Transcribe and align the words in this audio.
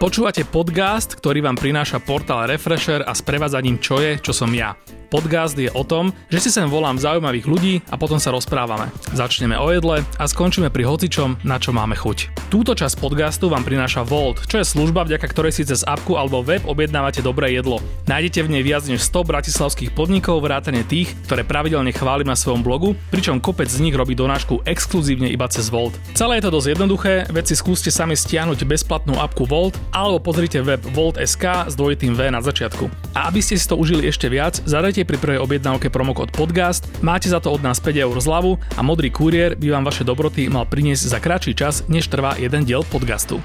Počúvate 0.00 0.48
podcast, 0.48 1.12
ktorý 1.12 1.44
vám 1.44 1.60
prináša 1.60 2.00
portál 2.00 2.48
Refresher 2.48 3.04
a 3.04 3.12
sprevádzaním 3.12 3.76
čo 3.84 4.00
je, 4.00 4.16
čo 4.16 4.32
som 4.32 4.48
ja. 4.48 4.72
Podcast 5.10 5.58
je 5.58 5.66
o 5.74 5.82
tom, 5.82 6.14
že 6.30 6.38
si 6.38 6.54
sem 6.54 6.70
volám 6.70 6.94
zaujímavých 6.94 7.50
ľudí 7.50 7.74
a 7.90 7.98
potom 7.98 8.22
sa 8.22 8.30
rozprávame. 8.30 8.94
Začneme 9.10 9.58
o 9.58 9.66
jedle 9.74 10.06
a 10.06 10.24
skončíme 10.30 10.70
pri 10.70 10.86
hocičom, 10.86 11.42
na 11.42 11.58
čo 11.58 11.74
máme 11.74 11.98
chuť. 11.98 12.46
Túto 12.46 12.78
časť 12.78 12.94
podcastu 13.02 13.50
vám 13.50 13.66
prináša 13.66 14.06
Volt, 14.06 14.46
čo 14.46 14.62
je 14.62 14.70
služba, 14.70 15.02
vďaka 15.02 15.26
ktorej 15.26 15.50
si 15.50 15.66
cez 15.66 15.82
apku 15.82 16.14
alebo 16.14 16.46
web 16.46 16.62
objednávate 16.62 17.26
dobré 17.26 17.58
jedlo. 17.58 17.82
Nájdete 18.06 18.46
v 18.46 18.54
nej 18.54 18.62
viac 18.62 18.86
než 18.86 19.02
100 19.02 19.26
bratislavských 19.26 19.90
podnikov, 19.98 20.46
vrátane 20.46 20.86
tých, 20.86 21.10
ktoré 21.26 21.42
pravidelne 21.42 21.90
chválim 21.90 22.30
na 22.30 22.38
svojom 22.38 22.62
blogu, 22.62 22.94
pričom 23.10 23.42
kopec 23.42 23.66
z 23.66 23.82
nich 23.82 23.98
robí 23.98 24.14
donášku 24.14 24.62
exkluzívne 24.62 25.26
iba 25.26 25.50
cez 25.50 25.74
Volt. 25.74 25.98
Celé 26.14 26.38
je 26.38 26.46
to 26.46 26.54
dosť 26.54 26.68
jednoduché, 26.78 27.14
veď 27.34 27.50
si 27.50 27.58
skúste 27.58 27.90
sami 27.90 28.14
stiahnuť 28.14 28.62
bezplatnú 28.62 29.18
apku 29.18 29.42
Volt 29.42 29.74
alebo 29.90 30.22
pozrite 30.22 30.62
web 30.62 30.78
Volt.sk 30.94 31.66
s 31.66 31.74
dvojitým 31.74 32.14
V 32.14 32.30
na 32.30 32.38
začiatku. 32.38 32.86
A 33.18 33.26
aby 33.26 33.42
ste 33.42 33.58
si 33.58 33.66
to 33.66 33.74
užili 33.74 34.06
ešte 34.06 34.30
viac, 34.30 34.62
zadajte 34.62 34.99
pri 35.06 35.16
prvej 35.20 35.38
objednávke 35.40 35.88
promokód 35.88 36.34
podcast, 36.34 36.84
máte 37.00 37.30
za 37.30 37.38
to 37.38 37.54
od 37.54 37.62
nás 37.62 37.78
5 37.78 37.96
eur 37.96 38.16
zľavu 38.16 38.58
a 38.76 38.80
modrý 38.82 39.08
kuriér 39.12 39.54
by 39.54 39.76
vám 39.76 39.84
vaše 39.86 40.02
dobroty 40.02 40.50
mal 40.50 40.66
priniesť 40.66 41.04
za 41.06 41.18
kratší 41.22 41.52
čas, 41.54 41.86
než 41.86 42.10
trvá 42.10 42.34
jeden 42.36 42.66
diel 42.66 42.84
podcastu. 42.88 43.38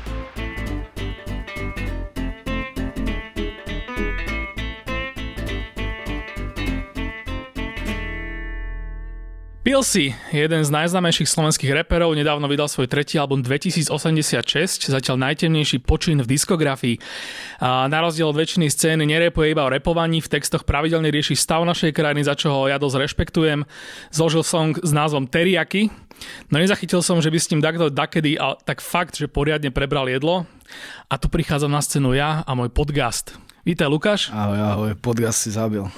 Pilsi, 9.66 10.14
jeden 10.30 10.62
z 10.62 10.70
najznámejších 10.70 11.26
slovenských 11.26 11.74
reperov, 11.74 12.14
nedávno 12.14 12.46
vydal 12.46 12.70
svoj 12.70 12.86
tretí 12.86 13.18
album 13.18 13.42
2086, 13.42 14.94
zatiaľ 14.94 15.18
najtemnejší 15.26 15.82
počin 15.82 16.22
v 16.22 16.30
diskografii. 16.30 17.02
A 17.66 17.90
na 17.90 18.06
rozdiel 18.06 18.30
od 18.30 18.38
väčšiny 18.38 18.70
scény 18.70 19.10
nerepuje 19.10 19.58
iba 19.58 19.66
o 19.66 19.74
repovaní, 19.74 20.22
v 20.22 20.38
textoch 20.38 20.70
pravidelne 20.70 21.10
rieši 21.10 21.34
stav 21.34 21.66
našej 21.66 21.98
krajiny, 21.98 22.22
za 22.22 22.38
čo 22.38 22.54
ho 22.54 22.70
ja 22.70 22.78
dosť 22.78 23.10
rešpektujem. 23.10 23.66
Zložil 24.14 24.46
song 24.46 24.78
s 24.78 24.94
názvom 24.94 25.26
Teriaky, 25.26 25.90
no 26.54 26.62
nezachytil 26.62 27.02
som, 27.02 27.18
že 27.18 27.34
by 27.34 27.38
s 27.42 27.50
ním 27.50 27.66
takto 27.66 27.90
dakedy, 27.90 28.38
ale 28.38 28.62
tak 28.70 28.86
fakt, 28.86 29.18
že 29.18 29.26
poriadne 29.26 29.74
prebral 29.74 30.06
jedlo. 30.06 30.46
A 31.10 31.18
tu 31.18 31.26
prichádzam 31.26 31.74
na 31.74 31.82
scénu 31.82 32.14
ja 32.14 32.46
a 32.46 32.52
môj 32.54 32.70
podcast. 32.70 33.34
Vítaj 33.66 33.90
Lukáš. 33.90 34.30
Ahoj, 34.30 34.62
ahoj, 34.62 34.92
podcast 35.02 35.42
si 35.42 35.50
zabil. 35.50 35.90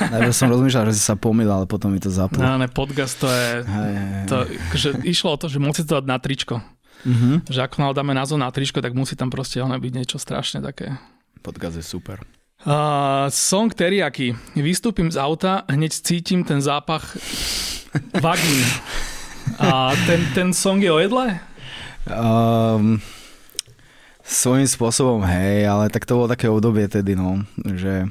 Najprv 0.00 0.34
som 0.34 0.48
rozmýšľal, 0.50 0.84
že 0.90 0.94
si 0.98 1.02
sa 1.04 1.16
pomýl, 1.16 1.48
ale 1.48 1.64
potom 1.64 1.92
mi 1.92 2.00
to 2.00 2.12
zaplo. 2.12 2.40
No, 2.40 2.56
ne, 2.60 2.68
podcast 2.68 3.20
to 3.20 3.28
je... 3.28 3.62
Hej, 3.64 3.94
to, 4.28 4.36
že 4.74 4.88
išlo 5.04 5.34
o 5.34 5.40
to, 5.40 5.46
že 5.48 5.58
musí 5.62 5.82
to 5.84 6.00
dať 6.00 6.06
na 6.06 6.18
tričko. 6.18 6.60
Mm-hmm. 7.04 7.48
Že 7.52 7.60
ako 7.68 7.92
dáme 7.92 8.16
názov 8.16 8.40
na 8.40 8.48
tričko, 8.48 8.80
tak 8.80 8.96
musí 8.96 9.12
tam 9.14 9.28
proste 9.28 9.60
ono 9.60 9.76
byť 9.76 9.92
niečo 9.92 10.16
strašne 10.16 10.64
také. 10.64 10.96
Podcast 11.44 11.76
je 11.76 11.84
super. 11.84 12.24
Uh, 12.64 13.28
song 13.28 13.68
Teriaky. 13.68 14.32
Vystúpim 14.56 15.12
z 15.12 15.20
auta, 15.20 15.68
hneď 15.68 15.92
cítim 16.00 16.40
ten 16.48 16.64
zápach 16.64 17.12
vagín. 18.24 18.64
A 19.60 19.92
ten, 20.08 20.24
ten 20.32 20.48
song 20.56 20.80
je 20.80 20.88
o 20.88 20.96
jedle? 20.96 21.36
Um, 22.08 23.04
Svojím 24.24 24.64
spôsobom, 24.64 25.20
hej, 25.28 25.68
ale 25.68 25.92
tak 25.92 26.08
to 26.08 26.16
bolo 26.16 26.32
také 26.32 26.48
obdobie 26.48 26.88
tedy, 26.88 27.12
no, 27.12 27.44
že 27.76 28.08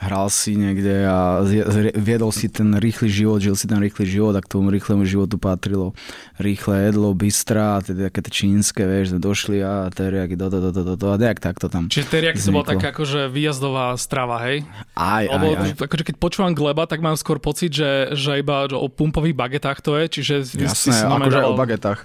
hral 0.00 0.32
si 0.32 0.56
niekde 0.56 1.04
a 1.04 1.44
viedol 1.92 2.32
si 2.32 2.48
ten 2.48 2.72
rýchly 2.80 3.12
život, 3.12 3.44
žil 3.44 3.52
si 3.52 3.68
ten 3.68 3.76
rýchly 3.76 4.08
život 4.08 4.32
a 4.32 4.40
k 4.40 4.48
tomu 4.48 4.72
rýchlemu 4.72 5.04
životu 5.04 5.36
patrilo 5.36 5.92
rýchle 6.40 6.88
jedlo, 6.88 7.12
bystra, 7.12 7.84
teda 7.84 8.08
také 8.08 8.24
tie 8.24 8.32
čínske, 8.32 8.80
vieš, 8.88 9.12
sme 9.12 9.20
došli 9.20 9.60
a 9.60 9.92
teriaky, 9.92 10.40
do, 10.40 10.48
do, 10.48 10.58
do, 10.64 10.70
do, 10.72 10.82
do, 10.82 10.94
do 10.96 11.06
a 11.12 11.20
nejak 11.20 11.36
takto 11.36 11.68
tam 11.68 11.92
Čiže 11.92 12.08
teriaky 12.08 12.40
to 12.40 12.48
bola 12.48 12.64
taká 12.64 12.96
akože 12.96 13.28
výjazdová 13.28 13.92
strava, 14.00 14.40
hej? 14.48 14.64
Aj, 14.96 15.28
Lebo, 15.28 15.46
aj, 15.52 15.76
aj. 15.76 15.84
Akože 15.84 16.04
keď 16.08 16.16
počúvam 16.16 16.56
gleba, 16.56 16.88
tak 16.88 17.04
mám 17.04 17.20
skôr 17.20 17.36
pocit, 17.36 17.76
že, 17.76 18.16
že 18.16 18.40
iba 18.40 18.64
o 18.72 18.88
pumpových 18.88 19.36
bagetách 19.36 19.84
to 19.84 20.00
je, 20.00 20.04
čiže... 20.08 20.34
Jasné, 20.56 20.96
akože 21.04 21.44
o 21.44 21.60
bagetách. 21.60 22.00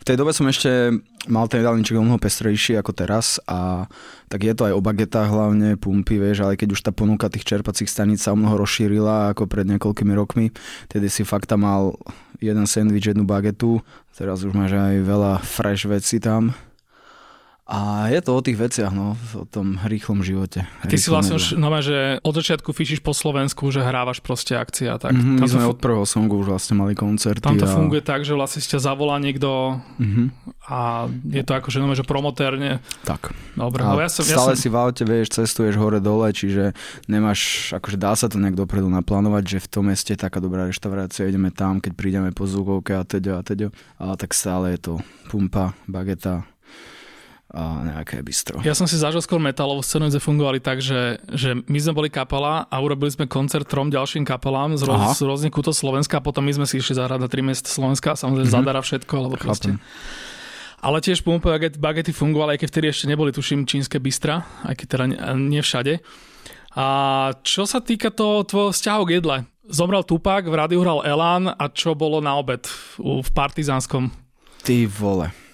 V 0.00 0.04
tej 0.06 0.16
dobe 0.16 0.30
som 0.30 0.46
ešte 0.46 1.02
mal 1.28 1.44
ten 1.50 1.60
jedálniček 1.60 1.98
o 1.98 2.04
mnoho 2.06 2.16
pestrejší 2.16 2.80
ako 2.80 2.96
teraz 2.96 3.36
a 3.44 3.90
tak 4.30 4.46
je 4.46 4.54
to 4.56 4.70
aj 4.70 4.74
o 4.78 4.80
bagetách 4.80 5.28
hlavne, 5.28 5.76
pumpy, 5.76 6.16
vieš, 6.16 6.46
ale 6.46 6.56
keď 6.56 6.78
už 6.78 6.80
tá 6.80 6.94
ponuka 6.94 7.28
tých 7.28 7.39
čerpacích 7.44 7.90
staníc 7.90 8.24
sa 8.24 8.32
o 8.32 8.38
mnoho 8.38 8.60
rozšírila 8.60 9.34
ako 9.34 9.50
pred 9.50 9.66
niekoľkými 9.68 10.14
rokmi, 10.16 10.54
tedy 10.88 11.10
si 11.12 11.26
fakt 11.26 11.50
tam 11.50 11.66
mal 11.66 11.96
jeden 12.40 12.64
sandwich, 12.64 13.10
jednu 13.10 13.28
bagetu, 13.28 13.84
teraz 14.16 14.44
už 14.44 14.56
máš 14.56 14.76
aj 14.76 14.96
veľa 15.04 15.32
fresh 15.44 15.84
veci 15.88 16.20
tam 16.20 16.56
a 17.70 18.10
je 18.10 18.18
to 18.18 18.34
o 18.34 18.42
tých 18.42 18.58
veciach, 18.58 18.90
no, 18.90 19.14
o 19.38 19.46
tom 19.46 19.78
rýchlom 19.86 20.26
živote. 20.26 20.66
A 20.82 20.90
ty 20.90 20.98
si 20.98 21.06
vlastne 21.06 21.38
už, 21.38 21.54
no 21.54 21.70
že 21.78 22.18
od 22.26 22.34
začiatku 22.34 22.74
fišíš 22.74 22.98
po 22.98 23.14
Slovensku, 23.14 23.70
že 23.70 23.78
hrávaš 23.78 24.18
proste 24.18 24.58
akcia. 24.58 24.98
Tak. 24.98 25.14
Mm-hmm, 25.14 25.38
my 25.38 25.46
sme 25.46 25.62
f- 25.62 25.70
od 25.70 25.78
prvého 25.78 26.02
songu 26.02 26.34
už 26.42 26.50
vlastne 26.50 26.74
mali 26.74 26.98
koncerty. 26.98 27.46
Tam 27.46 27.54
to 27.54 27.64
a... 27.64 27.72
funguje 27.72 28.02
tak, 28.02 28.26
že 28.26 28.34
vlastne 28.34 28.58
si 28.58 28.74
ťa 28.74 28.82
zavolá 28.82 29.22
niekto 29.22 29.78
mm-hmm. 30.02 30.26
a 30.66 31.06
je 31.30 31.42
to 31.46 31.52
akože, 31.54 31.78
no, 31.78 31.94
že 31.94 32.02
promotérne. 32.02 32.82
Tak. 33.06 33.30
Dobre, 33.54 33.86
a 33.86 33.94
ja 34.02 34.10
som, 34.10 34.26
stále 34.26 34.58
ja 34.58 34.58
som... 34.58 34.62
si 34.66 34.66
v 34.66 34.74
aute, 34.74 35.02
vieš, 35.06 35.38
cestuješ 35.38 35.78
hore-dole, 35.78 36.34
čiže 36.34 36.74
nemáš, 37.06 37.70
akože 37.70 38.02
dá 38.02 38.18
sa 38.18 38.26
to 38.26 38.42
nejak 38.42 38.58
dopredu 38.58 38.90
naplánovať, 38.90 39.46
že 39.46 39.58
v 39.62 39.68
tom 39.70 39.84
meste 39.94 40.18
je 40.18 40.18
taká 40.18 40.42
dobrá 40.42 40.66
reštaurácia, 40.66 41.30
ideme 41.30 41.54
tam, 41.54 41.78
keď 41.78 41.92
prídeme 41.94 42.34
po 42.34 42.50
zvukovke 42.50 42.98
a 42.98 43.06
teď 43.06 43.24
a 43.30 43.46
teď. 43.46 43.70
Ale 44.02 44.14
tak 44.18 44.34
stále 44.34 44.74
je 44.74 44.90
to 44.90 44.92
pumpa, 45.30 45.78
bageta, 45.86 46.42
a 46.42 46.50
nejaké 47.58 48.22
bistro. 48.22 48.62
Ja 48.62 48.78
som 48.78 48.86
si 48.86 48.94
zažil 48.94 49.18
skôr 49.18 49.42
metalovú 49.42 49.82
scénu, 49.82 50.06
kde 50.06 50.22
fungovali 50.22 50.62
tak, 50.62 50.78
že, 50.78 51.18
že 51.34 51.58
my 51.66 51.78
sme 51.82 51.92
boli 51.98 52.08
kapela 52.08 52.70
a 52.70 52.76
urobili 52.78 53.10
sme 53.10 53.26
koncert 53.26 53.66
trom 53.66 53.90
ďalším 53.90 54.22
kapelám 54.22 54.78
z, 54.78 54.86
roz, 54.86 55.18
z 55.18 55.26
rôznych 55.26 55.50
kútov 55.50 55.74
Slovenska 55.74 56.18
a 56.18 56.22
potom 56.22 56.46
my 56.46 56.54
sme 56.54 56.66
si 56.70 56.78
išli 56.78 56.94
zahrať 56.94 57.18
na 57.18 57.26
tri 57.26 57.42
miesta 57.42 57.66
Slovenska, 57.66 58.14
samozrejme 58.14 58.46
mm-hmm. 58.46 58.62
zadara 58.62 58.80
všetko, 58.80 59.14
alebo 59.18 59.34
proste. 59.34 59.74
Ale 60.80 61.02
tiež 61.04 61.20
pumpe 61.26 61.50
bagety 61.76 62.14
fungovali, 62.14 62.56
aj 62.56 62.60
keď 62.64 62.68
vtedy 62.72 62.86
ešte 62.88 63.06
neboli, 63.10 63.34
tuším, 63.34 63.68
čínske 63.68 64.00
bistra, 64.00 64.48
aj 64.64 64.74
keď 64.80 64.86
teda 64.86 65.04
nie 65.36 65.60
všade. 65.60 66.00
A 66.78 66.86
čo 67.42 67.66
sa 67.66 67.82
týka 67.82 68.14
toho 68.14 68.46
tvojho 68.46 68.70
vzťahu 68.70 69.02
k 69.04 69.14
jedle, 69.18 69.36
zomrel 69.66 70.06
Tupak, 70.06 70.46
v 70.46 70.54
rádiu 70.54 70.80
hral 70.86 71.02
Elán 71.02 71.50
a 71.50 71.66
čo 71.68 71.98
bolo 71.98 72.22
na 72.22 72.38
obed 72.38 72.62
v 72.96 73.28
Partizánskom? 73.34 74.08
Ty 74.62 74.86
vole. 74.86 75.49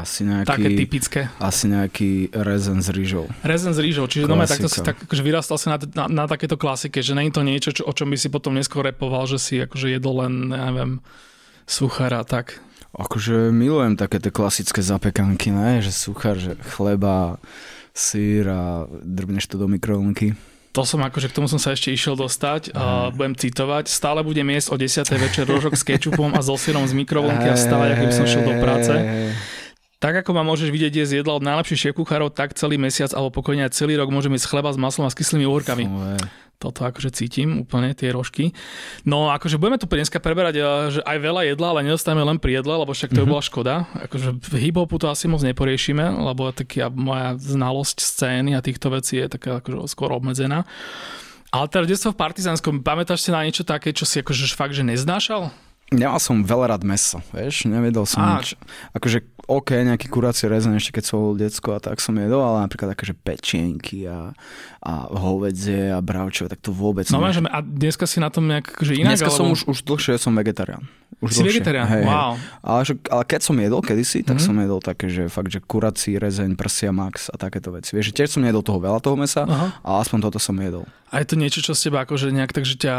Asi 0.00 0.24
nejaký, 0.24 0.48
také 0.48 0.68
typické. 0.72 1.20
Asi 1.36 1.68
nejaký 1.68 2.32
rezen 2.32 2.80
s 2.80 2.88
rýžou. 2.88 3.28
Rezen 3.44 3.76
s 3.76 3.80
rýžou, 3.84 4.08
čiže 4.08 4.24
no 4.24 4.40
takto 4.48 4.72
si 4.72 4.80
tak, 4.80 4.96
akože 5.04 5.20
vyrastal 5.20 5.60
si 5.60 5.68
na, 5.68 5.76
na, 5.76 6.04
na 6.08 6.24
takéto 6.24 6.56
klasike, 6.56 7.04
že 7.04 7.12
není 7.12 7.28
to 7.28 7.44
niečo, 7.44 7.76
čo, 7.76 7.84
o 7.84 7.92
čom 7.92 8.08
by 8.08 8.16
si 8.16 8.32
potom 8.32 8.56
neskôr 8.56 8.80
repoval, 8.80 9.28
že 9.28 9.36
si 9.36 9.60
akože 9.60 9.92
jedol 9.92 10.24
len, 10.24 10.48
neviem, 10.48 11.04
suchara 11.68 12.24
tak. 12.24 12.64
Akože 12.96 13.52
milujem 13.52 13.94
také 13.94 14.18
tie 14.18 14.32
klasické 14.32 14.80
zapekanky, 14.82 15.52
ne? 15.52 15.84
že 15.84 15.92
suchar, 15.92 16.40
že 16.40 16.56
chleba, 16.74 17.38
sír 17.94 18.48
a 18.50 18.88
drbneš 18.90 19.46
to 19.46 19.60
do 19.60 19.68
mikrovlnky. 19.70 20.34
To 20.70 20.86
som 20.86 21.02
akože 21.02 21.34
k 21.34 21.34
tomu 21.34 21.50
som 21.50 21.58
sa 21.58 21.74
ešte 21.74 21.90
išiel 21.90 22.14
dostať 22.14 22.70
a 22.78 23.10
budem 23.10 23.34
citovať. 23.34 23.90
Stále 23.90 24.22
budem 24.22 24.46
jesť 24.54 24.68
o 24.70 24.76
10. 24.78 25.02
večer 25.18 25.42
rožok 25.42 25.74
s 25.74 25.82
kečupom 25.82 26.30
a 26.30 26.40
so 26.46 26.54
sírom 26.54 26.86
z 26.86 26.94
mikrovlnky 26.94 27.50
a 27.50 27.58
stávať, 27.58 27.98
ako 27.98 28.04
by 28.06 28.14
som 28.14 28.26
šiel 28.30 28.44
do 28.46 28.54
práce. 28.62 28.92
Tak 30.00 30.24
ako 30.24 30.32
ma 30.32 30.40
môžeš 30.40 30.72
vidieť 30.72 31.04
jesť 31.04 31.20
jedla 31.20 31.36
od 31.36 31.44
najlepších 31.44 31.92
šéf 31.92 31.94
kuchárov, 31.94 32.32
tak 32.32 32.56
celý 32.56 32.80
mesiac 32.80 33.12
alebo 33.12 33.36
pokojne 33.36 33.68
aj 33.68 33.76
celý 33.76 34.00
rok 34.00 34.08
môžem 34.08 34.32
jesť 34.32 34.56
chleba 34.56 34.72
s 34.72 34.80
maslom 34.80 35.04
a 35.04 35.12
s 35.12 35.16
kyslými 35.16 35.44
úrkami. 35.44 35.84
Toto 36.60 36.84
akože 36.84 37.12
cítim 37.12 37.64
úplne, 37.64 37.96
tie 37.96 38.12
rožky. 38.12 38.52
No 39.08 39.32
akože 39.32 39.56
budeme 39.56 39.80
tu 39.80 39.88
dneska 39.88 40.20
preberať 40.20 40.54
eh, 40.60 40.64
že 40.92 41.00
aj 41.04 41.16
veľa 41.20 41.42
jedla, 41.52 41.66
ale 41.72 41.84
nedostaneme 41.88 42.24
len 42.24 42.36
pri 42.40 42.60
jedle, 42.60 42.80
lebo 42.80 42.92
však 42.92 43.12
to 43.12 43.24
mm-hmm. 43.24 43.32
bola 43.32 43.42
škoda. 43.44 43.74
Akože 44.08 44.28
v 44.40 44.54
hip-hopu 44.68 44.96
to 45.00 45.08
asi 45.08 45.24
moc 45.24 45.40
neporiešime, 45.40 46.04
lebo 46.04 46.52
taká 46.52 46.92
moja 46.92 47.36
znalosť 47.40 48.00
scény 48.00 48.56
a 48.56 48.64
týchto 48.64 48.92
vecí 48.92 49.20
je 49.20 49.32
taká 49.32 49.60
akože 49.64 49.88
skôr 49.88 50.12
obmedzená. 50.12 50.68
Ale 51.48 51.66
teda 51.68 51.88
detstvo 51.88 52.12
v 52.12 52.20
Partizánskom, 52.20 52.84
pamätáš 52.84 53.24
si 53.24 53.32
na 53.32 53.40
niečo 53.40 53.64
také, 53.64 53.96
čo 53.96 54.04
si 54.04 54.20
akože 54.20 54.52
fakt, 54.52 54.76
že 54.76 54.84
neznášal? 54.84 55.48
Nemal 55.90 56.22
som 56.22 56.46
veľa 56.46 56.76
rád 56.76 56.86
meso, 56.86 57.18
vieš, 57.34 57.66
nevedel 57.66 58.06
som 58.06 58.22
Á, 58.22 58.38
nič. 58.38 58.54
Akože 58.94 59.26
OK, 59.46 59.72
nejaký 59.72 60.06
kuracie 60.12 60.50
rezen 60.50 60.76
ešte 60.76 61.00
keď 61.00 61.04
som 61.06 61.16
bol 61.22 61.34
decko 61.38 61.76
a 61.76 61.80
tak 61.80 62.02
som 62.02 62.16
jedol, 62.18 62.42
ale 62.42 62.66
napríklad 62.66 62.92
akože 62.92 63.14
pečienky 63.16 64.04
a, 64.04 64.36
a 64.84 64.92
hovedzie 65.10 65.92
a 65.94 65.98
bravčové, 66.04 66.52
tak 66.52 66.60
to 66.60 66.74
vôbec 66.74 67.08
No 67.08 67.22
že 67.30 67.40
a 67.46 67.58
dneska 67.64 68.04
si 68.04 68.18
na 68.18 68.28
tom 68.28 68.50
nejak 68.50 68.76
akože 68.76 68.92
inak? 68.98 69.16
Dneska 69.16 69.30
alebo... 69.32 69.38
som 69.38 69.46
už, 69.54 69.60
už 69.70 69.78
dlhšie 69.86 70.18
som 70.20 70.32
vegetarián. 70.36 70.84
Už 71.20 71.36
si 71.36 71.44
dlhšie. 71.44 71.60
vegetarián, 71.60 71.86
hej, 71.88 72.04
wow. 72.08 72.32
Hej. 72.32 72.40
Ale, 72.64 72.80
že, 72.86 72.94
ale 73.12 73.22
keď 73.28 73.40
som 73.44 73.56
jedol 73.60 73.80
kedysi, 73.84 74.18
tak 74.24 74.40
mm-hmm. 74.40 74.56
som 74.56 74.64
jedol 74.64 74.80
také, 74.80 75.06
že 75.12 75.22
fakt, 75.28 75.50
že 75.52 75.60
kurací 75.60 76.16
rezeň, 76.16 76.56
prsia 76.56 76.90
max 76.96 77.28
a 77.28 77.36
takéto 77.36 77.68
veci. 77.74 77.92
Vieš, 77.92 78.12
že 78.12 78.16
tiež 78.16 78.28
som 78.40 78.42
jedol 78.46 78.64
toho 78.64 78.80
veľa 78.80 79.04
toho 79.04 79.20
mesa, 79.20 79.44
Aha. 79.44 79.76
ale 79.84 79.96
aspoň 80.00 80.18
toto 80.30 80.40
som 80.40 80.56
jedol. 80.56 80.88
A 81.12 81.20
je 81.20 81.26
to 81.28 81.36
niečo, 81.36 81.60
čo 81.60 81.76
z 81.76 81.90
teba 81.90 82.08
akože 82.08 82.32
nejak 82.32 82.56
tak, 82.56 82.64
že 82.64 82.80
ťa 82.80 82.96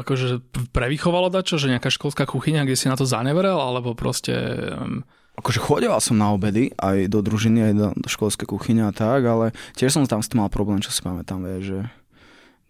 akože 0.00 0.40
prevychovalo 0.72 1.28
dačo, 1.28 1.60
že 1.60 1.68
nejaká 1.68 1.92
školská 1.92 2.24
kuchyňa, 2.24 2.64
kde 2.64 2.78
si 2.78 2.86
na 2.88 2.96
to 2.96 3.04
zaneverel, 3.04 3.60
alebo 3.60 3.92
proste... 3.92 4.32
Um 4.72 5.04
akože 5.38 5.62
chodeval 5.62 6.02
som 6.02 6.18
na 6.18 6.34
obedy, 6.34 6.74
aj 6.74 7.06
do 7.06 7.22
družiny, 7.22 7.70
aj 7.70 7.74
do, 7.78 7.88
do 7.94 8.08
školskej 8.10 8.50
kuchyne 8.50 8.90
a 8.90 8.92
tak, 8.92 9.22
ale 9.22 9.54
tiež 9.78 9.94
som 9.94 10.04
tam 10.04 10.18
s 10.18 10.28
tým 10.28 10.42
mal 10.42 10.50
problém, 10.50 10.82
čo 10.82 10.90
si 10.90 10.98
pamätám, 10.98 11.40
vie, 11.46 11.58
že 11.62 11.78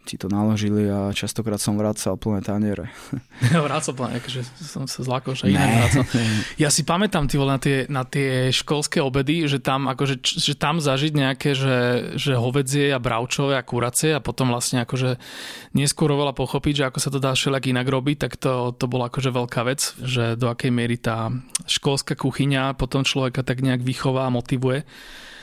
ti 0.09 0.17
to 0.17 0.33
naložili 0.33 0.89
a 0.89 1.13
častokrát 1.13 1.61
som 1.61 1.77
vracal 1.77 2.17
plné 2.17 2.41
taniere. 2.41 2.89
Vracal 3.69 3.93
plné, 3.93 4.25
akože 4.25 4.41
som 4.57 4.89
sa 4.89 5.05
zlákol, 5.05 5.37
že 5.37 5.53
iné 5.53 5.61
vracal. 5.61 6.09
Ja 6.57 6.73
si 6.73 6.81
pamätám 6.89 7.29
ty 7.29 7.37
na 7.37 7.61
tie, 7.61 7.85
na 7.93 8.09
tie 8.09 8.49
školské 8.49 9.05
obedy, 9.05 9.45
že 9.45 9.61
tam, 9.61 9.85
akože, 9.93 10.25
že 10.25 10.57
tam 10.57 10.81
zažiť 10.81 11.13
nejaké, 11.13 11.53
že, 11.53 11.77
že 12.17 12.41
hovedzie 12.41 12.89
a 12.97 12.99
bravčové 12.99 13.61
a 13.61 13.63
kuracie 13.63 14.17
a 14.17 14.25
potom 14.25 14.49
vlastne 14.49 14.89
akože 14.89 15.21
neskôr 15.77 16.09
oveľa 16.09 16.33
pochopiť, 16.33 16.75
že 16.81 16.87
ako 16.89 16.99
sa 17.05 17.11
to 17.13 17.21
dá 17.21 17.37
všelijak 17.37 17.69
inak 17.69 17.85
robiť, 17.85 18.17
tak 18.17 18.33
to, 18.41 18.73
to 18.73 18.89
bola 18.89 19.13
akože 19.13 19.29
veľká 19.29 19.61
vec, 19.69 19.93
že 20.01 20.41
do 20.41 20.49
akej 20.49 20.73
miery 20.73 20.97
tá 20.97 21.29
školská 21.69 22.17
kuchyňa 22.17 22.81
potom 22.81 23.05
človeka 23.05 23.45
tak 23.45 23.61
nejak 23.61 23.85
vychová 23.85 24.25
a 24.25 24.33
motivuje 24.33 24.89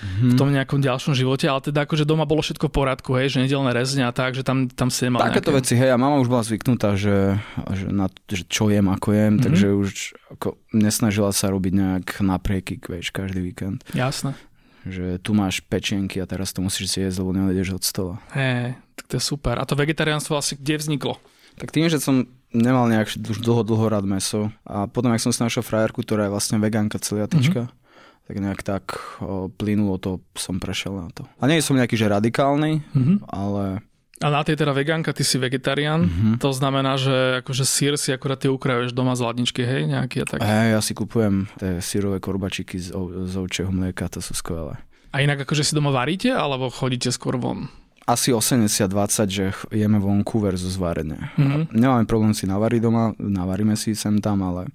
mm-hmm. 0.05 0.31
v 0.31 0.33
tom 0.37 0.49
nejakom 0.53 0.79
ďalšom 0.79 1.17
živote, 1.17 1.49
ale 1.49 1.65
teda 1.65 1.89
akože 1.89 2.05
doma 2.05 2.29
bolo 2.29 2.45
všetko 2.45 2.69
v 2.69 2.73
poriadku, 2.73 3.09
hej, 3.17 3.33
že 3.33 3.37
nedelné 3.41 3.73
rezne 3.73 4.05
a 4.05 4.13
tak, 4.13 4.37
že 4.37 4.45
tam, 4.45 4.69
tam 4.69 4.93
si 4.93 5.09
nemal 5.09 5.25
Takéto 5.25 5.49
nejaké... 5.49 5.59
veci, 5.65 5.73
hej, 5.73 5.89
a 5.89 5.97
mama 5.97 6.21
už 6.21 6.29
bola 6.29 6.45
zvyknutá, 6.45 6.93
že, 6.93 7.41
že, 7.73 7.85
na, 7.89 8.07
že 8.29 8.45
čo 8.45 8.69
jem, 8.69 8.85
ako 8.85 9.09
jem, 9.11 9.25
mm-hmm. 9.25 9.45
takže 9.49 9.67
už 9.73 9.91
ako 10.37 10.47
nesnažila 10.71 11.33
sa 11.33 11.49
robiť 11.49 11.73
nejak 11.73 12.07
naprieky, 12.21 12.77
vieš, 12.77 13.09
každý 13.09 13.41
víkend. 13.41 13.81
Jasné. 13.97 14.37
Že 14.85 15.17
tu 15.17 15.33
máš 15.33 15.65
pečienky 15.65 16.21
a 16.21 16.29
teraz 16.29 16.53
to 16.53 16.61
musíš 16.61 16.93
si 16.93 17.01
jesť, 17.01 17.25
lebo 17.25 17.33
nevedeš 17.33 17.81
od 17.81 17.83
stola. 17.83 18.15
Hej, 18.37 18.77
tak 18.93 19.05
to 19.09 19.13
je 19.17 19.23
super. 19.25 19.57
A 19.57 19.65
to 19.65 19.73
vegetariánstvo 19.73 20.37
asi 20.37 20.53
kde 20.53 20.77
vzniklo? 20.77 21.17
Tak 21.57 21.73
tým, 21.73 21.89
že 21.89 21.97
som 21.97 22.29
nemal 22.53 22.85
nejak 22.85 23.17
už 23.17 23.41
dlho, 23.41 23.65
dlho 23.65 23.85
rád 23.89 24.05
meso 24.05 24.53
a 24.61 24.85
potom, 24.85 25.09
ak 25.09 25.23
som 25.23 25.33
si 25.33 25.41
našiel 25.41 25.65
frajerku, 25.65 26.05
ktorá 26.05 26.29
je 26.29 26.33
vlastne 26.37 26.61
vegánka 26.61 27.01
celiatička, 27.01 27.67
mm-hmm 27.67 27.83
tak 28.25 28.35
nejak 28.41 28.61
tak 28.65 28.83
o, 29.21 29.53
plynulo 29.53 30.01
to 30.01 30.21
som 30.33 30.57
prešiel 30.57 30.97
na 30.97 31.09
to. 31.13 31.29
A 31.37 31.45
nie 31.45 31.61
som 31.61 31.77
nejaký, 31.77 31.93
že 31.93 32.09
radikálny, 32.09 32.81
mm-hmm. 32.81 33.17
ale... 33.29 33.85
A 34.23 34.31
na 34.31 34.41
tej 34.47 34.55
teda 34.55 34.71
vegánka, 34.71 35.11
ty 35.11 35.27
si 35.27 35.35
vegetarián, 35.35 36.07
mm-hmm. 36.07 36.35
to 36.39 36.49
znamená, 36.55 36.95
že 36.95 37.43
akože 37.43 37.67
sír 37.67 37.93
si 37.99 38.15
akurát 38.15 38.39
ty 38.39 38.47
ukrajuješ 38.47 38.95
doma 38.95 39.13
z 39.13 39.27
ladničky, 39.27 39.61
hej, 39.61 39.91
nejaký 39.91 40.23
a 40.23 40.25
tak? 40.25 40.39
Hej, 40.41 40.67
ja 40.73 40.79
si 40.81 40.95
kupujem 40.95 41.51
tie 41.59 41.83
sírové 41.83 42.23
korbačiky 42.23 42.79
z, 42.79 42.95
z 43.27 43.33
ovčieho 43.35 43.69
mlieka, 43.69 44.07
to 44.07 44.23
sú 44.23 44.33
skvelé. 44.33 44.79
A 45.11 45.21
inak 45.21 45.43
akože 45.43 45.67
si 45.67 45.75
doma 45.75 45.91
varíte, 45.91 46.31
alebo 46.31 46.71
chodíte 46.71 47.11
skôr 47.11 47.37
von? 47.37 47.67
Asi 48.05 48.31
80-20, 48.31 49.27
že 49.27 49.45
jeme 49.73 49.97
vonku 49.97 50.37
versus 50.37 50.77
varenie. 50.77 51.19
Mm-hmm. 51.35 51.73
Nemáme 51.75 52.05
problém 52.07 52.31
si 52.37 52.47
navariť 52.47 52.79
doma, 52.81 53.11
navaríme 53.19 53.75
si 53.75 53.97
sem 53.97 54.21
tam, 54.21 54.45
ale 54.47 54.69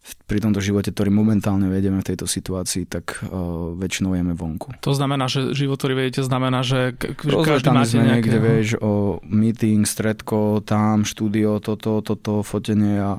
pri 0.00 0.40
tomto 0.40 0.64
živote, 0.64 0.90
ktorý 0.94 1.12
momentálne 1.12 1.68
vedieme 1.68 2.00
v 2.00 2.08
tejto 2.14 2.24
situácii, 2.24 2.88
tak 2.88 3.20
uh, 3.20 3.76
väčšinou 3.76 4.16
jeme 4.16 4.32
vonku. 4.32 4.72
To 4.80 4.96
znamená, 4.96 5.28
že 5.28 5.52
život, 5.52 5.76
ktorý 5.76 5.92
vedete, 5.92 6.24
znamená, 6.24 6.64
že, 6.64 6.96
k- 6.96 7.20
každý 7.20 7.68
máte 7.68 7.94
sme 7.98 8.08
nejaké... 8.08 8.32
niekde, 8.32 8.38
vieš, 8.40 8.68
o 8.80 9.20
meeting, 9.28 9.84
stredko, 9.84 10.64
tam, 10.64 11.04
štúdio, 11.04 11.60
toto, 11.60 12.00
toto, 12.00 12.40
fotenie 12.40 12.96
a 12.96 13.12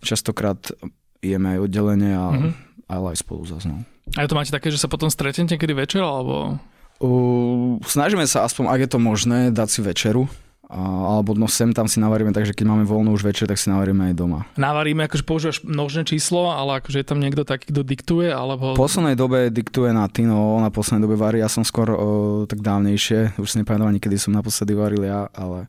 častokrát 0.00 0.72
jeme 1.20 1.58
aj 1.58 1.58
oddelenie 1.68 2.14
a, 2.16 2.26
mm-hmm. 2.32 2.52
ale 2.88 3.06
aj 3.12 3.18
spolu 3.20 3.42
zase. 3.44 3.68
No. 3.68 3.84
A 4.16 4.24
to 4.24 4.34
máte 4.34 4.50
také, 4.50 4.72
že 4.72 4.80
sa 4.80 4.88
potom 4.88 5.12
stretnete 5.12 5.60
kedy 5.60 5.74
večer, 5.76 6.00
alebo... 6.00 6.56
Uh, 7.02 7.76
snažíme 7.84 8.24
sa 8.24 8.48
aspoň, 8.48 8.72
ak 8.72 8.80
je 8.86 8.90
to 8.90 8.98
možné, 9.02 9.38
dať 9.52 9.68
si 9.68 9.80
večeru 9.84 10.30
alebo 10.72 11.36
no 11.36 11.44
sem 11.46 11.70
tam 11.76 11.84
si 11.84 12.00
navaríme, 12.00 12.32
takže 12.32 12.56
keď 12.56 12.64
máme 12.64 12.84
voľno 12.88 13.12
už 13.12 13.28
večer, 13.28 13.44
tak 13.44 13.60
si 13.60 13.68
navaríme 13.68 14.08
aj 14.10 14.14
doma. 14.16 14.48
Navaríme, 14.56 15.04
akože 15.04 15.24
používaš 15.28 15.58
množné 15.62 16.08
číslo, 16.08 16.48
ale 16.48 16.80
akože 16.80 17.04
je 17.04 17.06
tam 17.06 17.20
niekto 17.20 17.44
taký, 17.44 17.68
kto 17.68 17.84
diktuje, 17.84 18.32
alebo... 18.32 18.72
V 18.72 18.80
poslednej 18.80 19.14
dobe 19.14 19.52
diktuje 19.52 19.92
na 19.92 20.08
Tino, 20.08 20.56
na 20.64 20.72
poslednej 20.72 21.04
dobe 21.04 21.20
varí, 21.20 21.44
ja 21.44 21.52
som 21.52 21.60
skôr 21.62 21.92
o, 21.92 21.98
tak 22.48 22.64
dávnejšie, 22.64 23.36
už 23.36 23.48
si 23.52 23.60
nepamätám 23.60 23.92
ani, 23.92 24.00
kedy 24.00 24.16
som 24.16 24.32
naposledy 24.32 24.72
varil 24.72 25.04
ja, 25.04 25.28
ale 25.36 25.68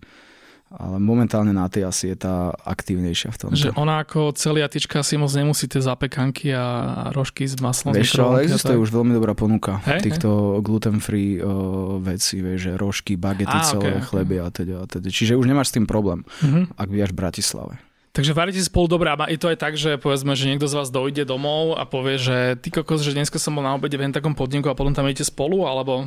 ale 0.73 0.97
momentálne 0.97 1.53
na 1.53 1.69
tej 1.69 1.85
asi 1.85 2.09
je 2.09 2.25
tá 2.25 2.49
aktívnejšia 2.65 3.29
v 3.29 3.37
tom. 3.37 3.49
Že 3.53 3.77
ona 3.77 4.01
ako 4.01 4.33
celiatička 4.33 5.05
si 5.05 5.21
moc 5.21 5.29
nemusí 5.29 5.69
tie 5.69 5.85
zapekanky 5.85 6.49
a 6.49 6.65
rožky 7.13 7.45
s 7.45 7.61
maslom. 7.61 7.93
Vieš 7.93 8.17
ale 8.17 8.49
existuje 8.49 8.73
už 8.81 8.89
veľmi 8.89 9.13
dobrá 9.13 9.37
ponuka 9.37 9.77
hey, 9.85 10.01
týchto 10.01 10.57
hey. 10.57 10.65
gluten-free 10.65 11.31
uh, 11.45 12.01
vecí, 12.01 12.41
vieš, 12.41 12.59
že 12.67 12.71
rožky, 12.73 13.13
bagety, 13.13 13.53
a, 13.53 13.61
celé, 13.61 14.01
okay, 14.01 14.01
chleby 14.01 14.35
a 14.41 14.49
teda, 14.49 14.75
a 14.81 14.85
teda. 14.89 15.13
Čiže 15.13 15.37
už 15.37 15.45
nemáš 15.45 15.69
s 15.69 15.77
tým 15.77 15.85
problém, 15.85 16.25
uh-huh. 16.41 16.65
ak 16.73 16.89
vyjaš 16.89 17.13
v 17.13 17.19
Bratislave. 17.21 17.73
Takže 18.13 18.37
varíte 18.37 18.61
spolu 18.61 18.85
dobre 18.85 19.09
a 19.09 19.17
je 19.25 19.41
to 19.41 19.49
aj 19.49 19.57
tak, 19.57 19.73
že 19.73 19.97
povedzme, 19.97 20.37
že 20.37 20.45
niekto 20.45 20.69
z 20.69 20.77
vás 20.77 20.93
dojde 20.93 21.25
domov 21.25 21.73
a 21.77 21.85
povie, 21.85 22.21
že 22.21 22.57
ty 22.61 22.69
kokos, 22.69 23.01
že 23.01 23.17
dneska 23.17 23.41
som 23.41 23.57
bol 23.57 23.65
na 23.65 23.73
obede 23.73 23.97
v 23.97 24.13
takom 24.13 24.37
podniku 24.37 24.69
a 24.69 24.77
potom 24.77 24.93
tam 24.93 25.09
idete 25.09 25.25
spolu, 25.25 25.65
alebo 25.65 26.05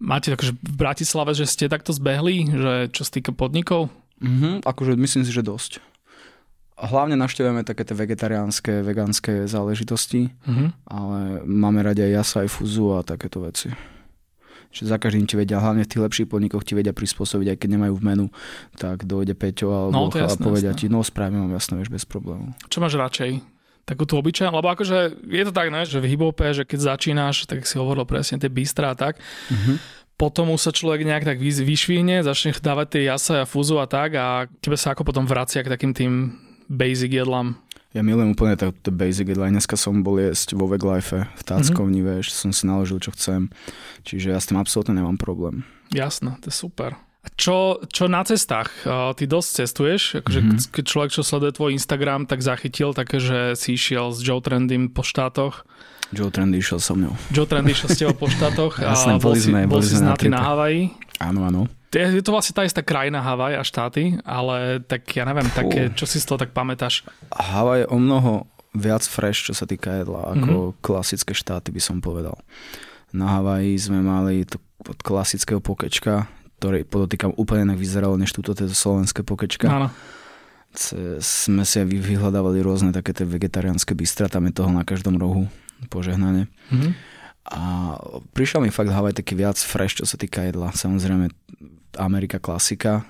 máte 0.00 0.32
takže 0.32 0.56
v 0.56 0.74
Bratislave, 0.80 1.36
že 1.36 1.44
ste 1.44 1.68
takto 1.68 1.92
zbehli, 1.92 2.48
že 2.48 2.72
čo 2.96 3.04
sa 3.04 3.12
týka 3.12 3.36
podnikov? 3.36 3.92
Mm-hmm, 4.22 4.54
akože 4.62 4.94
myslím 4.94 5.22
si, 5.26 5.34
že 5.34 5.42
dosť. 5.42 5.82
Hlavne 6.78 7.14
navštevujeme 7.14 7.62
také 7.62 7.86
tie 7.86 7.94
vegetariánske, 7.94 8.82
vegánske 8.82 9.46
záležitosti, 9.46 10.32
mm-hmm. 10.32 10.68
ale 10.88 11.18
máme 11.46 11.84
radi 11.84 12.02
aj 12.06 12.12
jasa, 12.22 12.36
aj 12.46 12.50
fúzu 12.50 12.96
a 12.96 13.06
takéto 13.06 13.44
veci. 13.44 13.70
Čiže 14.72 14.88
za 14.88 14.96
každým 14.96 15.28
ti 15.28 15.36
vedia, 15.36 15.60
hlavne 15.60 15.84
v 15.84 15.90
tých 15.92 16.00
lepších 16.00 16.28
podnikoch 16.32 16.64
ti 16.64 16.72
vedia 16.72 16.96
prispôsobiť, 16.96 17.54
aj 17.54 17.58
keď 17.60 17.68
nemajú 17.76 17.94
v 18.00 18.02
menu, 18.08 18.26
tak 18.80 19.04
dojde 19.04 19.36
Peťo 19.36 19.68
alebo 19.68 20.08
no, 20.08 20.16
jasné, 20.16 20.32
a 20.32 20.40
povedia 20.40 20.72
jasné. 20.72 20.80
ti, 20.80 20.86
no 20.88 21.04
spravím 21.04 21.44
vám 21.44 21.60
jasné, 21.60 21.76
vieš, 21.76 21.92
bez 21.92 22.04
problémov. 22.08 22.56
Čo 22.72 22.80
máš 22.80 22.96
radšej? 22.96 23.44
Takú 23.84 24.08
tú 24.08 24.16
obyčajnú, 24.16 24.54
lebo 24.56 24.72
akože 24.72 25.28
je 25.28 25.44
to 25.44 25.52
tak, 25.52 25.68
ne, 25.68 25.84
že 25.84 26.00
v 26.00 26.16
hiphope, 26.16 26.46
že 26.56 26.64
keď 26.64 26.96
začínaš, 26.96 27.44
tak 27.44 27.68
si 27.68 27.76
hovoril 27.76 28.08
presne 28.08 28.40
tie 28.40 28.48
bystra 28.48 28.94
a 28.94 28.96
tak, 28.96 29.20
mm-hmm 29.52 30.01
potom 30.22 30.54
už 30.54 30.70
sa 30.70 30.70
človek 30.70 31.02
nejak 31.02 31.26
tak 31.26 31.42
vyšvihne, 31.42 32.22
začne 32.22 32.54
dávať 32.54 32.86
tie 32.94 33.02
jasa 33.10 33.42
a 33.42 33.48
fúzu 33.48 33.82
a 33.82 33.90
tak 33.90 34.14
a 34.14 34.46
tebe 34.62 34.78
sa 34.78 34.94
ako 34.94 35.02
potom 35.02 35.26
vracia 35.26 35.66
k 35.66 35.72
takým 35.74 35.90
tým 35.90 36.38
basic 36.70 37.10
jedlám. 37.10 37.58
Ja 37.90 38.06
milujem 38.06 38.38
úplne 38.38 38.54
to, 38.54 38.70
basic 38.94 39.34
jedla. 39.34 39.50
Dneska 39.50 39.74
som 39.74 40.06
bol 40.06 40.22
jesť 40.22 40.54
vo 40.54 40.70
Veglife 40.70 41.26
v 41.26 41.42
Táckovni, 41.42 42.00
mm-hmm. 42.00 42.22
vieš, 42.22 42.38
som 42.38 42.54
si 42.54 42.70
naložil, 42.70 43.02
čo 43.02 43.10
chcem. 43.18 43.50
Čiže 44.06 44.30
ja 44.30 44.38
s 44.38 44.46
tým 44.46 44.62
absolútne 44.62 44.94
nemám 44.94 45.18
problém. 45.18 45.66
Jasné, 45.90 46.38
to 46.38 46.48
je 46.48 46.54
super. 46.54 46.94
Čo, 47.38 47.78
čo 47.86 48.10
na 48.10 48.26
cestách? 48.26 48.74
Ty 48.86 49.24
dosť 49.30 49.50
cestuješ, 49.62 50.02
akože 50.26 50.40
mm-hmm. 50.42 50.74
keď 50.74 50.84
človek, 50.84 51.10
čo 51.14 51.22
sleduje 51.22 51.54
tvoj 51.54 51.70
Instagram, 51.78 52.26
tak 52.26 52.42
zachytil 52.42 52.90
také, 52.98 53.22
že 53.22 53.54
si 53.54 53.78
išiel 53.78 54.10
s 54.10 54.18
Joe 54.18 54.42
Trendym 54.42 54.90
po 54.90 55.06
štátoch. 55.06 55.62
Joe 56.12 56.28
Trendy 56.28 56.60
išiel 56.60 56.76
so 56.76 56.92
mnou. 56.92 57.16
Joe 57.32 57.48
Trendy 57.48 57.72
išiel 57.72 57.88
s 57.88 57.96
tebou 57.96 58.26
po 58.26 58.28
štátoch 58.28 58.76
Jasne, 58.76 59.14
a 59.16 59.18
bol, 59.22 59.32
boli 59.32 59.40
sme, 59.40 59.64
bol 59.64 59.80
si 59.80 59.96
sme 59.96 60.12
na, 60.12 60.16
na 60.18 60.40
Havaji. 60.44 60.92
Áno, 61.22 61.40
áno. 61.48 61.60
Je 61.92 62.24
to 62.24 62.32
vlastne 62.32 62.56
tá 62.56 62.64
istá 62.64 62.80
krajina 62.80 63.20
Havaj 63.20 63.60
a 63.60 63.62
štáty, 63.64 64.16
ale 64.24 64.80
tak 64.80 65.04
ja 65.12 65.28
neviem, 65.28 65.44
také, 65.52 65.92
čo 65.92 66.08
si 66.08 66.20
z 66.20 66.24
toho 66.24 66.40
tak 66.40 66.56
pamätáš? 66.56 67.04
Havaj 67.28 67.84
je 67.84 67.86
o 67.92 67.96
mnoho 68.00 68.48
viac 68.72 69.04
fresh, 69.04 69.52
čo 69.52 69.52
sa 69.52 69.68
týka 69.68 70.00
jedla, 70.00 70.32
ako 70.32 70.72
mm-hmm. 70.72 70.80
klasické 70.80 71.36
štáty 71.36 71.68
by 71.68 71.80
som 71.84 72.00
povedal. 72.00 72.40
Na 73.12 73.36
Havaji 73.36 73.76
sme 73.76 74.00
mali 74.00 74.48
to 74.48 74.56
od 74.88 74.98
klasického 75.04 75.60
pokečka, 75.60 76.32
ktorý 76.62 76.86
podotýkam 76.86 77.34
úplne 77.34 77.74
inak 77.74 77.82
vyzeralo, 77.82 78.14
než 78.14 78.30
túto 78.30 78.54
to 78.54 78.70
slovenské 78.70 79.26
pokečka. 79.26 79.66
Áno. 79.66 79.90
Sme 81.18 81.66
si 81.66 81.82
vyhľadávali 81.82 82.62
rôzne 82.62 82.94
také 82.94 83.10
tie 83.10 83.26
vegetariánske 83.26 83.98
bystra, 83.98 84.30
tam 84.30 84.46
je 84.46 84.54
toho 84.54 84.70
na 84.70 84.86
každom 84.86 85.18
rohu 85.18 85.50
požehnanie. 85.90 86.46
Mm-hmm. 86.70 86.92
A 87.50 87.60
prišiel 88.30 88.62
mi 88.62 88.70
fakt 88.70 88.94
Havaj 88.94 89.18
taký 89.18 89.34
viac 89.34 89.58
fresh, 89.58 89.98
čo 89.98 90.06
sa 90.06 90.14
týka 90.14 90.46
jedla. 90.46 90.70
Samozrejme 90.70 91.34
Amerika 91.98 92.38
klasika, 92.38 93.02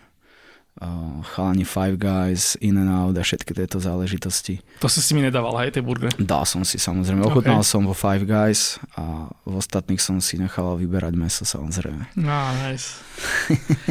chalani 1.37 1.69
Five 1.69 2.01
Guys, 2.01 2.57
In 2.65 2.81
and 2.81 2.89
Out 2.89 3.21
a 3.21 3.23
všetky 3.23 3.53
tieto 3.53 3.77
záležitosti. 3.77 4.65
To 4.81 4.89
si 4.89 5.05
si 5.05 5.13
mi 5.13 5.21
nedával, 5.21 5.53
aj 5.61 5.77
tie 5.77 5.85
burgery? 5.85 6.11
Dal 6.17 6.49
som 6.49 6.65
si 6.65 6.81
samozrejme. 6.81 7.21
Ochutnal 7.23 7.61
okay. 7.61 7.71
som 7.71 7.85
vo 7.85 7.93
Five 7.93 8.25
Guys 8.25 8.81
a 8.97 9.29
v 9.45 9.55
ostatných 9.61 10.01
som 10.01 10.19
si 10.19 10.41
nechal 10.41 10.81
vyberať 10.81 11.13
meso 11.13 11.45
samozrejme. 11.45 12.17
No, 12.17 12.39
nice. 12.65 12.99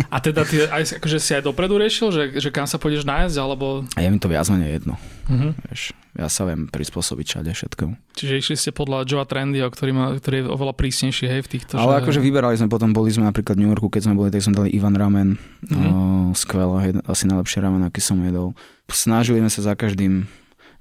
a 0.09 0.17
teda 0.17 0.41
ty 0.43 0.65
aj, 0.65 0.97
akože 0.97 1.17
si 1.21 1.31
aj 1.37 1.45
dopredu 1.45 1.77
riešil, 1.77 2.09
že, 2.09 2.23
že 2.41 2.49
kam 2.49 2.65
sa 2.65 2.81
pôjdeš 2.81 3.05
nájsť, 3.05 3.37
alebo... 3.37 3.85
A 3.93 3.99
je 4.01 4.09
mi 4.09 4.17
to 4.17 4.27
viac 4.27 4.49
menej 4.49 4.81
jedno. 4.81 4.97
Mm-hmm. 5.31 5.51
Vieš, 5.71 5.81
ja 6.19 6.27
sa 6.27 6.43
viem 6.43 6.67
prispôsobiť 6.67 7.25
všade 7.25 7.51
všetkému. 7.55 7.93
Čiže 8.19 8.33
išli 8.35 8.55
ste 8.59 8.71
podľa 8.75 9.07
Joea 9.07 9.23
Trendyho, 9.23 9.71
ktorý, 9.71 9.91
má, 9.95 10.11
ktorý 10.11 10.43
je 10.43 10.45
oveľa 10.51 10.73
prísnejší 10.75 11.25
hej, 11.31 11.41
v 11.47 11.49
týchto... 11.55 11.79
Ale 11.79 11.97
že... 11.97 11.99
akože 12.03 12.19
vyberali 12.19 12.55
sme 12.59 12.67
potom, 12.67 12.91
boli 12.91 13.15
sme 13.15 13.23
napríklad 13.23 13.55
v 13.55 13.63
New 13.63 13.71
Yorku, 13.71 13.87
keď 13.87 14.11
sme 14.11 14.19
boli, 14.19 14.27
tak 14.27 14.43
sme 14.43 14.59
dali 14.59 14.69
Ivan 14.75 14.99
Ramen. 14.99 15.39
Mm-hmm. 15.39 15.87
O, 15.87 16.35
skvelé, 16.35 16.99
asi 17.07 17.23
najlepšie 17.31 17.63
ramen, 17.63 17.87
aký 17.87 18.03
som 18.03 18.19
jedol. 18.19 18.51
Snažili 18.91 19.39
sme 19.39 19.47
sa 19.47 19.71
za 19.71 19.73
každým 19.79 20.27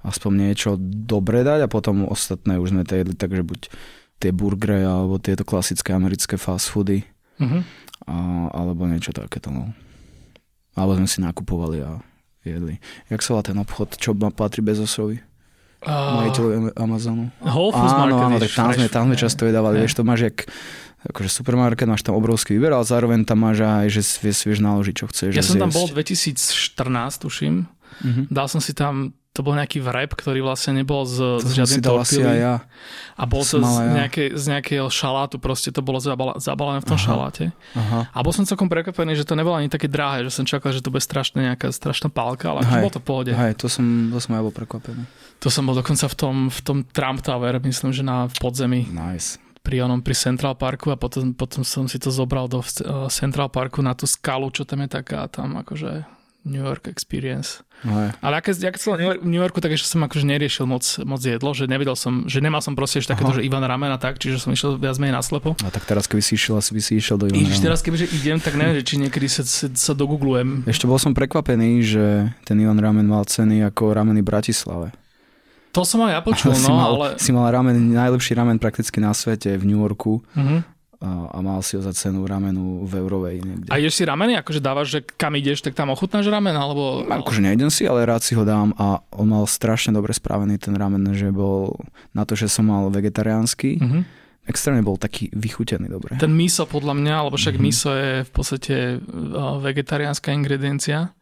aspoň 0.03 0.31
niečo 0.35 0.75
dobre 0.81 1.47
dať 1.47 1.63
a 1.63 1.71
potom 1.71 2.09
ostatné 2.09 2.59
už 2.59 2.75
sme 2.75 2.83
to 2.83 2.99
jedli, 2.99 3.15
takže 3.15 3.45
buď 3.45 3.61
tie 4.21 4.29
burgery 4.35 4.85
alebo 4.85 5.17
tieto 5.17 5.47
klasické 5.47 5.95
americké 5.95 6.35
fast 6.35 6.69
foody 6.69 7.07
mm-hmm. 7.39 7.61
a, 8.05 8.15
alebo 8.51 8.85
niečo 8.85 9.15
takéto. 9.15 9.49
No. 9.49 9.71
Alebo 10.75 10.99
sme 10.99 11.07
si 11.09 11.23
nakupovali 11.23 11.81
a 11.85 12.01
jedli. 12.45 12.81
Jak 13.09 13.21
sa 13.21 13.37
volá 13.37 13.43
ten 13.45 13.57
obchod, 13.57 13.97
čo 13.97 14.13
patrí 14.13 14.61
Bezosovi? 14.65 15.21
Uh, 15.81 16.29
Majiteľ 16.29 16.77
Amazonu. 16.77 17.33
Whole 17.41 17.73
Foods 17.73 17.93
áno, 17.97 18.21
áno, 18.21 18.37
tak 18.37 18.53
tam 18.53 18.69
sme, 18.69 18.85
tam 18.85 19.03
sme 19.09 19.17
často 19.17 19.49
jedávali, 19.49 19.81
vieš, 19.81 19.97
to 19.97 20.05
máš 20.05 20.29
jak 20.29 20.45
akože 21.09 21.29
supermarket, 21.33 21.89
máš 21.89 22.05
tam 22.05 22.13
obrovský 22.13 22.53
výber, 22.53 22.77
ale 22.77 22.85
zároveň 22.85 23.25
tam 23.25 23.41
máš 23.41 23.65
aj, 23.65 23.87
že 23.89 24.01
vieš, 24.21 24.45
vieš 24.45 24.59
naložiť, 24.61 24.93
čo 24.93 25.05
chceš. 25.09 25.31
Ja 25.33 25.41
som 25.41 25.57
zjesť. 25.57 25.63
tam 25.65 25.71
bol 25.73 25.85
2014, 25.89 27.25
tuším. 27.25 27.55
Mhm. 28.05 28.21
Dal 28.29 28.45
som 28.45 28.61
si 28.61 28.77
tam, 28.77 29.17
to 29.31 29.47
bol 29.47 29.55
nejaký 29.55 29.79
vrep, 29.79 30.11
ktorý 30.11 30.43
vlastne 30.43 30.75
nebol 30.75 31.07
z, 31.07 31.39
To 31.39 31.47
z 31.47 31.63
žiadnej 31.63 31.79
tortily. 31.79 32.35
ja. 32.43 32.67
A 33.15 33.23
bol 33.23 33.47
to 33.47 33.55
som 33.55 33.63
z, 33.63 33.79
ja. 33.79 34.03
nejakej, 34.03 34.27
z 34.35 34.43
nejakého 34.51 34.87
šalátu, 34.91 35.39
proste 35.39 35.71
to 35.71 35.79
bolo 35.79 36.03
zabala, 36.03 36.35
zabalené 36.35 36.83
v 36.83 36.87
tom 36.91 36.99
Aha. 36.99 37.05
šaláte. 37.07 37.45
Aha. 37.71 38.11
A 38.11 38.19
bol 38.27 38.35
som 38.35 38.43
celkom 38.43 38.67
prekvapený, 38.67 39.15
že 39.15 39.23
to 39.23 39.39
nebolo 39.39 39.55
ani 39.55 39.71
také 39.71 39.87
drahé, 39.87 40.27
že 40.27 40.35
som 40.35 40.43
čakal, 40.43 40.75
že 40.75 40.83
to 40.83 40.91
bude 40.91 40.99
strašne 40.99 41.47
nejaká 41.47 41.71
strašná 41.71 42.11
pálka, 42.11 42.51
ale 42.51 42.67
Hej. 42.67 42.83
bolo 42.83 42.91
to 42.91 42.99
v 42.99 43.05
pohode. 43.07 43.31
Hej, 43.31 43.55
to 43.55 43.71
som, 43.71 44.11
to 44.11 44.19
som 44.19 44.35
aj 44.35 44.43
bol 44.43 44.51
prekvapený. 44.51 45.07
To 45.39 45.47
som 45.47 45.63
bol 45.63 45.79
dokonca 45.79 46.11
v 46.11 46.15
tom, 46.19 46.35
v 46.51 46.59
tom 46.61 46.77
Trump 46.91 47.23
Tower, 47.23 47.55
myslím, 47.63 47.95
že 47.95 48.03
na 48.03 48.27
v 48.27 48.35
podzemí 48.35 48.91
Nice. 48.91 49.39
pri 49.63 49.79
onom, 49.87 50.03
pri 50.03 50.11
Central 50.13 50.59
Parku 50.59 50.91
a 50.91 50.99
potom, 50.99 51.31
potom 51.31 51.63
som 51.63 51.87
si 51.87 51.95
to 52.03 52.11
zobral 52.11 52.51
do 52.51 52.59
uh, 52.59 53.07
Central 53.07 53.47
Parku 53.47 53.79
na 53.79 53.95
tú 53.95 54.03
skalu, 54.05 54.51
čo 54.51 54.67
tam 54.67 54.83
je 54.83 54.91
taká 54.91 55.25
tam 55.31 55.55
akože 55.55 56.03
New 56.41 56.61
York 56.61 56.89
Experience. 56.89 57.61
Hej. 57.81 58.13
Ale 58.21 58.33
aké, 58.37 58.53
aké 58.53 58.77
som 58.77 58.93
New 58.93 59.05
York- 59.09 59.21
v 59.21 59.29
New 59.29 59.41
Yorku, 59.41 59.57
tak 59.61 59.73
ešte 59.73 59.89
som 59.89 60.01
akože 60.05 60.25
neriešil 60.25 60.69
moc, 60.69 60.85
moc 61.01 61.21
jedlo, 61.21 61.49
že 61.53 61.65
nevedel 61.65 61.97
som, 61.97 62.29
že 62.29 62.41
nemal 62.41 62.61
som 62.61 62.77
proste 62.77 63.01
ešte 63.01 63.13
takéto, 63.13 63.41
že 63.41 63.45
Ivan 63.45 63.65
Ramen 63.65 63.89
a 63.89 63.97
tak, 63.97 64.21
čiže 64.21 64.37
som 64.41 64.53
išiel 64.53 64.77
viac 64.77 64.97
menej 65.01 65.17
naslepo. 65.17 65.57
A 65.65 65.69
tak 65.73 65.85
teraz, 65.89 66.05
keby 66.05 66.21
si 66.21 66.37
išiel, 66.37 66.57
asi 66.61 66.77
by 66.77 66.81
si 66.81 66.97
išiel 66.97 67.17
do 67.17 67.25
Ježiš, 67.29 67.57
Ivana. 67.57 67.65
teraz 67.69 67.79
kebyže 67.81 68.05
idem, 68.13 68.37
tak 68.37 68.53
neviem, 68.57 68.77
že 68.81 68.83
či 68.85 68.95
niekedy 69.01 69.27
sa, 69.29 69.41
sa, 69.45 69.93
dogooglujem. 69.97 70.65
Ešte 70.69 70.85
bol 70.85 71.01
som 71.01 71.13
prekvapený, 71.17 71.81
že 71.81 72.05
ten 72.45 72.57
Ivan 72.61 72.77
Ramen 72.77 73.05
mal 73.05 73.25
ceny 73.25 73.65
ako 73.73 73.97
rameny 73.97 74.21
Bratislave. 74.21 74.93
To 75.71 75.87
som 75.87 76.03
aj 76.03 76.11
ja 76.11 76.21
počul, 76.21 76.51
si, 76.57 76.67
no, 76.67 76.75
mal, 76.75 76.89
ale... 76.93 77.07
si 77.15 77.31
mal 77.31 77.47
ramen, 77.47 77.95
najlepší 77.95 78.35
ramen 78.35 78.59
prakticky 78.59 78.99
na 78.99 79.15
svete 79.15 79.55
v 79.55 79.63
New 79.65 79.79
Yorku 79.79 80.23
Uh-huh. 80.35 80.63
A, 81.01 81.33
a 81.33 81.37
mal 81.41 81.59
si 81.59 81.73
ho 81.73 81.81
za 81.81 81.91
cenu 81.91 82.23
ramenu 82.23 82.85
v 82.85 82.93
Eurovej 82.95 83.41
niekde. 83.41 83.67
A 83.67 83.81
ideš 83.81 83.97
si 83.97 84.03
rameny, 84.05 84.37
akože 84.37 84.61
dávaš, 84.61 84.87
že 84.87 84.99
kam 85.01 85.33
ideš, 85.33 85.59
tak 85.59 85.73
tam 85.73 85.89
ochutnáš 85.89 86.29
ramen, 86.29 86.53
alebo... 86.53 87.01
Akože 87.03 87.41
nejdem 87.41 87.67
si, 87.67 87.83
ale 87.83 88.05
rád 88.05 88.21
si 88.21 88.37
ho 88.37 88.45
dám 88.45 88.77
a 88.77 89.01
on 89.11 89.27
mal 89.27 89.43
strašne 89.43 89.91
dobre 89.91 90.13
spravený 90.13 90.55
ten 90.55 90.71
ramen, 90.71 91.01
že 91.11 91.33
bol 91.33 91.73
na 92.13 92.21
to, 92.21 92.37
že 92.37 92.45
som 92.45 92.69
mal 92.69 92.87
vegetariánsky, 92.87 93.81
Uh-huh. 93.81 94.05
extrémne 94.45 94.81
bol 94.81 94.95
taký 94.95 95.29
vychutený 95.33 95.89
dobre. 95.89 96.17
Ten 96.17 96.33
miso 96.33 96.65
podľa 96.65 96.93
mňa, 96.93 97.15
lebo 97.25 97.35
však 97.35 97.55
Mhm. 97.57 97.61
miso 97.61 97.89
je 97.93 98.21
v 98.21 98.31
podstate 98.31 98.75
uh, 98.99 99.57
vegetariánska 99.57 100.29
ingrediencia. 100.29 101.13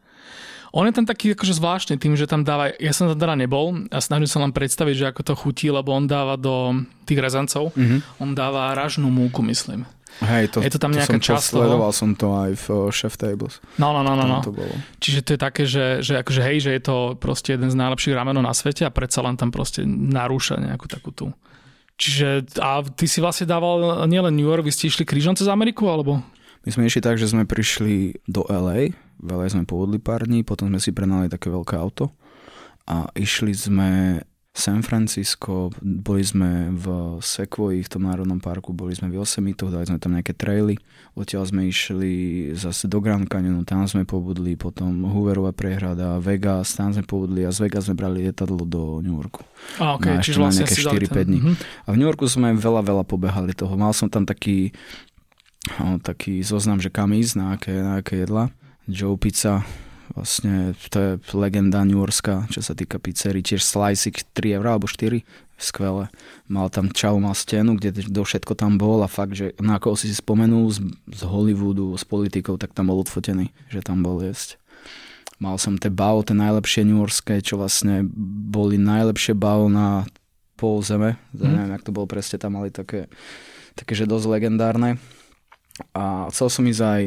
On 0.70 0.86
je 0.86 0.94
tam 0.94 1.02
taký 1.02 1.34
akože 1.34 1.58
zvláštny 1.58 1.98
tým, 1.98 2.14
že 2.14 2.30
tam 2.30 2.46
dáva, 2.46 2.70
ja 2.78 2.94
som 2.94 3.10
tam 3.10 3.18
teda 3.18 3.34
nebol 3.34 3.74
a 3.90 3.98
snažím 3.98 4.30
sa 4.30 4.38
len 4.38 4.54
predstaviť, 4.54 4.94
že 4.94 5.06
ako 5.10 5.20
to 5.26 5.34
chutí, 5.34 5.66
lebo 5.66 5.90
on 5.90 6.06
dáva 6.06 6.38
do 6.38 6.86
tých 7.06 7.18
rezancov, 7.18 7.74
Mhm. 7.74 8.22
on 8.22 8.30
dáva 8.38 8.70
ražnú 8.78 9.10
múku, 9.10 9.42
myslím. 9.42 9.82
Hej, 10.20 10.52
to, 10.52 10.58
Je 10.60 10.68
to 10.74 10.82
tam 10.82 10.92
nejaká 10.92 11.16
som 11.16 11.22
časť 11.22 11.54
sledoval 11.54 11.94
som 11.96 12.12
to 12.12 12.28
aj 12.34 12.52
v 12.52 12.66
uh, 12.68 12.92
Chef 12.92 13.14
Tables. 13.16 13.62
No, 13.80 13.94
no, 13.94 14.02
no, 14.04 14.18
no, 14.18 14.26
no. 14.28 14.38
to 14.44 14.52
bolo. 14.52 14.74
Čiže 15.00 15.20
to 15.24 15.30
je 15.32 15.40
také, 15.40 15.62
že, 15.64 16.04
že 16.04 16.20
akože 16.20 16.40
hej, 16.44 16.56
že 16.60 16.70
je 16.76 16.82
to 16.82 16.96
proste 17.16 17.56
jeden 17.56 17.70
z 17.72 17.78
najlepších 17.78 18.12
ramenov 18.12 18.42
na 18.44 18.52
svete 18.52 18.84
a 18.84 18.92
predsa 18.92 19.24
len 19.24 19.38
tam 19.40 19.48
proste 19.54 19.86
narúša 19.86 20.60
nejakú 20.60 20.90
takú 20.90 21.14
tú. 21.14 21.26
Čiže 21.96 22.56
a 22.60 22.80
ty 22.84 23.04
si 23.08 23.20
vlastne 23.20 23.44
dával 23.48 24.04
nielen 24.08 24.32
New 24.32 24.48
York, 24.48 24.64
vy 24.64 24.72
ste 24.72 24.88
išli 24.88 25.04
krížom 25.04 25.36
cez 25.36 25.48
Ameriku, 25.48 25.84
alebo? 25.88 26.20
My 26.66 26.70
sme 26.70 26.86
išli 26.86 27.00
tak, 27.00 27.16
že 27.16 27.30
sme 27.30 27.48
prišli 27.48 28.20
do 28.28 28.44
LA, 28.44 28.92
v 29.20 29.28
LA 29.28 29.48
sme 29.48 29.64
povodli 29.64 29.96
pár 29.96 30.28
dní, 30.28 30.44
potom 30.44 30.68
sme 30.68 30.80
si 30.80 30.92
prenali 30.92 31.32
také 31.32 31.48
veľké 31.48 31.76
auto 31.76 32.12
a 32.84 33.08
išli 33.16 33.52
sme 33.56 34.20
San 34.50 34.82
Francisco, 34.82 35.70
boli 35.78 36.26
sme 36.26 36.74
v 36.74 37.16
Sequoii, 37.22 37.86
v 37.86 37.88
tom 37.88 38.02
národnom 38.02 38.42
parku, 38.42 38.74
boli 38.74 38.90
sme 38.98 39.06
v 39.06 39.22
Yosemite, 39.22 39.62
dali 39.62 39.86
sme 39.86 40.02
tam 40.02 40.18
nejaké 40.18 40.34
traily, 40.34 40.74
odtiaľ 41.14 41.46
sme 41.46 41.70
išli 41.70 42.12
zase 42.58 42.90
do 42.90 42.98
Grand 42.98 43.30
Canyonu, 43.30 43.62
tam 43.62 43.86
sme 43.86 44.02
pobudli, 44.02 44.58
potom 44.58 45.06
Hooverová 45.06 45.54
prehrada, 45.54 46.18
Vegas, 46.18 46.74
tam 46.74 46.90
sme 46.90 47.06
pobudli 47.06 47.46
a 47.46 47.54
z 47.54 47.70
Vegas 47.70 47.86
sme 47.86 47.94
brali 47.94 48.26
lietadlo 48.26 48.66
do 48.66 48.98
New 49.06 49.22
Yorku. 49.22 49.46
A, 49.78 49.94
okay, 49.94 50.18
No, 50.18 50.22
čiže 50.24 50.34
ešte 50.34 50.40
na 50.42 50.42
vlastne 50.42 50.64
nejaké 50.66 50.74
si 50.74 50.82
dali 50.82 51.06
4-5 51.06 51.28
dní. 51.30 51.38
Mhm. 51.40 51.52
A 51.86 51.88
v 51.94 51.96
New 52.02 52.08
Yorku 52.10 52.26
sme 52.26 52.48
veľa, 52.58 52.82
veľa 52.82 53.04
pobehali 53.06 53.54
toho. 53.54 53.70
Mal 53.78 53.94
som 53.94 54.10
tam 54.10 54.26
taký, 54.26 54.74
taký 56.00 56.40
zoznam, 56.40 56.80
že 56.80 56.88
kam 56.88 57.12
ísť, 57.12 57.34
na 57.36 57.46
aké, 57.56 57.72
na 57.76 58.00
aké 58.00 58.24
jedla. 58.24 58.48
Joe 58.88 59.14
Pizza, 59.20 59.62
vlastne 60.16 60.74
to 60.90 60.98
je 60.98 61.10
legenda 61.36 61.84
New 61.84 62.00
Yorkská, 62.00 62.48
čo 62.50 62.64
sa 62.64 62.74
týka 62.74 62.98
pizzerii, 62.98 63.44
tiež 63.44 63.62
slice 63.62 64.10
3 64.10 64.58
eur 64.58 64.66
alebo 64.66 64.88
4, 64.88 65.22
skvelé. 65.60 66.08
Mal 66.48 66.72
tam 66.72 66.88
čau, 66.90 67.20
mal 67.20 67.36
stenu, 67.36 67.76
kde 67.76 68.08
do 68.08 68.24
všetko 68.24 68.56
tam 68.56 68.80
bol 68.80 69.04
a 69.04 69.08
fakt, 69.08 69.36
že 69.36 69.52
na 69.60 69.76
koho 69.76 69.94
si 69.94 70.08
si 70.08 70.16
spomenul 70.16 70.72
z, 70.72 70.80
z 71.12 71.20
Hollywoodu, 71.28 71.92
s 71.94 72.02
politikou, 72.08 72.56
tak 72.56 72.72
tam 72.72 72.88
bol 72.88 73.04
odfotený, 73.04 73.52
že 73.68 73.84
tam 73.84 74.00
bol 74.00 74.24
jesť. 74.24 74.56
Mal 75.40 75.56
som 75.56 75.80
tie 75.80 75.88
bao, 75.88 76.20
tie 76.20 76.36
najlepšie 76.36 76.84
New 76.84 77.00
Yorkské, 77.00 77.40
čo 77.40 77.56
vlastne 77.60 78.04
boli 78.48 78.76
najlepšie 78.76 79.32
bao 79.36 79.72
na 79.72 80.04
pol 80.56 80.84
zeme. 80.84 81.16
Mm. 81.32 81.48
Neviem, 81.48 81.72
jak 81.76 81.84
to 81.88 81.96
bolo 81.96 82.04
presne, 82.08 82.36
tam 82.36 82.60
mali 82.60 82.68
také, 82.68 83.08
také, 83.72 83.96
že 83.96 84.08
dosť 84.08 84.26
legendárne. 84.28 85.00
A 85.94 86.28
chcel 86.28 86.48
som 86.50 86.64
ísť 86.66 86.82
aj 86.82 87.02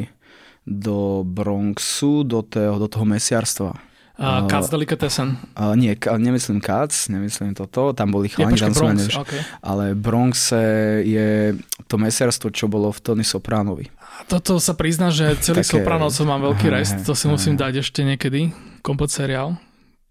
do 0.64 1.22
Bronxu, 1.28 2.24
do, 2.24 2.40
toho, 2.40 2.80
do 2.80 2.88
toho 2.88 3.04
mesiarstva. 3.04 3.76
A- 4.14 4.46
Katz 4.46 4.70
Delicatessen. 4.70 5.34
Ale 5.58 5.74
nie, 5.74 5.92
nemyslím 5.98 6.62
Katz, 6.62 7.10
nemyslím 7.10 7.58
toto, 7.58 7.90
tam 7.90 8.14
boli 8.14 8.30
chalani, 8.30 8.54
tam 8.54 8.70
Bronx, 8.70 9.10
než, 9.10 9.14
okay. 9.18 9.42
ale 9.58 9.90
v 9.90 9.98
Bronxe 9.98 10.62
je 11.02 11.58
to 11.90 11.98
mesiarstvo, 11.98 12.54
čo 12.54 12.70
bolo 12.70 12.94
v 12.94 13.00
Tony 13.02 13.26
Sopránovi. 13.26 13.90
Toto 14.30 14.62
sa 14.62 14.78
prizná, 14.78 15.10
že 15.10 15.34
celý 15.42 15.66
Také- 15.66 15.82
Sopranovcov 15.82 16.24
mám 16.30 16.46
veľký 16.46 16.66
rest, 16.70 17.02
to 17.02 17.18
si 17.18 17.26
musím 17.26 17.58
dať 17.58 17.82
ešte 17.82 18.06
niekedy, 18.06 18.54
komplet 18.86 19.10
seriál. 19.10 19.58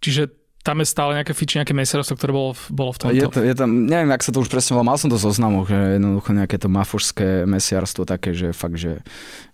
Čiže 0.03 0.42
tam 0.63 0.79
je 0.79 0.88
stále 0.88 1.12
nejaké 1.13 1.36
fiči, 1.36 1.60
nejaké 1.60 1.75
mesiarstvo, 1.75 2.15
ktoré 2.15 2.32
bolo, 2.32 2.55
bolo 2.72 2.96
v 2.96 2.98
tomto. 2.98 3.13
Je, 3.13 3.27
to, 3.27 3.39
je 3.43 3.51
tam, 3.51 3.84
neviem, 3.84 4.08
ak 4.10 4.24
sa 4.24 4.32
to 4.32 4.39
už 4.39 4.48
presne 4.48 4.74
volá, 4.74 4.96
mal 4.96 4.98
som 4.98 5.12
to 5.12 5.20
zoznamu, 5.20 5.67
že 5.67 5.75
jednoducho 6.00 6.32
nejaké 6.32 6.55
to 6.55 6.72
mafošské 6.72 7.43
mesiarstvo 7.43 8.08
také, 8.08 8.32
že 8.32 8.55
fakt, 8.55 8.79
že, 8.79 9.03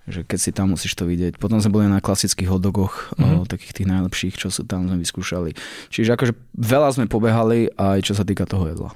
že 0.06 0.22
keď 0.22 0.38
si 0.38 0.50
tam 0.54 0.78
musíš 0.78 0.94
to 0.94 1.10
vidieť. 1.10 1.42
Potom 1.42 1.58
sme 1.58 1.74
boli 1.74 1.89
na 1.89 1.98
klasických 1.98 2.54
hotdogoch, 2.54 3.18
Mhm. 3.18 3.25
mm-hmm. 3.25 3.50
takých 3.50 3.74
tých 3.74 3.89
najlepších, 3.89 4.36
čo 4.38 4.54
sú 4.54 4.62
tam, 4.70 4.86
sme 4.86 5.01
vyskúšali. 5.01 5.58
Čiže 5.89 6.13
akože 6.13 6.34
veľa 6.54 6.89
sme 6.94 7.06
pobehali 7.10 7.74
aj 7.74 8.06
čo 8.06 8.13
sa 8.13 8.22
týka 8.22 8.46
toho 8.46 8.70
jedla. 8.70 8.94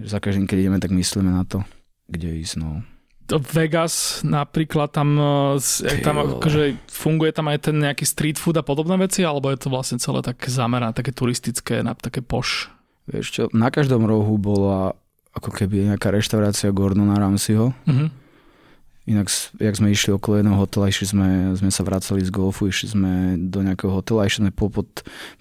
Za 0.00 0.16
každým, 0.16 0.48
keď 0.48 0.56
ideme, 0.64 0.78
tak 0.80 0.96
myslíme 0.96 1.28
na 1.28 1.44
to, 1.44 1.60
kde 2.08 2.40
ísť, 2.40 2.56
no. 2.56 2.80
Vegas 3.38 4.24
napríklad 4.26 4.90
tam, 4.90 5.14
Ty 5.60 6.02
tam 6.02 6.16
akože 6.18 6.90
funguje 6.90 7.30
tam 7.30 7.46
aj 7.46 7.70
ten 7.70 7.76
nejaký 7.78 8.02
street 8.02 8.38
food 8.40 8.58
a 8.58 8.66
podobné 8.66 8.98
veci, 8.98 9.22
alebo 9.22 9.52
je 9.54 9.60
to 9.60 9.70
vlastne 9.70 10.02
celé 10.02 10.24
také 10.24 10.50
zamerané, 10.50 10.90
také 10.90 11.14
turistické, 11.14 11.86
na 11.86 11.94
také 11.94 12.18
poš? 12.24 12.72
Vieš 13.06 13.26
čo, 13.30 13.42
na 13.54 13.70
každom 13.70 14.06
rohu 14.06 14.34
bola 14.38 14.98
ako 15.34 15.54
keby 15.54 15.94
nejaká 15.94 16.10
reštaurácia 16.10 16.74
Gordona 16.74 17.14
Ramsayho. 17.18 17.70
Mhm. 17.86 18.06
Inak, 19.08 19.26
jak 19.58 19.74
sme 19.74 19.90
išli 19.90 20.14
okolo 20.14 20.38
jedného 20.38 20.60
hotela, 20.60 20.86
išli 20.86 21.06
sme, 21.08 21.28
sme 21.58 21.70
sa 21.72 21.82
vracali 21.82 22.22
z 22.22 22.30
golfu, 22.30 22.70
išli 22.70 22.94
sme 22.94 23.12
do 23.50 23.58
nejakého 23.64 23.90
hotela, 23.90 24.28
išli 24.28 24.46
sme 24.46 24.52
popod, 24.54 24.86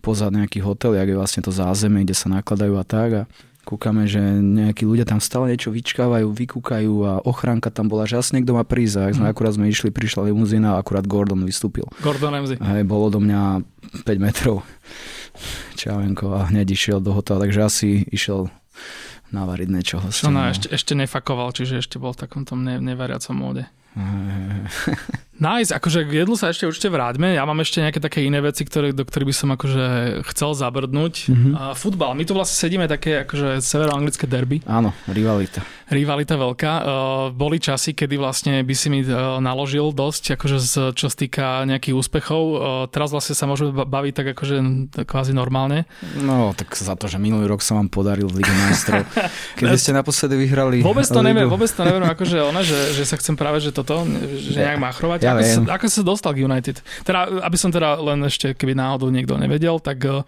pozad 0.01 0.33
nejaký 0.33 0.63
hotel, 0.63 0.97
jak 0.97 1.05
je 1.05 1.19
vlastne 1.19 1.41
to 1.45 1.53
zázemie, 1.53 2.01
kde 2.01 2.17
sa 2.17 2.33
nakladajú 2.33 2.73
a 2.79 2.85
tak 2.87 3.09
a 3.13 3.23
kúkame, 3.69 4.09
že 4.09 4.17
nejakí 4.41 4.81
ľudia 4.81 5.05
tam 5.05 5.21
stále 5.21 5.53
niečo 5.53 5.69
vyčkávajú, 5.69 6.25
vykúkajú 6.25 6.93
a 7.05 7.13
ochránka 7.21 7.69
tam 7.69 7.85
bola, 7.85 8.09
že 8.09 8.17
asi 8.17 8.33
niekto 8.33 8.57
má 8.57 8.65
prísť 8.65 8.95
a 8.97 9.01
ak 9.05 9.13
sme 9.13 9.25
Mhm. 9.29 9.33
akurát 9.37 9.53
sme 9.53 9.69
išli, 9.69 9.93
prišla 9.93 10.25
limuzína 10.25 10.73
a 10.73 10.81
akurát 10.81 11.05
Gordon 11.05 11.45
vystúpil. 11.45 11.85
Gordon 12.01 12.33
Ramsay. 12.33 12.57
Hej, 12.57 12.83
bolo 12.83 13.13
do 13.13 13.21
mňa 13.21 13.61
5 14.09 14.17
metrov. 14.17 14.65
Čaujenko 15.77 16.33
a 16.33 16.49
hneď 16.49 16.73
išiel 16.73 16.97
do 16.99 17.13
hotela, 17.13 17.45
takže 17.45 17.61
asi 17.61 17.89
išiel 18.09 18.49
navariť 19.29 19.69
niečo. 19.69 20.01
Čo 20.09 20.33
no, 20.33 20.49
ešte, 20.49 20.73
ešte 20.73 20.97
nefakoval, 20.97 21.53
čiže 21.53 21.79
ešte 21.79 22.01
bol 22.01 22.17
v 22.17 22.25
takom 22.25 22.43
tom 22.49 22.65
ne, 22.65 22.81
nevariacom 22.81 23.37
móde. 23.37 23.69
Nice, 25.39 25.71
akože 25.71 26.03
k 26.03 26.23
jedlu 26.23 26.35
sa 26.35 26.51
ešte 26.51 26.67
určite 26.67 26.91
vráťme. 26.91 27.31
Ja 27.31 27.47
mám 27.47 27.57
ešte 27.63 27.79
nejaké 27.79 28.03
také 28.03 28.27
iné 28.27 28.43
veci, 28.43 28.67
ktoré, 28.67 28.91
do 28.91 29.07
ktorých 29.07 29.29
by 29.31 29.35
som 29.35 29.49
akože 29.55 29.85
chcel 30.35 30.51
zabrdnúť. 30.51 31.13
Mhm. 31.31 31.49
A 31.55 31.63
futbal. 31.73 32.11
My 32.13 32.27
tu 32.27 32.35
vlastne 32.35 32.59
sedíme 32.59 32.91
také 32.91 33.23
akože 33.23 33.63
severoanglické 33.63 34.27
derby. 34.27 34.59
Áno, 34.67 34.91
rivalita. 35.07 35.63
Rivalita 35.89 36.37
veľká. 36.37 36.71
Uh, 36.79 36.85
boli 37.33 37.57
časy, 37.57 37.97
kedy 37.97 38.19
vlastne 38.19 38.61
by 38.61 38.75
si 38.77 38.93
mi 38.93 39.01
uh, 39.01 39.41
naložil 39.41 39.89
dosť, 39.89 40.37
akože 40.37 40.57
z, 40.61 40.73
čo 40.93 41.09
sa 41.09 41.15
týka 41.17 41.45
nejakých 41.65 41.97
úspechov. 41.97 42.43
Uh, 42.45 42.59
teraz 42.93 43.09
vlastne 43.09 43.33
sa 43.33 43.49
môžeme 43.49 43.73
ba- 43.73 43.89
baviť 43.89 44.13
tak 44.13 44.27
akože 44.37 44.55
kvázi 45.09 45.33
normálne. 45.33 45.89
No, 46.21 46.53
tak 46.53 46.77
za 46.77 46.93
to, 46.93 47.09
že 47.09 47.17
minulý 47.17 47.49
rok 47.49 47.65
sa 47.65 47.73
vám 47.73 47.89
podaril 47.89 48.29
v 48.29 48.43
Lige 48.43 48.53
majstrov. 48.53 49.01
Kedy 49.57 49.77
ste 49.81 49.91
naposledy 49.97 50.37
vyhrali 50.37 50.85
Vôbec 50.85 51.09
to 51.09 51.25
neviem, 51.25 51.49
vôbec 51.49 51.73
to 51.73 51.81
neviem, 51.81 52.05
akože 52.05 52.37
ona, 52.37 52.61
že, 52.61 52.93
že 52.93 53.03
sa 53.09 53.17
chcem 53.17 53.33
práve, 53.33 53.57
že 53.65 53.73
toto, 53.73 54.05
že 54.37 54.61
nejak 54.61 54.77
machrovať. 54.77 55.25
Ja 55.25 55.28
Ja 55.29 55.37
ako, 55.37 55.41
viem. 55.45 55.55
sa, 55.55 55.61
ako 55.77 55.85
sa 55.85 56.01
dostal 56.01 56.31
k 56.33 56.43
United? 56.43 56.75
Teda, 57.05 57.29
aby 57.45 57.57
som 57.61 57.69
teda 57.69 58.01
len 58.01 58.25
ešte, 58.25 58.57
keby 58.57 58.73
náhodou 58.73 59.13
niekto 59.13 59.37
nevedel, 59.37 59.77
tak 59.77 60.01
uh, 60.09 60.25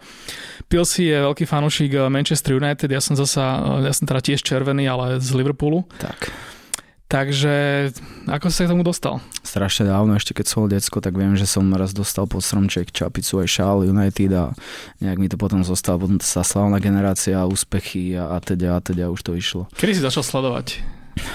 Pilsi 0.70 1.10
je 1.10 1.18
veľký 1.26 1.44
fanúšik 1.44 1.98
uh, 1.98 2.06
Manchester 2.06 2.54
United, 2.56 2.86
ja 2.86 3.02
som 3.02 3.18
zasa, 3.18 3.58
uh, 3.58 3.82
ja 3.82 3.90
som 3.90 4.06
teda 4.06 4.22
tiež 4.22 4.40
červený, 4.46 4.86
ale 4.86 5.18
z 5.18 5.34
Liverpoolu. 5.34 5.82
Tak. 5.98 6.30
Takže 7.12 7.92
ako 8.24 8.48
si 8.48 8.56
sa 8.56 8.64
k 8.64 8.72
tomu 8.72 8.80
dostal? 8.80 9.20
Strašne 9.44 9.84
dávno, 9.84 10.16
ešte 10.16 10.32
keď 10.32 10.46
som 10.48 10.64
bol 10.64 10.72
decko, 10.72 11.04
tak 11.04 11.12
viem, 11.12 11.36
že 11.36 11.44
som 11.44 11.68
raz 11.76 11.92
dostal 11.92 12.24
pod 12.24 12.40
stromček 12.40 12.88
čapicu 12.88 13.44
aj 13.44 13.52
šál 13.52 13.84
United 13.84 14.32
a 14.32 14.56
nejak 15.04 15.20
mi 15.20 15.28
to 15.28 15.36
potom 15.36 15.60
zostalo, 15.60 16.08
potom 16.08 16.16
sa 16.24 16.40
slavná 16.40 16.80
generácia, 16.80 17.44
úspechy 17.44 18.16
a, 18.16 18.32
a 18.32 18.40
teda 18.40 18.76
a 18.76 18.80
teda 18.80 19.12
už 19.12 19.20
to 19.28 19.36
išlo. 19.36 19.68
Kedy 19.76 19.92
si 19.92 20.00
začal 20.00 20.24
sledovať? 20.24 20.80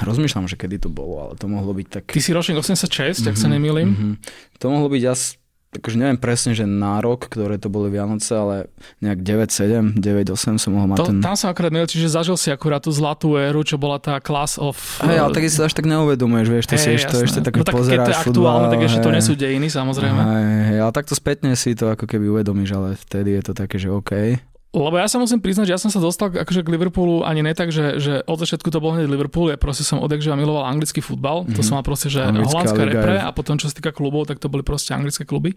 Rozmýšľam, 0.02 0.46
že 0.46 0.56
kedy 0.56 0.78
to 0.80 0.90
bolo, 0.90 1.22
ale 1.22 1.34
to 1.34 1.46
mohlo 1.46 1.72
byť 1.72 1.88
tak... 1.88 2.04
Ty 2.08 2.20
si 2.20 2.32
ročník 2.32 2.58
86, 2.58 2.88
mm-hmm, 3.20 3.30
ak 3.30 3.36
sa 3.36 3.48
Mhm, 3.48 3.54
nemýlim. 3.54 3.88
mhm. 3.88 4.12
To 4.58 4.66
mohlo 4.68 4.88
byť 4.88 5.04
asi, 5.06 5.38
akože 5.68 5.96
neviem 5.96 6.18
presne, 6.18 6.52
že 6.52 6.64
na 6.64 6.98
rok, 6.98 7.28
ktoré 7.28 7.56
to 7.56 7.68
boli 7.68 7.92
Vianoce, 7.92 8.32
ale 8.32 8.56
nejak 8.98 9.22
9-7, 9.22 9.94
9-8 9.94 10.58
som 10.58 10.72
mohol 10.74 10.88
mať 10.90 10.98
To, 10.98 11.06
ten... 11.08 11.20
Tam 11.20 11.36
som 11.36 11.52
akurát 11.52 11.70
nevedel, 11.70 11.92
čiže 11.92 12.10
zažil 12.10 12.34
si 12.34 12.50
akurát 12.50 12.82
tú 12.82 12.90
zlatú 12.90 13.38
éru, 13.38 13.62
čo 13.62 13.78
bola 13.78 14.02
tá 14.02 14.18
class 14.18 14.58
of... 14.58 14.74
Hej, 15.06 15.18
ale 15.20 15.30
tak 15.30 15.44
si 15.46 15.60
až 15.60 15.74
tak 15.76 15.86
neuvedomuješ, 15.86 16.48
vieš, 16.50 16.66
to 16.66 16.76
si 16.76 16.90
Hej, 16.90 16.98
ešte, 16.98 17.16
ešte 17.22 17.40
tak, 17.46 17.54
no, 17.54 17.62
tak 17.62 17.74
keď 17.74 17.76
to 17.76 17.78
pozeráš 17.78 18.08
je 18.08 18.18
aktuálne, 18.18 18.66
futbal, 18.66 18.74
tak 18.74 18.80
ešte 18.82 19.00
to 19.04 19.10
nie 19.14 19.22
sú 19.22 19.34
dejiny, 19.38 19.68
samozrejme. 19.70 20.22
Hej, 20.24 20.46
hej, 20.74 20.80
ale 20.82 20.92
takto 20.96 21.14
spätne 21.14 21.54
si 21.54 21.76
to 21.76 21.86
ako 21.88 22.06
keby 22.08 22.26
uvedomíš, 22.32 22.72
ale 22.74 22.90
vtedy 22.98 23.38
je 23.38 23.44
to 23.46 23.54
také, 23.54 23.78
že 23.78 23.94
OK. 23.94 24.42
Lebo 24.76 25.00
ja 25.00 25.08
sa 25.08 25.16
musím 25.18 25.40
priznať, 25.40 25.72
že 25.72 25.74
ja 25.74 25.82
som 25.82 25.88
sa 25.88 25.98
dostal 25.98 26.28
akože 26.28 26.62
k 26.62 26.70
Liverpoolu 26.70 27.24
ani 27.24 27.40
ne 27.40 27.56
tak, 27.56 27.72
že, 27.72 28.04
že 28.04 28.20
od 28.28 28.38
začiatku 28.38 28.68
to 28.68 28.84
bol 28.84 28.92
hneď 28.94 29.08
Liverpool, 29.08 29.48
ja 29.48 29.56
proste 29.58 29.88
som 29.88 30.04
odjak, 30.04 30.20
že 30.20 30.30
miloval 30.36 30.68
anglický 30.68 31.00
futbal, 31.00 31.48
mm-hmm. 31.48 31.56
to 31.56 31.62
Mhm. 31.64 31.68
som 31.68 31.74
mal 31.80 31.86
proste, 31.88 32.12
že 32.12 32.20
Anglická 32.22 32.52
holandská 32.52 32.84
liga 32.84 33.00
repre 33.00 33.16
a 33.18 33.30
potom 33.32 33.56
čo 33.56 33.72
sa 33.72 33.74
týka 33.74 33.96
klubov, 33.96 34.28
tak 34.28 34.44
to 34.44 34.52
boli 34.52 34.62
proste 34.68 34.92
anglické 34.92 35.24
kluby. 35.24 35.56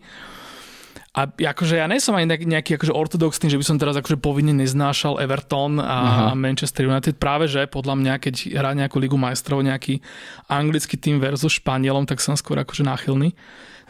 A 1.11 1.26
akože 1.26 1.75
ja 1.83 1.90
nie 1.90 1.99
som 1.99 2.14
ani 2.14 2.38
nejaký, 2.38 2.79
akože 2.79 2.95
ortodox 2.95 3.43
tým, 3.43 3.50
že 3.50 3.59
by 3.59 3.67
som 3.67 3.83
teraz 3.83 3.99
akože 3.99 4.14
povinne 4.23 4.55
neznášal 4.55 5.19
Everton 5.19 5.83
a 5.83 6.31
Aha. 6.31 6.38
Manchester 6.38 6.87
United. 6.87 7.19
Práve 7.19 7.50
že 7.50 7.67
podľa 7.67 7.99
mňa, 7.99 8.14
keď 8.23 8.55
hrá 8.55 8.71
nejakú 8.79 9.02
ligu 9.02 9.19
majstrov, 9.19 9.59
nejaký 9.59 9.99
anglický 10.47 10.95
tým 10.95 11.19
versus 11.19 11.50
Španielom, 11.59 12.07
tak 12.07 12.23
som 12.23 12.38
skôr 12.38 12.62
akože 12.62 12.87
náchylný 12.87 13.35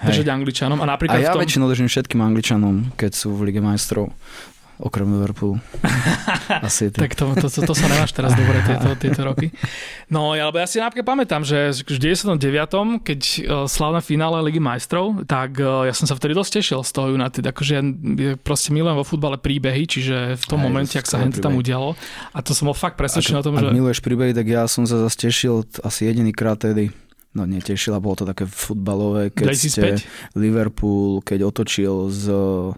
Hej. 0.00 0.16
držať 0.16 0.26
Angličanom. 0.32 0.80
A 0.80 0.88
A 0.88 0.96
napríklad 0.96 1.20
v 1.20 1.28
ja 1.28 1.36
tom... 1.36 1.44
väčšinou 1.44 1.68
držím 1.68 1.92
všetkým 1.92 2.24
Angličanom, 2.24 2.96
keď 2.96 3.12
sú 3.12 3.36
v 3.36 3.52
Lige 3.52 3.60
majstrov. 3.60 4.16
Okrem 4.80 5.12
Liverpoolu. 5.12 5.60
Asi 6.66 6.88
ty. 6.88 7.04
Tak 7.04 7.12
to, 7.12 7.36
to, 7.36 7.52
to, 7.52 7.60
to 7.68 7.74
sa 7.76 7.84
nemáš 7.84 8.16
teraz 8.16 8.32
dobre 8.32 8.64
tieto, 8.64 8.88
tieto 8.96 9.20
roky. 9.28 9.52
No, 10.08 10.32
ja, 10.32 10.48
lebo 10.48 10.56
ja 10.56 10.64
si 10.64 10.80
napríklad 10.80 11.04
pamätám, 11.04 11.44
že 11.44 11.84
v 11.84 12.00
99. 12.00 12.40
keď 13.04 13.20
uh, 13.20 13.68
slavné 13.68 14.00
finále 14.00 14.40
Ligy 14.40 14.56
majstrov, 14.56 15.28
tak 15.28 15.60
uh, 15.60 15.84
ja 15.84 15.92
som 15.92 16.08
sa 16.08 16.16
vtedy 16.16 16.32
dosť 16.32 16.64
tešil 16.64 16.80
z 16.80 16.90
toho 16.96 17.12
United. 17.12 17.44
Akože 17.44 17.72
ja, 17.76 17.82
proste 18.40 18.72
milujem 18.72 18.96
vo 18.96 19.04
futbale 19.04 19.36
príbehy, 19.36 19.84
čiže 19.84 20.40
v 20.40 20.44
tom 20.48 20.64
Aj, 20.64 20.64
momente, 20.64 20.96
ak 20.96 21.04
sa 21.04 21.20
hento 21.20 21.44
tam 21.44 21.60
udialo. 21.60 21.92
A 22.32 22.40
to 22.40 22.56
som 22.56 22.72
bol 22.72 22.76
fakt 22.76 22.96
presvedčený 22.96 23.36
o 23.36 23.44
tom, 23.44 23.60
Ak 23.60 23.68
že... 23.68 23.76
miluješ 23.76 24.00
príbehy, 24.00 24.32
tak 24.32 24.48
ja 24.48 24.64
som 24.64 24.88
sa 24.88 24.96
zase 25.04 25.28
tešil 25.28 25.68
asi 25.84 26.08
jediný 26.08 26.32
krát 26.32 26.56
tedy. 26.56 26.88
No 27.30 27.46
netešil, 27.46 27.94
a 27.94 28.02
bolo 28.02 28.18
to 28.18 28.26
také 28.26 28.42
futbalové, 28.42 29.30
keď 29.30 29.54
ste 29.54 30.02
2005 30.34 30.34
Liverpool, 30.34 31.22
keď 31.22 31.46
otočil 31.46 32.10
z... 32.10 32.26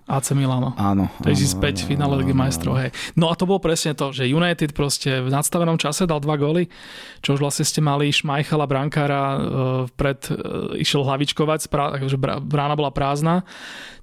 AC 0.04 0.36
Milano. 0.36 0.76
Áno. 0.76 1.08
2005 1.24 1.56
áno, 1.56 1.88
finále 1.88 2.14
Ligy 2.20 2.36
majstrov, 2.36 2.76
hej. 2.76 2.92
No 3.16 3.32
a 3.32 3.34
to 3.34 3.48
bolo 3.48 3.64
presne 3.64 3.96
to, 3.96 4.12
že 4.12 4.28
United 4.28 4.76
proste 4.76 5.24
v 5.24 5.32
nadstavenom 5.32 5.80
čase 5.80 6.04
dal 6.04 6.20
dva 6.20 6.36
góly, 6.36 6.68
čo 7.24 7.32
už 7.32 7.40
vlastne 7.40 7.64
ste 7.64 7.80
mali 7.80 8.12
Šmajchala 8.12 8.68
brankára 8.68 9.22
uh, 9.24 9.40
pred, 9.88 10.20
uh, 10.28 10.76
išiel 10.76 11.00
hlavičkovať, 11.00 11.72
brá- 12.20 12.44
brána 12.44 12.76
bola 12.76 12.92
prázdna, 12.92 13.48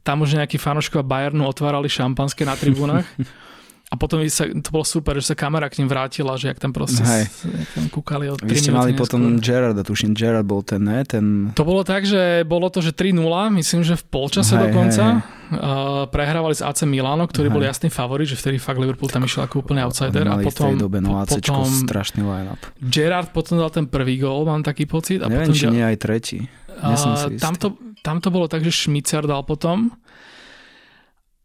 tam 0.01 0.25
už 0.25 0.33
nejakí 0.33 0.57
fanoškovia 0.57 1.05
Bayernu 1.05 1.45
otvárali 1.45 1.85
šampanské 1.93 2.41
na 2.41 2.57
tribúnach. 2.57 3.05
A 3.89 3.97
potom 3.97 4.21
sa, 4.29 4.45
to 4.45 4.69
bolo 4.69 4.85
super, 4.85 5.17
že 5.17 5.33
sa 5.33 5.35
kamera 5.35 5.65
k 5.65 5.81
ním 5.81 5.89
vrátila, 5.89 6.37
že 6.37 6.53
jak 6.53 6.61
tam 6.61 6.69
proste 6.69 7.01
Hej. 7.01 7.25
s, 7.25 7.41
jak 7.49 7.69
tam 7.73 7.85
kúkali 7.89 8.29
od 8.29 8.37
3 8.37 8.45
Vy 8.45 8.55
ste 8.61 8.69
mali 8.69 8.93
neskôr. 8.93 9.09
potom 9.09 9.41
Gerarda, 9.41 9.81
tuším, 9.81 10.13
Gerard 10.13 10.45
bol 10.45 10.61
ten, 10.61 10.85
ne? 10.85 11.01
Ten... 11.09 11.49
To 11.57 11.65
bolo 11.65 11.81
tak, 11.81 12.05
že 12.05 12.45
bolo 12.45 12.69
to, 12.69 12.85
že 12.85 12.93
3-0, 12.93 13.17
myslím, 13.57 13.81
že 13.81 13.97
v 13.97 14.05
polčase 14.05 14.53
Hej, 14.53 14.61
dokonca. 14.69 15.05
hej, 15.25 15.37
Uh, 15.49 16.05
prehrávali 16.13 16.53
s 16.53 16.61
AC 16.61 16.85
Milano, 16.85 17.25
ktorý 17.25 17.49
Hej. 17.49 17.55
bol 17.57 17.63
jasný 17.65 17.89
favorit, 17.89 18.29
že 18.29 18.37
vtedy 18.37 18.61
fakt 18.61 18.77
Liverpool 18.77 19.09
tam 19.09 19.25
išiel 19.25 19.49
ako 19.49 19.65
úplný 19.65 19.81
outsider. 19.81 20.21
A 20.29 20.37
potom, 20.45 20.77
v 20.77 20.77
tej 20.77 20.81
dobe 20.85 21.01
no 21.01 21.17
ACčko, 21.17 21.41
potom 21.41 21.73
strašný 21.89 22.21
line-up. 22.21 22.61
Gerard 22.77 23.33
potom 23.33 23.57
dal 23.57 23.73
ten 23.73 23.89
prvý 23.89 24.21
gól, 24.21 24.45
mám 24.45 24.61
taký 24.61 24.85
pocit. 24.85 25.25
A 25.25 25.25
Neviem, 25.25 25.49
potom, 25.49 25.57
či 25.57 25.65
nie 25.73 25.81
aj 25.81 25.97
tretí. 25.97 26.45
Istý. 26.69 27.41
tam, 27.41 27.57
to, 27.57 27.67
tam 28.05 28.21
to 28.21 28.29
bolo 28.29 28.45
tak, 28.45 28.61
že 28.61 28.69
Šmicer 28.69 29.25
dal 29.25 29.41
potom. 29.41 29.89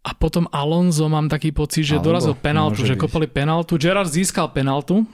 A 0.05 0.13
potom 0.13 0.45
Alonso 0.53 1.09
mám 1.09 1.33
taký 1.33 1.49
pocit, 1.49 1.89
že 1.89 1.97
Alebo, 1.97 2.13
dorazil 2.13 2.35
penaltu, 2.37 2.85
že 2.85 2.93
byť. 2.93 3.01
kopali 3.01 3.25
penaltu. 3.25 3.81
Gerard 3.81 4.05
získal 4.07 4.53
penaltu, 4.53 5.09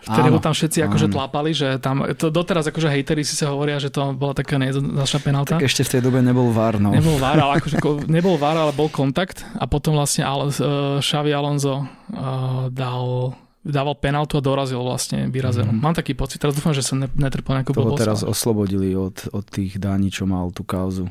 vtedy 0.00 0.32
ho 0.32 0.40
Áno, 0.40 0.40
tam 0.40 0.56
všetci 0.56 0.80
akože 0.80 1.12
tlápali, 1.12 1.52
že 1.52 1.76
tam, 1.76 2.08
to 2.16 2.32
doteraz 2.32 2.64
akože 2.64 2.88
hejteri 2.88 3.20
si 3.20 3.36
sa 3.36 3.52
hovoria, 3.52 3.76
že 3.76 3.92
to 3.92 4.16
bola 4.16 4.32
taká 4.32 4.56
nejednoznačná 4.56 5.20
penalta. 5.20 5.60
Tak 5.60 5.68
ešte 5.68 5.84
v 5.84 5.90
tej 5.92 6.00
dobe 6.08 6.24
nebol 6.24 6.48
VAR, 6.56 6.80
no. 6.80 6.96
Nebol 6.96 7.20
VAR, 7.20 7.36
ale 7.36 7.60
akože 7.60 7.76
ko- 7.84 8.00
nebol 8.08 8.40
VAR, 8.40 8.56
ale 8.56 8.72
bol 8.72 8.88
kontakt 8.88 9.44
a 9.60 9.68
potom 9.68 9.92
vlastne 9.92 10.24
Al- 10.24 10.48
uh, 10.48 11.04
Xavi 11.04 11.28
Alonso 11.28 11.84
uh, 11.84 12.72
dal 12.72 13.36
dával 13.64 13.96
penaltu 13.96 14.36
a 14.36 14.44
dorazil 14.44 14.78
vlastne 14.84 15.32
vyrazenú. 15.32 15.72
Mhm. 15.72 15.80
Mm-hmm. 15.80 15.84
Mám 15.88 15.96
taký 15.96 16.12
pocit, 16.12 16.36
teraz 16.38 16.52
dúfam, 16.54 16.76
že 16.76 16.84
ne, 16.94 17.08
netrpel 17.16 17.56
nejakú 17.58 17.72
Toho 17.72 17.96
blbosť. 17.96 18.00
teraz 18.04 18.20
oslobodili 18.22 18.92
od, 18.92 19.32
od 19.32 19.44
tých 19.48 19.80
daní, 19.80 20.12
čo 20.12 20.28
mal 20.28 20.52
tú 20.52 20.62
kauzu. 20.62 21.08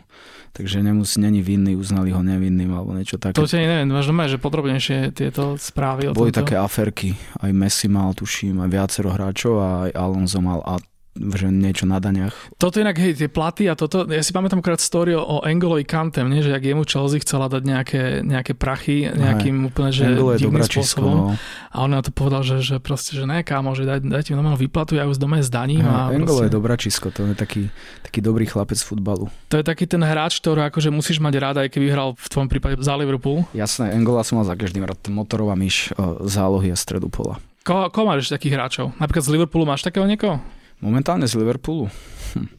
Takže 0.53 0.85
nemusí, 0.85 1.17
není 1.17 1.41
vinný, 1.41 1.73
uznali 1.73 2.13
ho 2.13 2.21
nevinným 2.21 2.69
alebo 2.77 2.93
niečo 2.93 3.17
také. 3.17 3.33
To 3.33 3.49
ťa 3.49 3.57
neviem, 3.57 3.89
máš 3.89 4.05
doma, 4.05 4.29
že 4.29 4.37
podrobnejšie 4.37 5.09
tieto 5.09 5.57
správy 5.57 6.13
Boli 6.13 6.29
tomto. 6.29 6.45
také 6.45 6.61
aferky. 6.61 7.17
Aj 7.41 7.49
Messi 7.49 7.89
mal, 7.89 8.13
tuším, 8.13 8.61
aj 8.61 8.69
viacero 8.69 9.09
hráčov 9.09 9.53
a 9.57 9.69
aj 9.89 9.91
Alonso 9.97 10.37
mal 10.45 10.61
a 10.61 10.77
že 11.13 11.53
niečo 11.53 11.85
na 11.85 12.01
daniach. 12.01 12.33
Toto 12.57 12.81
inak, 12.81 12.97
hej, 12.97 13.13
tie 13.13 13.29
platy 13.29 13.69
a 13.69 13.77
toto, 13.77 14.09
ja 14.09 14.25
si 14.25 14.33
pamätám 14.33 14.65
krát 14.65 14.81
story 14.81 15.13
o, 15.13 15.45
Engolovi 15.45 15.85
Kantem, 15.85 16.25
nie? 16.25 16.41
že 16.41 16.49
ak 16.49 16.65
jemu 16.65 16.83
Chelsea 16.89 17.21
chcela 17.21 17.45
dať 17.45 17.61
nejaké, 17.61 18.01
nejaké 18.25 18.57
prachy 18.57 19.05
nejakým 19.13 19.69
úplne, 19.69 19.93
že 19.93 20.09
Engolo 20.09 20.33
je 20.33 20.41
divným 20.41 20.65
spôsobom. 20.65 21.13
no. 21.13 21.37
A 21.69 21.75
on 21.85 21.93
na 21.93 22.01
to 22.01 22.09
povedal, 22.09 22.41
že, 22.41 22.65
že 22.65 22.81
proste, 22.81 23.13
že 23.13 23.29
ne, 23.29 23.45
kámo, 23.45 23.77
že 23.77 23.85
daj, 23.85 24.01
dajte 24.01 24.33
mi 24.33 24.41
normálnu 24.41 24.57
výplatu, 24.57 24.97
ja 24.97 25.05
ju 25.05 25.13
z 25.13 25.21
doma 25.21 25.37
zdaním. 25.45 25.85
A 25.85 26.09
Engolo 26.09 26.41
proste, 26.41 26.49
je 26.49 26.51
dobrá 26.51 26.73
čisko, 26.81 27.13
to 27.13 27.29
je 27.29 27.37
taký, 27.37 27.69
taký 28.01 28.19
dobrý 28.25 28.49
chlapec 28.49 28.81
futbalu. 28.81 29.29
to 29.53 29.61
je 29.61 29.65
taký 29.65 29.85
ten 29.85 30.01
hráč, 30.01 30.41
ktorý 30.41 30.65
akože 30.73 30.89
musíš 30.89 31.21
mať 31.21 31.33
rád, 31.37 31.55
aj 31.61 31.69
keby 31.69 31.93
hral 31.93 32.17
v 32.17 32.27
tvojom 32.29 32.49
prípade 32.49 32.81
za 32.81 32.97
Liverpool. 32.97 33.45
Jasné, 33.53 33.93
Engola 33.93 34.25
som 34.25 34.41
mal 34.41 34.49
za 34.49 34.57
každým 34.57 34.81
rád. 34.81 34.97
Motorová 35.13 35.53
myš, 35.53 35.93
zálohy 36.25 36.73
a 36.73 36.77
stredu 36.77 37.05
pola. 37.13 37.37
Koho, 37.63 37.87
koho 37.93 38.05
máš 38.09 38.27
takých 38.27 38.59
hráčov? 38.59 38.85
Napríklad 38.97 39.23
z 39.23 39.31
Liverpoolu 39.39 39.63
máš 39.63 39.85
takého 39.85 40.03
niekoho? 40.03 40.41
Momentálne 40.83 41.23
z 41.25 41.39
Liverpoolu. 41.39 41.87
Hm. 42.35 42.51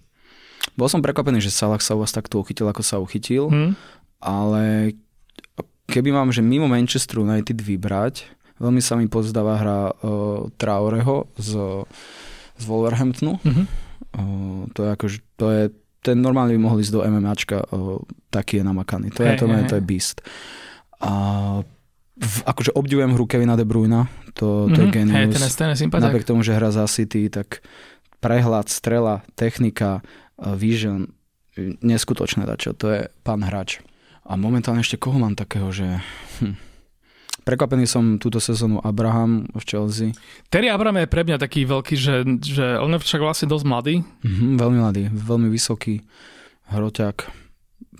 Bol 0.75 0.89
som 0.89 0.99
prekvapený, 0.99 1.39
že 1.39 1.53
Salah 1.53 1.79
sa 1.79 1.93
u 1.93 2.01
vás 2.01 2.11
takto 2.11 2.41
uchytil, 2.41 2.65
ako 2.65 2.81
sa 2.81 2.97
uchytil, 2.97 3.53
Hm? 3.53 3.77
ale 4.19 4.97
keby 5.85 6.11
mám, 6.11 6.33
že 6.33 6.41
mimo 6.41 6.65
Manchester 6.65 7.21
United 7.21 7.61
vybrať, 7.61 8.25
veľmi 8.57 8.81
sa 8.81 8.97
mi 8.97 9.05
pozdáva 9.05 9.61
hra 9.61 9.81
uh, 9.93 10.49
Traoreho 10.57 11.29
z, 11.37 11.51
z 12.57 12.65
Wolverhamptonu. 12.65 13.37
Mhm. 13.45 13.65
Uh, 14.15 14.65
to 14.73 14.87
je 14.87 14.91
akože, 14.91 15.19
to 15.37 15.47
je, 15.51 15.63
ten 16.01 16.17
normálne 16.17 16.55
by 16.55 16.61
mohol 16.61 16.79
ísť 16.79 16.93
do 16.93 17.01
MMAčka, 17.03 17.67
uh, 17.67 18.01
taký 18.31 18.63
je 18.63 18.65
namakaný. 18.65 19.11
To 19.13 19.21
je, 19.21 19.31
Hej, 19.35 19.39
to, 19.39 19.45
je, 19.45 19.63
to 19.69 19.75
je 19.77 19.85
beast. 19.85 20.23
A 21.03 21.13
v, 22.15 22.37
akože 22.47 22.73
obdivujem 22.73 23.11
hru 23.13 23.27
Kevina 23.27 23.59
De 23.59 23.67
Bruyna, 23.67 24.07
to, 24.33 24.71
to 24.71 24.81
je 24.81 24.89
Mhm. 24.89 25.11
Hej, 25.13 25.27
genius. 25.29 25.55
ten 25.55 25.69
je, 25.69 25.77
ten 25.77 25.91
je. 25.91 26.01
Napriek 26.01 26.25
tomu, 26.25 26.41
že 26.41 26.55
hra 26.55 26.71
za 26.71 26.87
City, 26.87 27.27
tak 27.29 27.59
prehľad, 28.25 28.73
strela, 28.73 29.21
technika, 29.37 30.01
uh, 30.01 30.57
vision, 30.57 31.13
uh, 31.61 31.77
neskutočné 31.85 32.49
dačo. 32.49 32.73
To 32.81 32.89
je 32.89 33.01
pán 33.21 33.45
hráč. 33.45 33.85
A 34.25 34.41
momentálne 34.41 34.81
ešte 34.81 34.97
koho 34.97 35.21
mám 35.21 35.37
takého, 35.37 35.69
že... 35.69 36.01
Hm. 36.41 36.57
Prekvapený 37.45 37.85
som 37.85 38.17
túto 38.17 38.41
sezónu 38.41 38.81
Abraham 38.81 39.45
v 39.53 39.63
Chelsea. 39.69 40.17
Terry 40.49 40.73
Abraham 40.73 41.05
je 41.05 41.13
pre 41.13 41.29
mňa 41.29 41.37
taký 41.37 41.69
veľký, 41.69 41.93
že, 41.93 42.25
že 42.41 42.81
on 42.81 42.97
je 42.97 43.05
však 43.05 43.21
vlastne 43.21 43.53
dosť 43.53 43.69
mladý. 43.69 43.95
Mhm, 44.25 44.57
veľmi 44.57 44.79
mladý, 44.81 45.03
veľmi 45.13 45.53
vysoký 45.53 46.01
hroťak. 46.73 47.44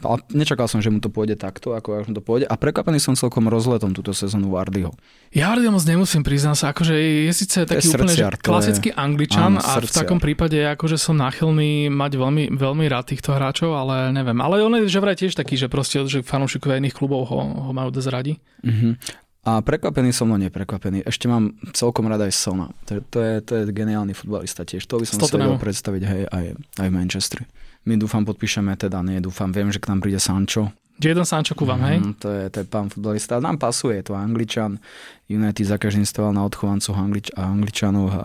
Ale 0.05 0.21
nečakal 0.31 0.69
som, 0.69 0.79
že 0.85 0.93
mu 0.93 1.01
to 1.01 1.09
pôjde 1.09 1.41
takto, 1.41 1.73
ako 1.73 2.05
mu 2.05 2.15
to 2.15 2.23
pôjde. 2.23 2.45
A 2.47 2.55
prekvapený 2.55 3.01
som 3.01 3.17
celkom 3.17 3.49
rozletom 3.49 3.97
túto 3.97 4.13
sezónu 4.13 4.53
Vardyho. 4.53 4.93
Ja 5.33 5.51
Hardy 5.51 5.67
moc 5.73 5.83
nemusím 5.89 6.23
priznať 6.23 6.57
sa, 6.61 6.67
akože 6.71 6.95
je 6.95 7.33
síce 7.33 7.65
taký 7.65 7.89
je 7.89 7.91
úplne 7.91 8.13
že 8.13 8.23
srdciar, 8.23 8.33
je- 8.37 8.45
klasický 8.45 8.89
angličan 8.95 9.57
áno, 9.57 9.65
a 9.65 9.81
v 9.81 9.89
srdciar. 9.89 10.05
takom 10.05 10.21
prípade 10.23 10.61
akože 10.61 11.01
som 11.01 11.17
náchylný 11.19 11.89
mať 11.91 12.13
veľmi, 12.21 12.45
veľmi 12.55 12.85
rád 12.87 13.11
týchto 13.11 13.35
hráčov, 13.35 13.75
ale 13.75 14.13
neviem. 14.15 14.39
Ale 14.39 14.63
on 14.63 14.77
je 14.79 14.87
že 14.87 15.01
vraj 15.03 15.17
tiež 15.19 15.35
taký, 15.35 15.57
že 15.59 15.67
proste 15.67 16.05
že 16.07 16.23
fanúšikovia 16.23 16.79
iných 16.79 16.95
klubov 16.95 17.27
ho, 17.33 17.39
ho 17.41 17.71
majú 17.75 17.91
dosť 17.91 18.09
radi. 18.13 18.39
Mhm. 18.63 19.25
A 19.45 19.61
prekvapený 19.61 20.09
som, 20.17 20.25
no 20.25 20.41
neprekvapený. 20.41 21.05
Ešte 21.05 21.29
mám 21.29 21.53
celkom 21.77 22.09
rada 22.09 22.25
aj 22.25 22.33
Sona. 22.33 22.73
To, 22.89 22.97
to, 23.05 23.19
je, 23.21 23.35
to 23.45 23.53
je 23.61 23.63
geniálny 23.77 24.17
futbalista 24.17 24.65
tiež. 24.65 24.89
To 24.89 24.97
by 24.97 25.05
som 25.05 25.21
si 25.21 25.29
vedel 25.37 25.61
predstaviť 25.61 26.03
hej, 26.09 26.23
aj, 26.33 26.45
aj 26.81 26.89
v 26.89 26.95
Manchestri. 26.97 27.45
My 27.85 28.01
dúfam 28.01 28.25
podpíšeme, 28.25 28.73
teda 28.81 29.05
nie 29.05 29.21
dúfam, 29.21 29.53
viem, 29.53 29.69
že 29.69 29.81
k 29.81 29.93
nám 29.93 30.01
príde 30.01 30.17
Sancho. 30.17 30.73
Jadon 30.97 31.27
Sancho 31.27 31.59
ku 31.59 31.67
vám, 31.67 31.83
hej? 31.91 31.99
Mm, 32.01 32.15
to, 32.17 32.29
je, 32.31 32.43
to 32.55 32.57
je 32.63 32.67
pán 32.71 32.87
futbalista. 32.89 33.43
Nám 33.43 33.59
pasuje, 33.59 34.01
je 34.01 34.09
to 34.09 34.15
Angličan. 34.15 34.79
United 35.27 35.67
za 35.67 35.77
každým 35.77 36.07
stával 36.07 36.33
na 36.33 36.47
odchovancov 36.47 36.95
Anglič, 36.95 37.35
Angličanov. 37.35 38.07
A, 38.15 38.21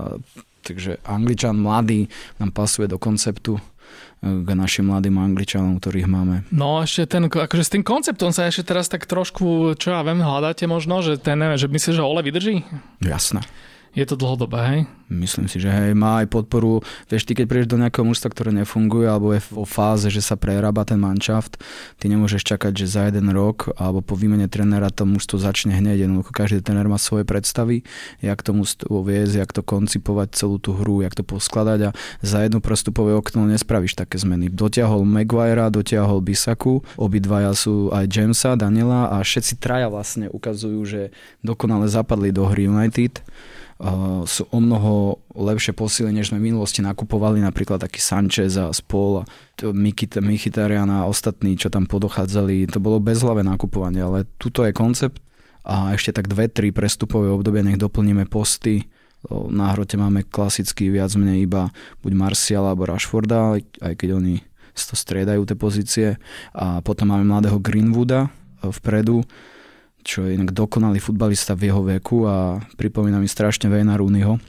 takže 0.61 1.01
Angličan 1.03 1.57
mladý 1.57 2.07
nám 2.37 2.53
pasuje 2.53 2.85
do 2.85 3.01
konceptu 3.01 3.57
k 4.21 4.49
našim 4.53 4.85
mladým 4.91 5.17
Angličanom, 5.17 5.81
ktorých 5.81 6.05
máme. 6.05 6.45
No 6.53 6.83
ešte 6.85 7.09
ten, 7.09 7.25
akože 7.25 7.63
s 7.65 7.73
tým 7.73 7.81
konceptom 7.81 8.29
sa 8.29 8.45
ešte 8.45 8.67
teraz 8.67 8.85
tak 8.85 9.09
trošku, 9.09 9.73
čo 9.79 9.95
ja 9.95 10.05
viem, 10.05 10.21
hľadáte 10.21 10.69
možno, 10.69 11.01
že 11.01 11.17
ten, 11.17 11.39
neviem, 11.39 11.57
že 11.57 11.71
myslíš, 11.71 11.97
že 11.97 12.03
Ole 12.03 12.21
vydrží? 12.21 12.61
Jasné 13.01 13.41
je 13.93 14.05
to 14.05 14.15
dlhodobé, 14.15 14.59
hej? 14.69 14.81
Myslím 15.09 15.49
si, 15.49 15.57
že 15.57 15.73
hej, 15.73 15.97
má 15.97 16.21
aj 16.21 16.29
podporu. 16.29 16.85
Vieš, 17.09 17.25
ty 17.25 17.33
keď 17.33 17.45
prídeš 17.49 17.69
do 17.73 17.81
nejakého 17.81 18.05
mužstva, 18.05 18.29
ktoré 18.29 18.53
nefunguje, 18.53 19.09
alebo 19.09 19.33
je 19.33 19.41
vo 19.49 19.65
fáze, 19.65 20.05
že 20.13 20.21
sa 20.21 20.37
prerába 20.37 20.85
ten 20.85 21.01
manšaft, 21.01 21.57
ty 21.97 22.05
nemôžeš 22.13 22.45
čakať, 22.45 22.77
že 22.77 22.85
za 22.85 23.01
jeden 23.09 23.33
rok 23.33 23.73
alebo 23.73 24.05
po 24.05 24.13
výmene 24.13 24.45
trénera 24.45 24.93
to 24.93 25.09
mužstvo 25.09 25.41
začne 25.41 25.73
hneď. 25.73 26.05
Jednoducho 26.05 26.29
každý 26.29 26.61
tréner 26.61 26.85
má 26.85 27.01
svoje 27.01 27.25
predstavy, 27.25 27.81
jak 28.21 28.37
to 28.45 28.53
mužstvo 28.53 29.01
viesť, 29.01 29.33
jak 29.41 29.49
to 29.49 29.65
koncipovať 29.65 30.37
celú 30.37 30.61
tú 30.61 30.77
hru, 30.77 31.01
jak 31.01 31.17
to 31.17 31.25
poskladať 31.25 31.89
a 31.89 31.95
za 32.21 32.45
jedno 32.45 32.61
prestupové 32.61 33.17
okno 33.17 33.49
nespravíš 33.49 33.97
také 33.97 34.21
zmeny. 34.21 34.53
Dotiahol 34.53 35.09
Maguirea, 35.09 35.73
dotiahol 35.73 36.21
Bisaku, 36.21 36.85
obidvaja 37.01 37.57
sú 37.57 37.89
aj 37.89 38.05
Jamesa, 38.05 38.53
Daniela 38.53 39.09
a 39.09 39.25
všetci 39.25 39.57
traja 39.57 39.89
vlastne 39.89 40.29
ukazujú, 40.29 40.79
že 40.85 41.01
dokonale 41.41 41.89
zapadli 41.89 42.29
do 42.29 42.45
hry 42.45 42.69
United 42.69 43.25
sú 44.27 44.43
o 44.51 44.59
mnoho 44.59 45.23
lepšie 45.31 45.71
posily, 45.71 46.11
než 46.11 46.35
sme 46.35 46.43
v 46.43 46.51
minulosti 46.51 46.83
nakupovali, 46.83 47.39
napríklad 47.39 47.79
taký 47.79 48.03
Sanchez 48.03 48.59
a 48.59 48.75
Spol 48.75 49.23
a 49.23 49.27
Mkhitaryan 50.19 50.91
a 50.91 51.07
ostatní, 51.07 51.55
čo 51.55 51.71
tam 51.71 51.87
podochádzali. 51.87 52.67
To 52.75 52.83
bolo 52.83 52.99
bezhlavé 52.99 53.39
nakupovanie, 53.39 54.03
ale 54.03 54.27
tuto 54.35 54.67
je 54.67 54.75
koncept 54.75 55.23
a 55.63 55.95
ešte 55.95 56.11
tak 56.11 56.27
dve, 56.27 56.51
tri 56.51 56.75
prestupové 56.75 57.31
obdobia, 57.31 57.63
nech 57.63 57.79
doplníme 57.79 58.27
posty. 58.27 58.83
Na 59.31 59.75
hrote 59.75 59.95
máme 59.95 60.27
klasicky 60.27 60.91
viac 60.91 61.15
menej 61.15 61.47
iba 61.47 61.71
buď 62.03 62.11
Martial 62.15 62.67
alebo 62.67 62.87
Rashforda, 62.87 63.59
aj 63.59 63.93
keď 63.95 64.15
oni 64.15 64.43
to 64.75 64.95
striedajú 64.95 65.43
tie 65.43 65.57
pozície. 65.59 66.07
A 66.55 66.79
potom 66.79 67.11
máme 67.11 67.27
mladého 67.27 67.59
Greenwooda 67.59 68.31
vpredu, 68.59 69.23
čo 70.03 70.25
je 70.25 70.35
inak 70.35 70.55
dokonalý 70.55 70.97
futbalista 71.03 71.53
v 71.53 71.71
jeho 71.71 71.81
veku 71.83 72.25
a 72.25 72.59
pripomína 72.79 73.19
mi 73.19 73.27
strašne 73.27 73.67
Vejna 73.67 73.99
Rooneyho. 73.99 74.39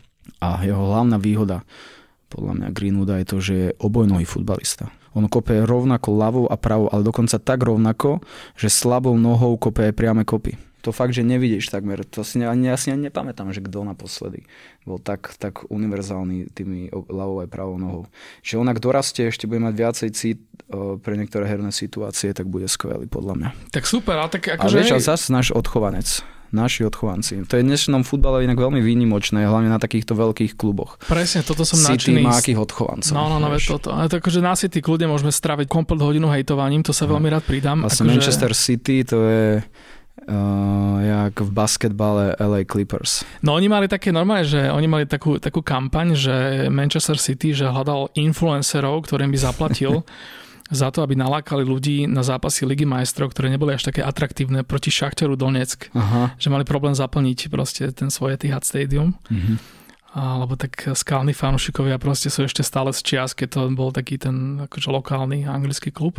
A 0.41 0.63
jeho 0.65 0.81
hlavná 0.81 1.21
výhoda 1.21 1.67
podľa 2.31 2.53
mňa 2.57 2.69
Greenwooda 2.71 3.19
je 3.21 3.27
to, 3.27 3.37
že 3.43 3.55
je 3.55 3.69
obojnohý 3.83 4.23
futbalista. 4.23 4.95
On 5.11 5.27
kope 5.27 5.67
rovnako 5.67 6.09
ľavou 6.15 6.45
a 6.47 6.55
pravou, 6.55 6.87
ale 6.87 7.03
dokonca 7.03 7.43
tak 7.43 7.67
rovnako, 7.67 8.23
že 8.55 8.71
slabou 8.71 9.19
nohou 9.19 9.59
kope 9.59 9.91
priame 9.91 10.23
kopy 10.23 10.69
to 10.81 10.90
fakt, 10.90 11.12
že 11.12 11.23
nevidíš 11.23 11.69
takmer. 11.69 12.03
To 12.16 12.25
si 12.25 12.40
ani, 12.40 12.73
ja 12.73 12.77
si 12.81 12.88
ani 12.88 13.12
nepamätám, 13.12 13.53
že 13.53 13.61
kto 13.61 13.85
naposledy 13.85 14.49
bol 14.88 14.97
tak, 14.97 15.37
tak 15.37 15.69
univerzálny 15.69 16.51
tými 16.57 16.88
ľavou 16.90 17.45
aj 17.45 17.49
pravou 17.53 17.77
nohou. 17.77 18.03
Že 18.40 18.64
on 18.64 18.69
ak 18.73 18.81
dorastie, 18.81 19.29
ešte 19.29 19.45
bude 19.45 19.61
mať 19.61 19.75
viacej 19.77 20.09
cít 20.16 20.40
pre 21.05 21.14
niektoré 21.21 21.45
herné 21.45 21.71
situácie, 21.71 22.33
tak 22.33 22.49
bude 22.49 22.66
skvelý 22.66 23.07
podľa 23.07 23.35
mňa. 23.37 23.49
Tak 23.71 23.85
super, 23.85 24.16
ale 24.16 24.33
tak 24.33 24.57
akože... 24.57 24.66
A 24.66 24.79
vieš, 24.81 24.93
a 24.97 25.01
zase 25.14 25.29
náš 25.31 25.53
odchovanec 25.53 26.25
naši 26.51 26.83
odchovanci. 26.83 27.47
To 27.47 27.55
je 27.57 27.62
v 27.62 27.69
dnešnom 27.71 28.03
futbale 28.03 28.43
inak 28.43 28.59
veľmi 28.59 28.83
výnimočné, 28.83 29.47
hlavne 29.47 29.71
na 29.71 29.79
takýchto 29.79 30.19
veľkých 30.19 30.59
kluboch. 30.59 30.99
Presne, 31.07 31.47
toto 31.47 31.62
som 31.62 31.79
City 31.79 32.11
nadšený. 32.11 32.23
má 32.27 32.35
akých 32.35 32.59
odchovancov. 32.59 33.14
No, 33.14 33.31
no, 33.31 33.38
no, 33.38 33.49
toto. 33.55 33.95
Ale 33.95 34.11
to 34.11 34.19
akože 34.19 34.43
na 34.43 34.55
City 34.59 34.83
kľudne 34.83 35.07
môžeme 35.07 35.31
straviť 35.31 35.71
komplet 35.71 36.03
hodinu 36.03 36.27
hejtovaním, 36.27 36.83
to 36.83 36.90
sa 36.90 37.07
no. 37.07 37.16
veľmi 37.16 37.31
rád 37.31 37.47
pridám. 37.47 37.87
Vlastne 37.87 38.11
akože... 38.11 38.12
Manchester 38.19 38.53
City, 38.53 39.07
to 39.07 39.19
je 39.23 39.43
uh, 40.29 40.99
jak 41.01 41.40
v 41.40 41.51
basketbale 41.51 42.37
LA 42.37 42.64
Clippers. 42.64 43.25
No 43.42 43.57
oni 43.57 43.68
mali 43.68 43.88
také 43.88 44.12
normálne, 44.12 44.44
že 44.44 44.68
oni 44.70 44.88
mali 44.90 45.05
takú, 45.07 45.40
takú 45.40 45.64
kampaň, 45.64 46.14
že 46.18 46.35
Manchester 46.68 47.16
City, 47.16 47.57
že 47.57 47.70
hľadal 47.70 48.12
influencerov, 48.14 49.07
ktorým 49.07 49.33
by 49.33 49.38
zaplatil 49.38 50.03
za 50.70 50.88
to, 50.94 51.03
aby 51.03 51.18
nalákali 51.18 51.66
ľudí 51.66 52.07
na 52.07 52.23
zápasy 52.23 52.62
Ligy 52.62 52.87
majstrov, 52.87 53.35
ktoré 53.35 53.51
neboli 53.51 53.75
až 53.75 53.90
také 53.90 54.07
atraktívne 54.07 54.62
proti 54.62 54.94
Šachteru 54.94 55.35
Donetsk. 55.35 55.90
Aha. 55.99 56.38
Že 56.38 56.49
mali 56.55 56.64
problém 56.64 56.94
zaplniť 56.94 57.51
proste 57.51 57.90
ten 57.90 58.09
svoj 58.09 58.38
Etihad 58.38 58.62
Stadium. 58.62 59.18
Mhm. 59.29 59.79
Alebo 60.11 60.59
tak 60.59 60.90
skalní 60.99 61.31
fanúšikovia 61.31 61.94
proste 62.03 62.35
sú 62.35 62.42
ešte 62.42 62.66
stále 62.66 62.90
z 62.90 62.99
čias, 62.99 63.31
keď 63.31 63.49
to 63.55 63.61
bol 63.79 63.94
taký 63.94 64.18
ten 64.18 64.66
akože 64.66 64.90
lokálny 64.90 65.46
anglický 65.46 65.94
klub. 65.94 66.18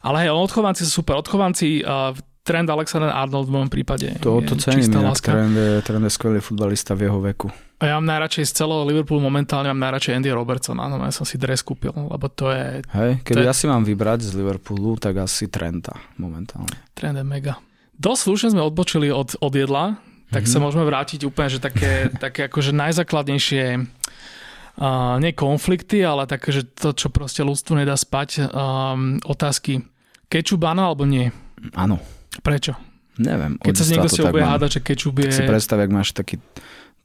Ale 0.00 0.24
hej, 0.24 0.32
odchovanci 0.32 0.88
sú 0.88 1.04
super. 1.04 1.20
Odchovanci 1.20 1.84
uh, 1.84 2.16
trend 2.48 2.72
Alexander 2.72 3.12
Arnold 3.12 3.52
v 3.52 3.52
môjom 3.60 3.68
prípade. 3.68 4.08
To, 4.24 4.40
to 4.40 4.56
cením, 4.56 4.88
trend 4.88 5.52
je, 5.52 5.84
trend 5.84 6.04
je 6.08 6.12
skvelý 6.12 6.40
futbalista 6.40 6.96
v 6.96 7.12
jeho 7.12 7.20
veku. 7.20 7.52
A 7.78 7.92
ja 7.92 7.94
mám 8.00 8.08
najradšej 8.08 8.48
z 8.48 8.52
celého 8.64 8.82
Liverpoolu 8.88 9.22
momentálne 9.22 9.68
mám 9.70 9.84
najradšej 9.84 10.16
Andy 10.16 10.32
Robertsona, 10.32 10.88
no 10.88 10.98
ja 11.04 11.12
som 11.12 11.28
si 11.28 11.36
dres 11.36 11.60
kúpil, 11.60 11.92
lebo 11.92 12.26
to 12.32 12.50
je... 12.50 12.82
Hej, 12.90 13.22
keby 13.22 13.44
je... 13.44 13.46
ja 13.46 13.54
si 13.54 13.68
mám 13.68 13.84
vybrať 13.84 14.32
z 14.32 14.40
Liverpoolu, 14.40 14.96
tak 14.96 15.20
asi 15.20 15.46
Trenta 15.46 15.94
momentálne. 16.16 16.74
Trend 16.96 17.20
je 17.20 17.26
mega. 17.28 17.60
Dosť 17.94 18.20
slušne 18.24 18.48
sme 18.56 18.66
odbočili 18.66 19.12
od, 19.12 19.36
od 19.38 19.52
jedla, 19.54 20.00
tak 20.32 20.48
mm-hmm. 20.48 20.58
sa 20.58 20.64
môžeme 20.64 20.88
vrátiť 20.88 21.22
úplne, 21.28 21.52
že 21.52 21.60
také, 21.62 22.08
také 22.24 22.48
akože 22.50 22.74
najzákladnejšie 22.74 23.64
uh, 23.78 25.20
nie 25.22 25.30
konflikty, 25.36 26.02
ale 26.02 26.24
také, 26.24 26.50
že 26.50 26.66
to, 26.66 26.96
čo 26.96 27.12
proste 27.14 27.44
ľudstvu 27.44 27.78
nedá 27.78 27.94
spať, 27.94 28.48
um, 28.50 29.22
otázky. 29.22 29.86
Kečup 30.26 30.66
áno 30.66 30.82
alebo 30.82 31.06
nie? 31.06 31.30
Áno. 31.78 32.02
Prečo? 32.42 32.78
Neviem. 33.18 33.58
Keď 33.58 33.74
sa 33.74 33.84
niekto 33.90 34.10
si 34.10 34.22
bude 34.22 34.46
hádať, 34.46 34.78
že 34.78 34.80
kečup 34.80 35.18
je... 35.18 35.30
Si 35.34 35.42
predstav, 35.42 35.82
ak 35.82 35.90
máš 35.90 36.14
taký 36.14 36.38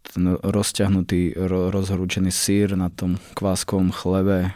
ten 0.04 0.38
rozťahnutý, 0.38 1.34
ro, 1.50 1.74
rozhorúčený 1.74 2.30
sír 2.30 2.78
na 2.78 2.94
tom 2.94 3.18
kváskovom 3.34 3.90
chlebe 3.90 4.54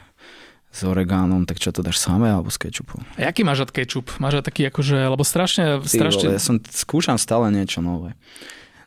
s 0.69 0.85
oregánom, 0.85 1.49
tak 1.49 1.57
čo 1.57 1.73
to 1.73 1.81
dáš 1.81 1.97
samé 1.97 2.29
alebo 2.29 2.53
s 2.53 2.61
kečupom? 2.61 3.01
A 3.17 3.25
jaký 3.25 3.41
máš 3.41 3.65
rád 3.65 3.71
kečup? 3.73 4.13
Máš 4.21 4.37
rád 4.37 4.45
taký 4.45 4.69
akože, 4.69 5.09
lebo 5.09 5.23
strašne... 5.25 5.81
Strašne... 5.81 6.37
Ja 6.37 6.41
som, 6.43 6.61
skúšam 6.61 7.17
stále 7.17 7.49
niečo 7.49 7.81
nové. 7.81 8.13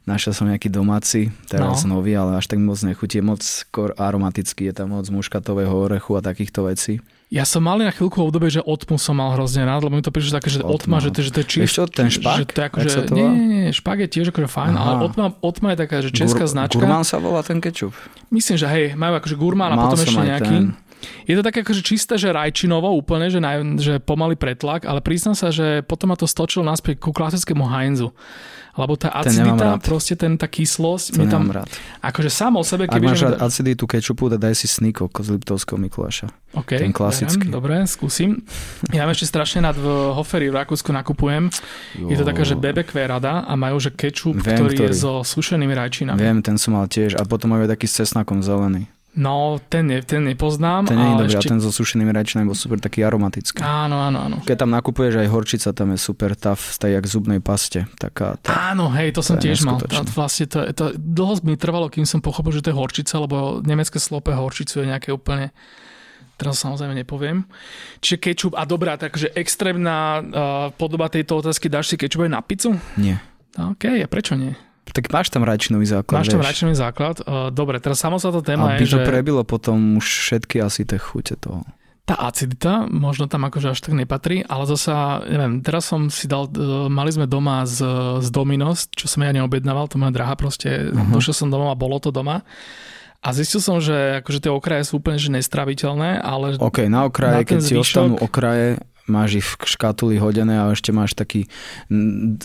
Našiel 0.07 0.33
som 0.33 0.47
nejaký 0.47 0.71
domáci, 0.71 1.35
teraz 1.51 1.83
no. 1.83 1.99
nový, 1.99 2.15
ale 2.15 2.39
až 2.39 2.47
tak 2.47 2.63
moc 2.63 2.79
nechutí. 2.81 3.19
Je 3.19 3.25
moc 3.25 3.43
skôr 3.43 3.93
aromatický, 3.99 4.71
je 4.71 4.75
tam 4.79 4.95
moc 4.95 5.05
muškatového 5.11 5.75
orechu 5.75 6.15
a 6.17 6.25
takýchto 6.25 6.71
vecí. 6.71 7.03
Ja 7.31 7.47
som 7.47 7.63
mal 7.63 7.79
na 7.79 7.95
chvíľku 7.95 8.19
obdobie, 8.27 8.51
že 8.51 8.59
otmu 8.59 8.99
som 8.99 9.15
mal 9.15 9.39
hrozne 9.39 9.63
rád, 9.63 9.87
lebo 9.87 9.95
mi 9.95 10.03
to 10.03 10.11
prišlo 10.11 10.43
také, 10.43 10.51
že 10.51 10.67
otma, 10.67 10.99
že 10.99 11.15
to, 11.15 11.23
že 11.23 11.31
to 11.31 11.39
je 11.43 11.47
čist. 11.47 11.79
Ešte 11.79 12.03
ten 12.03 12.11
špak? 12.11 12.43
Že 12.43 12.45
to 12.51 12.59
je 12.59 12.67
ako, 12.67 12.79
že, 12.83 13.01
nie, 13.15 13.29
nie, 13.31 13.47
nie, 13.47 13.65
špak 13.71 14.03
je 14.03 14.09
tiež 14.11 14.35
akože 14.35 14.51
fajn, 14.51 14.75
Aha. 14.75 14.83
ale 14.83 14.95
otma, 15.07 15.27
otma 15.39 15.67
je 15.71 15.79
taká, 15.79 16.03
že 16.03 16.11
česká 16.11 16.43
Gur, 16.43 16.51
značka. 16.51 16.83
Gurmán 16.83 17.07
sa 17.07 17.23
volá 17.23 17.47
ten 17.47 17.63
kečup. 17.63 17.95
Myslím, 18.35 18.59
že 18.59 18.67
hej, 18.67 18.99
majú 18.99 19.15
akože 19.23 19.37
gurmán 19.39 19.71
a 19.71 19.79
potom 19.79 20.03
ešte 20.03 20.19
nejaký. 20.19 20.57
Ten. 20.59 20.75
Je 21.25 21.39
to 21.39 21.47
také 21.47 21.63
akože 21.63 21.87
čisté, 21.87 22.19
že 22.19 22.35
rajčinovo 22.35 22.91
úplne, 22.99 23.31
že, 23.31 23.39
naj, 23.39 23.79
že 23.79 23.95
pomaly 24.03 24.35
pretlak, 24.35 24.85
ale 24.85 24.99
priznám 24.99 25.39
sa, 25.39 25.55
že 25.55 25.87
potom 25.87 26.11
ma 26.11 26.19
to 26.19 26.27
stočilo 26.27 26.67
naspäť 26.67 26.99
ku 26.99 27.15
klasickému 27.15 27.63
Heinzu 27.63 28.11
lebo 28.79 28.95
tá 28.95 29.11
acidita, 29.11 29.79
proste 29.83 30.15
ten, 30.15 30.39
tá 30.39 30.47
kyslosť, 30.47 31.19
to 31.19 31.25
tam, 31.27 31.51
rád. 31.51 31.67
akože 32.03 32.31
sám 32.31 32.59
o 32.59 32.65
sebe, 32.67 32.87
keby... 32.87 33.07
Ak 33.07 33.11
máš 33.15 33.21
rád 33.27 33.37
aciditu 33.43 33.85
kečupu, 33.87 34.31
daj 34.31 34.55
si 34.55 34.71
snikok 34.71 35.11
z 35.23 35.39
Liptovského 35.39 35.79
Mikuláša. 35.79 36.31
OK, 36.55 36.79
ten 36.79 36.91
klasický. 36.91 37.47
Beriem, 37.47 37.55
dobre, 37.55 37.75
skúsim. 37.87 38.43
Ja 38.91 39.07
mám 39.07 39.15
ešte 39.15 39.31
strašne 39.31 39.63
nad 39.63 39.79
v 39.79 39.87
Hoferi 40.15 40.51
v 40.51 40.59
Rakúsku 40.59 40.91
nakupujem. 40.91 41.47
Jo. 41.95 42.11
Je 42.11 42.17
to 42.19 42.27
taká, 42.27 42.43
že 42.43 42.59
bebek 42.59 42.91
rada 42.91 43.47
a 43.47 43.53
majú, 43.55 43.79
že 43.79 43.95
kečup, 43.95 44.43
ktorý, 44.43 44.75
ktorý, 44.75 44.91
je 44.91 44.99
so 44.99 45.23
sušenými 45.23 45.71
rajčinami. 45.71 46.19
Viem, 46.19 46.43
ten 46.43 46.59
som 46.59 46.75
mal 46.75 46.91
tiež. 46.91 47.15
A 47.19 47.23
potom 47.23 47.55
majú 47.55 47.71
taký 47.71 47.87
s 47.87 48.03
cesnakom 48.03 48.43
zelený. 48.43 48.91
No, 49.11 49.59
ten, 49.67 49.91
ne, 49.91 49.99
ten 50.07 50.23
nepoznám. 50.23 50.87
Ten 50.87 50.95
nie 50.95 51.11
je 51.11 51.17
dobrý, 51.19 51.35
ešte... 51.35 51.51
a 51.51 51.51
ten 51.51 51.59
so 51.59 51.75
sušenými 51.75 52.15
rajčinami 52.15 52.47
bol 52.47 52.55
super 52.55 52.79
taký 52.79 53.03
aromatický. 53.03 53.59
Áno, 53.59 53.99
áno, 53.99 54.23
áno. 54.23 54.37
Keď 54.47 54.57
tam 54.63 54.71
nakupuješ 54.71 55.19
aj 55.19 55.29
horčica, 55.35 55.69
tam 55.75 55.91
je 55.91 55.99
super 55.99 56.39
tav, 56.39 56.63
stají 56.63 56.95
jak 56.95 57.11
zubnej 57.11 57.43
paste. 57.43 57.91
Taká, 57.99 58.39
tá, 58.39 58.71
áno, 58.71 58.87
hej, 58.95 59.11
to 59.11 59.27
som 59.27 59.35
tiež 59.35 59.67
mal. 59.67 59.83
Tá, 59.83 60.07
vlastne 60.15 60.47
to, 60.47 60.63
to, 60.71 60.95
dlho 60.95 61.43
mi 61.43 61.59
trvalo, 61.59 61.91
kým 61.91 62.07
som 62.07 62.23
pochopil, 62.23 62.55
že 62.55 62.63
to 62.63 62.71
je 62.71 62.79
horčica, 62.79 63.19
lebo 63.19 63.59
nemecké 63.67 63.99
slope 63.99 64.31
horčicu 64.31 64.87
je 64.87 64.87
nejaké 64.87 65.11
úplne 65.11 65.51
teraz 66.41 66.57
samozrejme 66.65 66.97
nepoviem. 66.97 67.45
Čiže 68.01 68.17
kečup, 68.17 68.53
a 68.57 68.65
dobrá, 68.65 68.97
takže 68.97 69.29
extrémna 69.37 69.97
uh, 70.17 70.25
podoba 70.73 71.13
tejto 71.13 71.45
otázky, 71.45 71.69
dáš 71.69 71.93
si 71.93 72.01
kečup 72.01 72.25
aj 72.25 72.33
na 72.33 72.41
pizzu? 72.41 72.81
Nie. 72.97 73.21
OK, 73.61 74.01
a 74.01 74.09
prečo 74.09 74.41
nie? 74.41 74.57
Tak 74.91 75.07
máš 75.13 75.31
tam 75.31 75.47
rajčinový 75.47 75.87
základ. 75.87 76.25
Máš 76.25 76.35
tam 76.35 76.43
rajčinový 76.43 76.75
základ. 76.75 77.23
Dobre, 77.55 77.79
teraz 77.79 78.03
samostatná 78.03 78.43
téma 78.43 78.75
Aby 78.75 78.89
je, 78.89 78.97
to 78.97 78.99
že... 79.01 79.07
prebilo 79.07 79.47
potom 79.47 80.01
už 80.01 80.07
všetky 80.07 80.59
asi 80.59 80.83
tie 80.83 80.99
chute 80.99 81.39
toho. 81.39 81.63
tá 82.11 82.19
acidita 82.27 82.91
možno 82.91 83.31
tam 83.31 83.47
akože 83.47 83.71
až 83.71 83.79
tak 83.87 83.95
nepatrí, 83.95 84.43
ale 84.43 84.67
zasa, 84.67 85.23
neviem, 85.31 85.63
teraz 85.63 85.87
som 85.87 86.11
si 86.11 86.27
dal, 86.27 86.51
e, 86.51 86.91
mali 86.91 87.15
sme 87.15 87.31
doma 87.31 87.63
z, 87.71 87.87
z 88.19 88.29
Dominos, 88.35 88.91
čo 88.91 89.07
som 89.07 89.23
ja 89.23 89.31
neobjednával, 89.31 89.87
to 89.87 89.95
moja 89.95 90.11
drahá 90.11 90.35
proste, 90.35 90.91
uh-huh. 90.91 91.15
došiel 91.15 91.39
som 91.39 91.55
domov 91.55 91.71
a 91.71 91.79
bolo 91.79 92.03
to 92.03 92.11
doma. 92.11 92.43
A 93.21 93.37
zistil 93.37 93.61
som, 93.61 93.85
že 93.85 94.25
akože 94.25 94.49
tie 94.49 94.53
okraje 94.53 94.89
sú 94.89 94.97
úplne 94.97 95.21
že 95.21 95.29
nestraviteľné, 95.29 96.25
ale... 96.25 96.57
OK, 96.57 96.89
na 96.89 97.05
okraje, 97.05 97.37
na 97.37 97.45
keď 97.45 97.59
zvyšok... 97.61 97.69
si 97.69 97.75
ostanú 97.77 98.15
okraje, 98.17 98.81
máš 99.05 99.45
ich 99.45 99.47
v 99.47 99.55
škatuli 99.61 100.17
hodené 100.17 100.57
a 100.57 100.73
ešte 100.73 100.89
máš 100.89 101.13
taký 101.13 101.45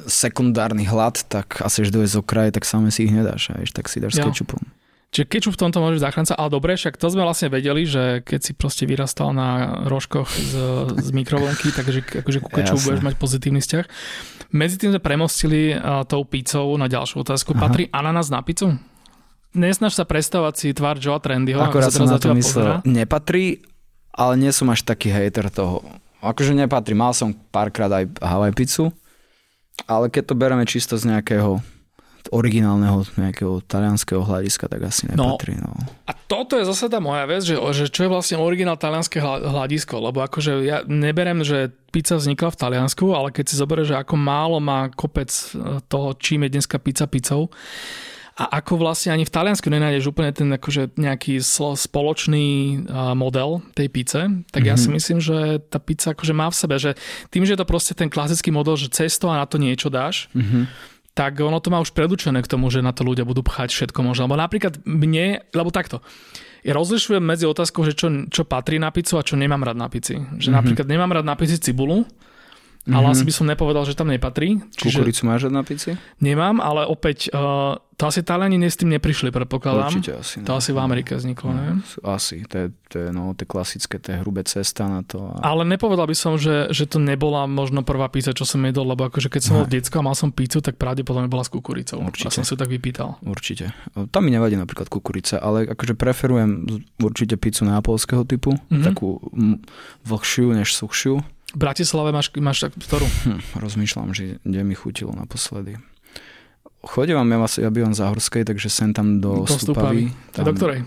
sekundárny 0.04 0.84
hlad, 0.84 1.24
tak 1.32 1.64
asi 1.64 1.88
až 1.88 1.96
z 1.96 2.20
okraje, 2.20 2.52
tak 2.52 2.68
same 2.68 2.92
si 2.92 3.08
ich 3.08 3.14
nedáš, 3.16 3.56
a 3.56 3.64
tak 3.72 3.88
si 3.88 4.04
dáš 4.04 4.20
ja. 4.20 4.28
s 4.28 4.36
kečupom. 4.36 4.60
Čiže 5.16 5.32
kečup 5.32 5.56
v 5.56 5.62
tomto 5.64 5.80
môže 5.80 5.96
byť 5.96 6.04
záchranca, 6.12 6.34
ale 6.36 6.50
dobre, 6.52 6.76
však 6.76 7.00
to 7.00 7.08
sme 7.08 7.24
vlastne 7.24 7.48
vedeli, 7.48 7.88
že 7.88 8.20
keď 8.28 8.40
si 8.44 8.52
proste 8.52 8.84
vyrastal 8.84 9.32
na 9.32 9.80
rožkoch 9.88 10.28
z, 10.28 10.54
z 10.92 11.10
mikrovlnky, 11.16 11.72
takže 11.72 12.04
akože 12.20 12.44
ku 12.44 12.52
kečupu 12.52 12.84
budeš 12.84 13.00
mať 13.00 13.16
pozitívny 13.16 13.64
vzťah. 13.64 13.86
Medzi 14.52 14.76
tým 14.76 14.92
sme 14.92 15.00
premostili 15.00 15.72
uh, 15.72 16.04
tou 16.04 16.28
pizzou 16.28 16.68
na 16.76 16.92
ďalšiu 16.92 17.24
otázku. 17.24 17.56
Aha. 17.56 17.64
Patrí 17.64 17.88
ananás 17.96 18.28
na 18.28 18.44
pizzu? 18.44 18.76
Nesnaž 19.56 19.96
sa 19.96 20.04
predstavovať 20.04 20.54
si 20.60 20.68
tvár 20.76 21.00
Joea 21.00 21.24
Trendyho. 21.24 21.64
Akorát 21.64 21.90
som 21.90 22.06
na 22.06 22.20
to 22.20 22.36
myslel. 22.36 22.84
Pozera. 22.84 22.86
Nepatrí, 22.86 23.64
ale 24.12 24.34
nie 24.36 24.52
som 24.52 24.68
až 24.68 24.84
taký 24.84 25.10
hater 25.10 25.48
toho. 25.48 25.84
Akože 26.20 26.52
nepatrí. 26.52 26.92
Mal 26.92 27.16
som 27.16 27.32
párkrát 27.32 27.90
aj 27.92 28.20
Hawaii 28.20 28.56
pizzu, 28.56 28.92
ale 29.88 30.12
keď 30.12 30.32
to 30.32 30.36
bereme 30.36 30.66
čisto 30.68 31.00
z 31.00 31.08
nejakého 31.08 31.64
originálneho 32.34 33.06
nejakého 33.22 33.62
talianského 33.70 34.26
hľadiska, 34.26 34.66
tak 34.66 34.82
asi 34.90 35.06
nepatrí. 35.06 35.62
No. 35.62 35.70
no. 35.70 35.86
A 36.10 36.12
toto 36.16 36.58
je 36.58 36.66
zase 36.66 36.90
tá 36.90 36.98
moja 36.98 37.22
vec, 37.30 37.46
že, 37.46 37.54
že 37.54 37.86
čo 37.92 38.08
je 38.08 38.14
vlastne 38.14 38.42
originál 38.42 38.80
talianské 38.80 39.22
hľadisko, 39.22 40.02
lebo 40.02 40.26
akože 40.26 40.66
ja 40.66 40.82
neberem, 40.90 41.46
že 41.46 41.70
pizza 41.94 42.18
vznikla 42.18 42.50
v 42.50 42.60
Taliansku, 42.60 43.06
ale 43.14 43.30
keď 43.30 43.46
si 43.46 43.62
zoberieš, 43.62 43.94
že 43.94 44.02
ako 44.02 44.16
málo 44.18 44.58
má 44.58 44.90
kopec 44.90 45.30
e, 45.30 45.80
toho, 45.86 46.18
čím 46.18 46.50
je 46.50 46.58
dneska 46.58 46.82
pizza 46.82 47.06
pizzou, 47.06 47.54
a 48.36 48.60
ako 48.60 48.84
vlastne 48.84 49.16
ani 49.16 49.24
v 49.24 49.32
Taliansku 49.32 49.72
nenájdeš 49.72 50.12
úplne 50.12 50.36
ten 50.36 50.52
akože 50.52 51.00
nejaký 51.00 51.40
spoločný 51.80 52.84
model 53.16 53.64
tej 53.72 53.88
pizze, 53.88 54.28
tak 54.52 54.68
mm-hmm. 54.68 54.70
ja 54.70 54.76
si 54.76 54.88
mhm. 54.92 54.96
myslím, 55.00 55.20
že 55.24 55.38
tá 55.72 55.80
pizza 55.80 56.12
akože 56.12 56.34
má 56.36 56.52
v 56.52 56.60
sebe, 56.60 56.76
že 56.76 57.00
tým, 57.32 57.48
že 57.48 57.56
je 57.56 57.60
to 57.64 57.68
proste 57.68 57.96
ten 57.96 58.12
klasický 58.12 58.52
model, 58.52 58.76
že 58.76 58.92
cesto 58.92 59.32
a 59.32 59.40
na 59.40 59.48
to 59.48 59.56
niečo 59.56 59.88
dáš, 59.88 60.28
mm-hmm 60.36 60.94
tak 61.16 61.40
ono 61.40 61.64
to 61.64 61.72
má 61.72 61.80
už 61.80 61.96
predurčené 61.96 62.44
k 62.44 62.52
tomu, 62.52 62.68
že 62.68 62.84
na 62.84 62.92
to 62.92 63.08
ľudia 63.08 63.24
budú 63.24 63.40
pchať 63.40 63.72
všetko 63.72 64.04
možné. 64.04 64.28
Lebo 64.28 64.36
napríklad 64.36 64.84
mne, 64.84 65.48
lebo 65.56 65.72
takto, 65.72 66.04
ja 66.60 66.76
rozlišujem 66.76 67.24
medzi 67.24 67.48
otázkou, 67.48 67.88
že 67.88 67.96
čo, 67.96 68.12
čo 68.28 68.44
patrí 68.44 68.84
na 68.84 68.92
pizzu 68.92 69.16
a 69.16 69.24
čo 69.24 69.40
nemám 69.40 69.64
rád 69.64 69.80
na 69.80 69.88
pici. 69.88 70.20
Že 70.20 70.28
mm-hmm. 70.28 70.52
napríklad 70.52 70.88
nemám 70.92 71.16
rád 71.16 71.24
na 71.24 71.40
pici 71.40 71.56
cibulu, 71.56 72.04
ale 72.86 73.02
mm-hmm. 73.02 73.14
asi 73.18 73.24
by 73.26 73.34
som 73.34 73.46
nepovedal, 73.50 73.84
že 73.90 73.98
tam 73.98 74.14
nepatrí. 74.14 74.62
Čiže 74.78 75.02
Kukuricu 75.02 75.22
máš 75.26 75.50
na 75.50 75.66
pici? 75.66 75.98
Nemám, 76.22 76.62
ale 76.62 76.86
opäť 76.86 77.34
uh, 77.34 77.82
to 77.98 78.12
asi 78.12 78.22
Taliani 78.22 78.62
s 78.62 78.78
tým 78.78 78.94
neprišli, 78.94 79.32
predpokladám. 79.32 79.90
Určite 79.90 80.12
asi. 80.20 80.44
To 80.44 80.60
asi 80.60 80.76
v 80.76 80.80
Amerike 80.84 81.16
vzniklo, 81.18 81.50
no, 81.50 81.58
ne? 81.58 81.70
Asi, 82.04 82.44
to 82.44 82.56
je, 82.62 82.68
to 82.92 82.96
je 83.02 83.10
no, 83.10 83.32
tie 83.34 83.48
klasické, 83.48 83.98
tie 83.98 84.20
hrubé 84.20 84.44
cesta 84.46 84.86
na 84.86 85.02
to. 85.02 85.34
A... 85.40 85.56
Ale 85.56 85.64
nepovedal 85.64 86.06
by 86.06 86.14
som, 86.14 86.36
že, 86.36 86.70
že 86.76 86.86
to 86.86 87.00
nebola 87.00 87.48
možno 87.48 87.88
prvá 87.88 88.12
pizza, 88.12 88.36
čo 88.36 88.44
som 88.44 88.60
jedol, 88.68 88.92
lebo 88.92 89.08
akože 89.08 89.32
keď 89.32 89.42
som 89.42 89.54
bol 89.64 89.66
detsko 89.66 90.04
a 90.04 90.06
mal 90.06 90.14
som 90.14 90.30
pizzu, 90.30 90.60
tak 90.60 90.76
pravdepodobne 90.76 91.32
bola 91.32 91.48
s 91.48 91.50
kukuricou. 91.50 92.04
Určite. 92.04 92.30
A 92.30 92.36
som 92.36 92.44
si 92.44 92.54
tak 92.54 92.68
vypýtal. 92.68 93.16
Určite. 93.26 93.72
Tam 94.12 94.22
mi 94.28 94.30
nevadí 94.30 94.60
napríklad 94.60 94.92
kukurica, 94.92 95.40
ale 95.40 95.66
akože 95.72 95.96
preferujem 95.98 96.68
určite 97.00 97.40
pizzu 97.40 97.66
neapolského 97.66 98.28
typu, 98.28 98.60
mm-hmm. 98.60 98.84
takú 98.84 99.24
vlhšiu 100.04 100.52
než 100.52 100.76
suchšiu 100.76 101.24
v 101.56 101.58
Bratislave 101.58 102.12
máš, 102.12 102.28
máš 102.36 102.68
tak, 102.68 102.76
ktorú? 102.76 103.08
Hm, 103.08 103.42
rozmýšľam, 103.56 104.12
že 104.12 104.44
kde 104.44 104.62
mi 104.68 104.76
chutilo 104.76 105.16
naposledy. 105.16 105.80
Chodím 106.86 107.18
ja, 107.18 107.66
ja 107.66 107.70
bývam 107.74 107.96
v 107.96 107.98
Záhorskej, 107.98 108.46
takže 108.46 108.70
sem 108.70 108.94
tam 108.94 109.18
do, 109.18 109.48
do 109.48 109.56
Stupavy. 109.56 110.14
Tam, 110.36 110.46
do 110.46 110.54
ktorej? 110.54 110.86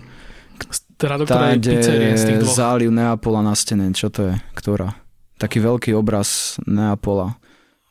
Teda 0.94 1.18
do 1.18 1.26
ktorej 1.26 1.58
pizzerie 1.58 2.14
z 2.14 2.24
tých 2.34 2.40
dvoch? 2.42 2.54
záliv 2.54 2.90
Neapola 2.90 3.42
na 3.42 3.54
stene, 3.54 3.90
čo 3.90 4.10
to 4.10 4.30
je? 4.30 4.34
Ktorá? 4.54 4.94
Taký 5.38 5.58
veľký 5.62 5.90
obraz 5.94 6.58
Neapola 6.66 7.38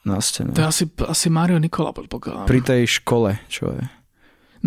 na 0.08 0.24
stene. 0.24 0.56
To 0.56 0.64
je 0.64 0.68
asi, 0.68 0.84
asi 1.04 1.28
Mario 1.28 1.60
Nikola, 1.60 1.92
predpokladám. 1.92 2.48
Pri 2.48 2.64
tej 2.64 2.88
škole, 2.88 3.44
čo 3.52 3.76
je? 3.76 3.84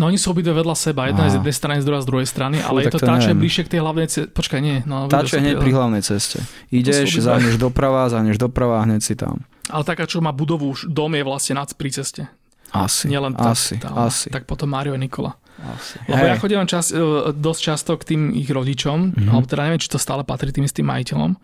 No 0.01 0.09
oni 0.09 0.17
sú 0.17 0.33
obidve 0.33 0.57
vedľa 0.57 0.73
seba, 0.73 1.05
jedna 1.13 1.29
je 1.29 1.37
z 1.37 1.37
jednej 1.37 1.53
strany, 1.53 1.77
z 1.77 1.85
druhej 1.85 2.01
z 2.01 2.07
druhej 2.09 2.27
strany, 2.27 2.57
Fú, 2.57 2.73
ale 2.73 2.77
je 2.81 2.85
to, 2.89 2.97
to 2.97 3.05
tá, 3.05 3.21
čo 3.21 3.29
je 3.29 3.37
bližšie 3.37 3.63
k 3.69 3.77
tej 3.77 3.79
hlavnej 3.85 4.07
ceste. 4.09 4.29
Počkaj, 4.33 4.59
nie. 4.65 4.77
No, 4.89 5.05
tá, 5.05 5.21
čo 5.21 5.37
je 5.37 5.45
hneď 5.45 5.61
pri 5.61 5.71
hlavnej 5.77 6.01
ceste. 6.01 6.41
Ideš, 6.73 7.21
zahneš 7.21 7.61
doprava, 7.61 8.09
zahneš 8.09 8.41
doprava 8.41 8.81
a 8.81 8.89
hneď 8.89 9.01
si 9.05 9.13
tam. 9.13 9.45
Ale 9.69 9.85
taká, 9.85 10.09
čo 10.09 10.17
má 10.17 10.33
budovu, 10.33 10.73
dom 10.89 11.13
je 11.13 11.21
vlastne 11.21 11.61
nad 11.61 11.69
pri 11.77 11.93
ceste. 11.93 12.25
Asi, 12.71 13.11
Nielen 13.11 13.35
tá, 13.35 13.51
asi, 13.51 13.77
tá, 13.77 13.91
asi. 14.07 14.31
Tak 14.31 14.47
potom 14.47 14.71
Mario 14.71 14.95
a 14.95 14.99
Nikola. 14.99 15.35
Asi. 15.59 15.99
Lebo 16.07 16.23
hey. 16.23 16.31
ja 16.33 16.35
chodím 16.39 16.63
čas, 16.65 16.89
e, 16.89 16.97
dosť 17.35 17.61
často 17.61 17.91
k 17.99 18.15
tým 18.15 18.21
ich 18.31 18.47
rodičom, 18.47 19.11
mm-hmm. 19.11 19.27
alebo 19.29 19.45
teda 19.45 19.67
neviem, 19.67 19.81
či 19.83 19.91
to 19.91 19.99
stále 19.99 20.23
patrí 20.23 20.55
tým 20.55 20.65
istým 20.65 20.87
majiteľom. 20.87 21.35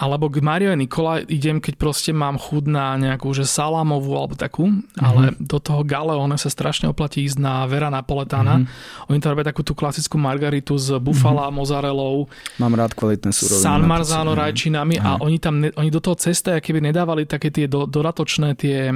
Alebo 0.00 0.32
k 0.32 0.40
Mario 0.40 0.72
Nikola 0.72 1.20
idem, 1.28 1.60
keď 1.60 1.76
proste 1.76 2.16
mám 2.16 2.40
chud 2.40 2.64
na 2.64 2.96
nejakú 2.96 3.36
že 3.36 3.44
salámovú 3.44 4.16
alebo 4.16 4.32
takú, 4.32 4.72
mm-hmm. 4.72 5.04
ale 5.04 5.36
do 5.36 5.60
toho 5.60 5.84
Galeone 5.84 6.40
sa 6.40 6.48
strašne 6.48 6.88
oplatí 6.88 7.28
ísť 7.28 7.36
na 7.36 7.68
Vera 7.68 7.92
Napoletana. 7.92 8.64
Mm-hmm. 8.64 9.08
Oni 9.12 9.18
tam 9.20 9.36
robia 9.36 9.52
takú 9.52 9.60
tú 9.60 9.76
klasickú 9.76 10.16
margaritu 10.16 10.80
s 10.80 10.88
bufala, 10.96 11.52
mm-hmm. 11.52 11.58
mozzarellou. 11.60 12.16
Mám 12.56 12.80
rád 12.80 12.96
kvalitné 12.96 13.28
suroviny. 13.28 13.60
San 13.60 13.84
Marzano 13.84 14.32
rajčinami 14.32 14.96
a 14.96 15.20
oni 15.20 15.36
tam, 15.36 15.60
oni 15.60 15.90
do 15.92 16.00
toho 16.00 16.16
cesta, 16.16 16.56
keby 16.56 16.80
nedávali 16.80 17.28
také 17.28 17.52
tie 17.52 17.68
do, 17.68 17.84
dodatočné 17.84 18.56
tie 18.56 18.88
e, 18.88 18.94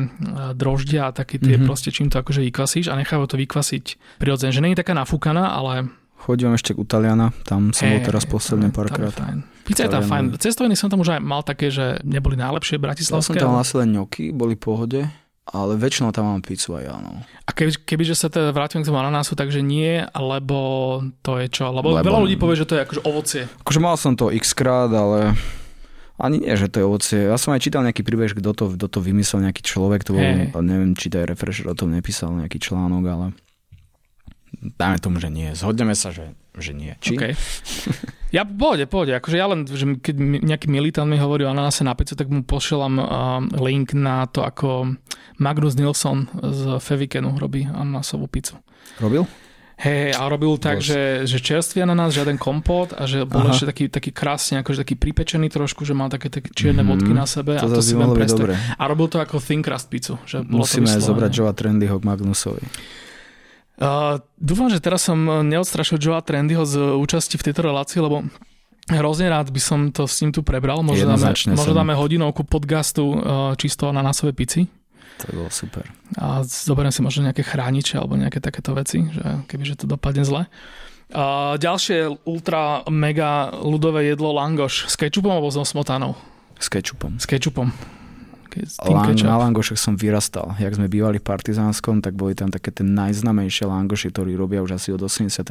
droždia 0.57 1.13
a 1.13 1.15
také 1.15 1.37
tie 1.37 1.61
mm-hmm. 1.61 1.69
proste, 1.69 1.93
čím 1.93 2.09
to 2.09 2.17
akože 2.17 2.41
vykvasíš 2.49 2.89
a 2.89 2.97
nechávajú 2.97 3.29
to 3.29 3.37
vykvasiť 3.37 3.85
prirodzene. 4.17 4.57
Že 4.57 4.63
nie 4.65 4.73
je 4.73 4.81
taká 4.81 4.97
nafúkaná, 4.97 5.53
ale 5.53 5.93
Chodím 6.25 6.57
ešte 6.57 6.73
k 6.73 6.81
Utaliana, 6.81 7.37
tam 7.45 7.77
som 7.77 7.85
hey, 7.85 8.01
bol 8.01 8.09
teraz 8.09 8.25
posledne 8.25 8.73
párkrát. 8.73 9.13
Pizza 9.69 9.85
je 9.85 9.93
tam 9.93 10.09
fajn. 10.09 10.41
Cestoviny 10.41 10.73
som 10.73 10.89
tam 10.89 11.05
už 11.05 11.17
aj 11.17 11.21
mal 11.21 11.45
také, 11.45 11.69
že 11.69 12.01
neboli 12.01 12.41
najlepšie 12.41 12.81
bratislavské. 12.81 13.37
Ja 13.37 13.45
som 13.45 13.61
tam 13.61 13.61
ale... 13.61 13.69
len 13.85 13.89
ňoky, 13.93 14.33
boli 14.33 14.57
v 14.57 14.63
pohode, 14.65 15.01
ale 15.45 15.77
väčšinou 15.77 16.17
tam 16.17 16.33
mám 16.33 16.41
pizzu 16.41 16.81
aj 16.81 16.85
ja. 16.89 16.97
No. 16.97 17.21
A 17.21 17.51
keby, 17.53 17.77
kebyže 17.85 18.17
sa 18.17 18.33
teda 18.33 18.57
vrátim 18.57 18.81
k 18.81 18.89
tomu 18.89 19.05
ananásu, 19.05 19.37
takže 19.37 19.61
nie, 19.61 20.01
alebo 20.01 21.05
to 21.21 21.37
je 21.45 21.53
čo? 21.53 21.69
Lebo, 21.69 21.93
lebo 21.93 22.09
veľa 22.09 22.25
ľudí 22.25 22.41
povie, 22.41 22.57
že 22.57 22.65
to 22.65 22.81
je 22.81 22.89
akože 22.89 23.01
ovocie. 23.05 23.43
Akože 23.61 23.81
mal 23.85 24.01
som 24.01 24.17
to 24.17 24.33
x 24.33 24.57
krát, 24.57 24.89
ale 24.89 25.37
ani 26.17 26.41
nie, 26.41 26.57
že 26.57 26.73
to 26.73 26.81
je 26.81 26.89
ovocie. 26.89 27.21
Ja 27.29 27.37
som 27.37 27.53
aj 27.53 27.69
čítal 27.69 27.85
nejaký 27.85 28.01
príbeh, 28.01 28.33
kto 28.33 28.57
to, 28.57 28.65
kto 28.81 28.87
to 28.89 28.99
vymyslel, 29.05 29.45
nejaký 29.45 29.61
človek, 29.61 30.09
to 30.09 30.17
bol, 30.17 30.25
hey. 30.25 30.49
neviem, 30.65 30.97
či 30.97 31.13
to 31.13 31.21
je 31.21 31.29
refresher 31.29 31.69
o 31.69 31.77
tom 31.77 31.93
nepísal 31.93 32.33
nejaký 32.33 32.57
článok, 32.65 33.05
ale 33.13 33.27
dáme 34.85 35.01
tomu, 35.01 35.17
že 35.17 35.33
nie. 35.33 35.57
Zhodneme 35.57 35.97
sa, 35.97 36.13
že, 36.13 36.37
že 36.61 36.77
nie. 36.77 36.93
Či? 37.01 37.17
Okay. 37.17 37.33
Ja 38.35 38.43
pohode, 38.43 38.83
pohode. 38.91 39.15
Akože 39.15 39.39
ja 39.39 39.47
len, 39.47 39.63
že 39.63 39.87
keď 39.87 40.43
nejaký 40.43 40.67
militant 40.67 41.07
mi 41.07 41.23
hovorí 41.23 41.47
o 41.47 41.55
ananáse 41.55 41.87
na 41.87 41.95
pizzu, 41.95 42.19
tak 42.19 42.27
mu 42.27 42.43
pošielam 42.43 42.99
uh, 42.99 43.07
link 43.63 43.95
na 43.95 44.27
to, 44.27 44.43
ako 44.43 44.99
Magnus 45.39 45.79
Nilsson 45.79 46.27
z 46.43 46.83
Fevikenu 46.83 47.39
robí 47.39 47.63
ananásovú 47.63 48.27
pizzu. 48.27 48.59
Robil? 48.99 49.23
Hej, 49.75 50.15
a 50.15 50.31
robil 50.31 50.55
tak, 50.59 50.79
že, 50.79 51.27
že 51.27 51.43
čerstvý 51.43 51.83
ananás, 51.83 52.15
žiaden 52.15 52.39
kompot 52.39 52.95
a 52.95 53.11
že 53.11 53.27
bol 53.27 53.43
Aha. 53.43 53.55
ešte 53.55 53.67
taký, 53.71 53.85
taký 53.91 54.11
krásne, 54.15 54.63
akože 54.63 54.87
taký 54.87 54.95
pripečený 54.95 55.51
trošku, 55.51 55.83
že 55.83 55.99
mal 55.99 56.07
také, 56.11 56.31
také 56.31 56.55
čierne 56.55 56.87
mm, 56.87 56.91
bodky 56.95 57.11
na 57.11 57.27
sebe. 57.27 57.59
To 57.59 57.67
a 57.67 57.75
to 57.75 57.83
si 57.83 57.95
dobre. 57.95 58.55
A 58.55 58.83
robil 58.87 59.11
to 59.11 59.19
ako 59.19 59.43
thin 59.43 59.67
crust 59.67 59.91
pizzu. 59.91 60.15
Že 60.31 60.47
Musíme 60.47 60.91
zobrať 60.91 61.31
Joa 61.31 61.51
Trendyho 61.55 61.99
k 61.99 62.07
Magnusovi. 62.07 62.63
Uh, 63.75 64.23
dúfam, 64.39 64.71
že 64.71 64.79
teraz 64.79 65.03
som 65.03 65.19
neodstrašil 65.19 65.99
Joea 65.99 66.23
Trendyho 66.23 66.63
z 66.63 66.95
účasti 66.95 67.35
v 67.35 67.51
tejto 67.51 67.67
relácii, 67.67 67.99
lebo 67.99 68.23
hrozne 68.87 69.27
rád 69.27 69.51
by 69.51 69.61
som 69.63 69.91
to 69.91 70.07
s 70.07 70.23
ním 70.23 70.31
tu 70.31 70.47
prebral. 70.47 70.85
Možno 70.87 71.11
dáme, 71.11 71.35
možno 71.35 71.75
dáme 71.75 71.95
hodinovku 71.99 72.47
podcastu 72.47 73.03
uh, 73.03 73.19
čisto 73.59 73.91
na 73.91 73.99
násové 73.99 74.31
pici. 74.31 74.71
To 75.23 75.31
by 75.31 75.35
bolo 75.47 75.51
super. 75.51 75.87
A 76.19 76.43
zoberiem 76.47 76.95
si 76.95 77.03
možno 77.03 77.27
nejaké 77.27 77.43
chrániče 77.47 77.99
alebo 77.99 78.19
nejaké 78.19 78.43
takéto 78.43 78.75
veci, 78.75 79.03
že 79.11 79.47
kebyže 79.47 79.83
to 79.83 79.87
dopadne 79.91 80.23
zle. 80.23 80.47
Uh, 81.11 81.55
ďalšie 81.59 82.27
ultra 82.27 82.83
mega 82.91 83.55
ľudové 83.59 84.07
jedlo 84.11 84.35
langoš 84.35 84.91
s 84.91 84.95
kečupom 84.99 85.31
alebo 85.31 85.51
so 85.51 85.63
smotanou? 85.63 86.19
S 86.59 86.71
kečupom. 86.71 87.19
S 87.19 87.27
kečupom. 87.27 87.75
Lang, 88.85 89.17
na 89.19 89.37
Langošech 89.41 89.79
som 89.79 89.99
vyrastal. 89.99 90.55
Jak 90.63 90.79
sme 90.79 90.87
bývali 90.87 91.19
v 91.19 91.27
Partizánskom, 91.27 91.99
tak 92.05 92.15
boli 92.15 92.39
tam 92.39 92.53
také 92.55 92.71
tie 92.71 92.87
najznamejšie 92.87 93.67
Langoši, 93.67 94.15
ktorí 94.15 94.39
robia 94.39 94.63
už 94.63 94.79
asi 94.79 94.95
od 94.95 95.03
89. 95.03 95.51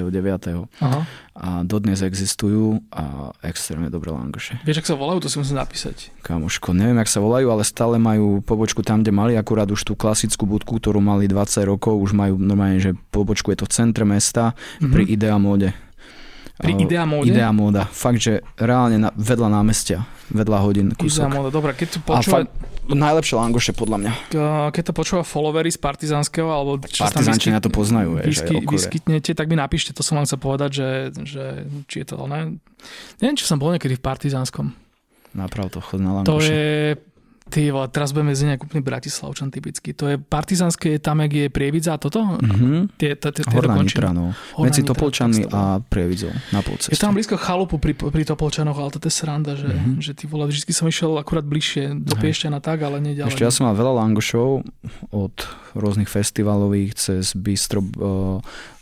Aha. 0.79 1.01
A 1.33 1.49
dodnes 1.67 1.99
existujú 1.99 2.79
a 2.93 3.35
extrémne 3.43 3.91
dobré 3.91 4.13
Langoše. 4.13 4.61
Vieš, 4.63 4.85
ak 4.85 4.87
sa 4.89 4.95
volajú, 4.95 5.23
to 5.23 5.29
si 5.29 5.37
musím 5.41 5.59
napísať. 5.59 6.13
Kamoško, 6.23 6.71
neviem, 6.71 6.97
ak 7.01 7.11
sa 7.11 7.19
volajú, 7.19 7.51
ale 7.51 7.67
stále 7.67 7.99
majú 7.99 8.39
pobočku 8.45 8.85
tam, 8.85 9.03
kde 9.03 9.11
mali 9.11 9.33
akurát 9.35 9.67
už 9.67 9.83
tú 9.83 9.93
klasickú 9.97 10.47
budku, 10.47 10.79
ktorú 10.79 11.03
mali 11.03 11.27
20 11.27 11.67
rokov, 11.67 11.99
už 11.99 12.15
majú 12.15 12.39
normálne, 12.39 12.79
že 12.79 12.95
pobočku 13.11 13.51
je 13.51 13.63
to 13.63 13.65
v 13.67 13.73
centre 13.73 14.05
mesta 14.07 14.53
mm-hmm. 14.53 14.91
pri 14.93 15.03
Idea 15.09 15.37
Mode 15.41 15.73
Pri 16.57 16.73
A- 16.77 16.79
Idea 16.79 17.03
Móde? 17.05 17.33
Idea 17.33 17.49
móda. 17.49 17.89
Fakt, 17.89 18.21
že 18.21 18.45
reálne 18.61 19.01
na, 19.01 19.09
vedľa 19.17 19.49
námestia, 19.49 20.05
vedľa 20.29 20.57
hodín 20.61 20.87
Idea 20.93 20.99
kúsok. 21.01 21.27
Móda, 21.33 21.49
dobre, 21.49 21.73
keď 21.73 21.97
A 21.97 22.21
počúva, 22.21 22.45
fakt, 22.45 22.49
najlepšie 22.85 23.35
langoše 23.35 23.71
podľa 23.71 23.97
mňa. 23.97 24.13
keď 24.69 24.83
to 24.83 24.93
počúva 24.93 25.21
followery 25.21 25.69
z 25.69 25.79
Partizánskeho, 25.79 26.47
alebo 26.47 26.75
čo 26.83 27.03
Partizančania 27.03 27.57
vyskyt- 27.57 27.65
to 27.65 27.69
poznajú, 27.71 28.09
aj 28.17 28.25
vysky, 28.25 28.53
okolie. 28.55 28.71
vyskytnete, 28.73 29.31
tak 29.31 29.45
mi 29.47 29.55
napíšte, 29.55 29.91
to 29.91 30.01
som 30.01 30.17
vám 30.17 30.25
chcel 30.25 30.39
povedať, 30.39 30.69
že, 30.73 30.89
že 31.23 31.43
či 31.87 32.03
je 32.03 32.07
to 32.11 32.27
ne? 32.27 32.59
Neviem, 33.19 33.35
či 33.35 33.45
som 33.45 33.55
bol 33.55 33.71
niekedy 33.71 33.95
v 33.95 34.03
Partizánskom. 34.03 34.75
Naprav 35.31 35.71
to, 35.71 35.79
chod 35.79 35.97
na 35.97 36.21
To 36.21 36.37
langoše. 36.37 36.51
je, 36.51 36.69
ty 37.53 37.69
vole, 37.69 37.85
teraz 37.87 38.09
budeme 38.09 38.33
znieť 38.33 38.57
ako 38.57 38.63
úplný 38.65 38.81
Bratislavčan 38.81 39.47
typicky. 39.47 39.93
To 39.93 40.09
je 40.09 40.17
Partizánske, 40.17 40.89
je 40.89 40.99
tam, 40.99 41.21
je 41.21 41.47
Prievidza 41.47 41.93
a 41.93 42.01
toto? 42.01 42.25
Mhm. 42.41 42.97
Tie, 42.97 43.13
tie, 43.13 43.29
tie, 43.29 43.45
tie 43.45 43.53
Horná. 43.53 43.77
Nitra, 43.77 44.09
no. 44.09 44.33
Horná 44.57 44.65
Medzi 44.65 44.81
Nitra, 44.81 44.89
Topolčanmi 44.89 45.41
a 45.47 45.77
Prievidzou 45.79 46.33
na 46.49 46.59
polceste. 46.59 46.89
Je 46.89 46.97
tam 46.97 47.13
blízko 47.13 47.37
chalupu 47.37 47.77
pri, 47.77 47.93
pri 47.93 48.23
Topolčanoch, 48.23 48.73
ale 48.73 48.89
to 48.89 48.97
je 48.99 49.13
sranda, 49.13 49.53
že, 49.53 49.69
Mhm. 49.69 49.77
mm-hmm. 49.77 50.01
že 50.01 50.11
ty 50.11 50.23
vole, 50.25 50.49
vždy 50.49 50.73
som 50.73 50.89
išiel 50.89 51.13
akurát 51.15 51.45
bližšie 51.45 51.93
do 52.01 52.17
Piešťana 52.17 52.57
tak, 52.57 52.81
ale 52.81 52.97
nie 52.97 53.13
ďalej. 53.13 53.29
Ešte 53.29 53.45
ja 53.45 53.53
som 53.53 53.69
mal 53.69 53.75
veľa 53.75 53.93
langošov 54.01 54.65
od 55.11 55.35
rôznych 55.73 56.07
festivalových 56.07 56.95
cez 56.95 57.33
Bistro 57.33 57.81
uh, 57.81 58.41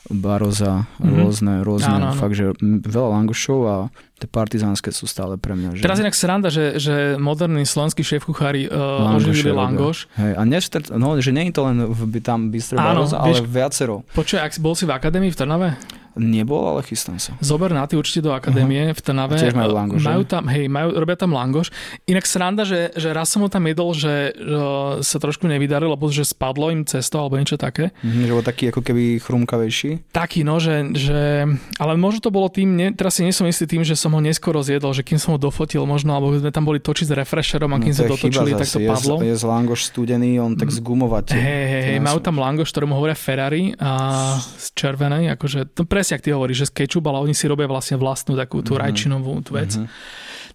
Baroza, 0.10 0.88
Mhm. 0.98 1.14
rôzne, 1.16 1.54
rôzne, 1.62 1.94
Áno, 1.94 2.08
áno. 2.12 2.20
fakt, 2.20 2.36
že 2.36 2.52
veľa 2.62 3.10
langošov 3.16 3.60
a 3.64 3.76
tie 4.22 4.30
partizánske 4.30 4.94
sú 4.94 5.10
stále 5.10 5.42
pre 5.42 5.58
mňa. 5.58 5.82
Že... 5.82 5.82
Teraz 5.82 5.98
inak 5.98 6.14
sranda, 6.14 6.54
že, 6.54 6.78
že 6.78 7.18
moderní 7.18 7.66
slovenskí 7.66 8.06
šéf-kuchári 8.06 8.70
uh, 8.70 9.18
oživili 9.18 9.50
langoš. 9.50 10.06
Hej, 10.14 10.34
a 10.38 10.42
nestret, 10.46 10.86
no, 10.94 11.18
že 11.18 11.34
nie 11.34 11.50
je 11.50 11.54
to 11.58 11.66
len 11.66 11.78
v, 11.90 12.22
tam 12.22 12.54
Bistro 12.54 12.78
Áno, 12.78 13.10
Baroza, 13.10 13.18
vieš- 13.26 13.42
ale 13.42 13.50
viacero. 13.50 13.96
Počuj, 14.14 14.38
ak 14.38 14.54
bol 14.62 14.78
si 14.78 14.86
v 14.86 14.94
akadémii 14.94 15.34
v 15.34 15.38
Trnave? 15.38 15.70
Nebol, 16.12 16.76
ale 16.76 16.84
chystám 16.84 17.16
sa. 17.24 17.40
Zober 17.40 17.72
na 17.72 17.88
ty 17.88 17.96
určite 17.96 18.20
do 18.20 18.36
akadémie 18.36 18.92
v 18.92 19.00
Trnave. 19.00 19.40
A 19.40 19.48
tiež 19.48 19.56
majú 19.56 19.72
langoš, 19.72 20.04
Majú 20.04 20.28
tam, 20.28 20.44
hej, 20.52 20.68
majú, 20.68 20.92
robia 21.00 21.16
tam 21.16 21.32
langoš. 21.32 21.72
Inak 22.04 22.28
sranda, 22.28 22.68
že, 22.68 22.92
že 23.00 23.16
raz 23.16 23.32
som 23.32 23.40
ho 23.40 23.48
tam 23.48 23.64
jedol, 23.64 23.96
že, 23.96 24.36
že 24.36 24.60
sa 25.08 25.18
trošku 25.24 25.48
nevydarilo, 25.48 25.96
lebo 25.96 26.12
že 26.12 26.28
spadlo 26.28 26.68
im 26.68 26.84
cesto 26.84 27.16
alebo 27.16 27.40
niečo 27.40 27.56
také. 27.56 27.96
Mhm, 28.04 28.28
že 28.28 28.32
bol 28.36 28.44
taký 28.44 28.64
ako 28.76 28.84
keby 28.84 29.24
chrumkavejší. 29.24 30.12
Taký, 30.12 30.44
no, 30.44 30.60
že, 30.60 30.92
že 31.00 31.48
ale 31.80 31.94
možno 31.96 32.20
to 32.28 32.32
bolo 32.36 32.52
tým, 32.52 32.76
ne, 32.76 32.88
teraz 32.92 33.16
si 33.16 33.24
nie 33.24 33.32
som 33.32 33.48
istý 33.48 33.64
tým, 33.64 33.88
že 33.88 33.96
som 33.96 34.11
ho 34.12 34.20
neskoro 34.20 34.60
zjedol, 34.60 34.92
že 34.92 35.02
kým 35.02 35.16
som 35.16 35.32
ho 35.32 35.40
dofotil 35.40 35.84
možno, 35.84 36.12
alebo 36.12 36.32
sme 36.34 36.48
tam 36.48 36.64
boli 36.64 36.78
točiť 36.78 37.06
s 37.06 37.14
refresherom 37.14 37.68
a 37.68 37.78
kým 37.78 37.90
No, 37.90 37.96
sme 37.96 38.06
je 38.06 38.12
dotočili, 38.12 38.52
tak 38.54 38.66
to 38.66 38.78
zase. 38.78 38.86
padlo. 38.86 39.16
Je, 39.18 39.28
je 39.28 39.36
z 39.36 39.46
langoš 39.46 39.82
studený, 39.86 40.32
on 40.38 40.54
tak 40.54 40.70
zgumovate. 40.70 41.34
Hej, 41.34 41.44
hej, 41.66 41.84
hej, 41.88 41.98
majú 42.00 42.20
tam 42.20 42.36
langoš, 42.36 42.70
ktorému 42.70 42.94
hovoria 42.94 43.14
Ferrari 43.14 43.74
a 43.76 43.92
z 44.38 44.68
červenej, 44.74 45.32
akože, 45.32 45.72
to 45.72 45.84
presne, 45.84 46.16
ak 46.16 46.22
ty 46.22 46.30
hovoríš, 46.30 46.58
že 46.60 46.68
z 46.68 46.74
kečup, 46.78 47.04
ale 47.06 47.20
oni 47.20 47.32
si 47.32 47.46
robia 47.46 47.66
vlastne 47.66 47.96
vlastnú 47.96 48.34
takú 48.34 48.60
tú 48.60 48.74
Mhm. 48.74 48.80
rajčinovú 48.80 49.34
tú 49.42 49.54
vec. 49.54 49.72
Mhm. 49.74 49.88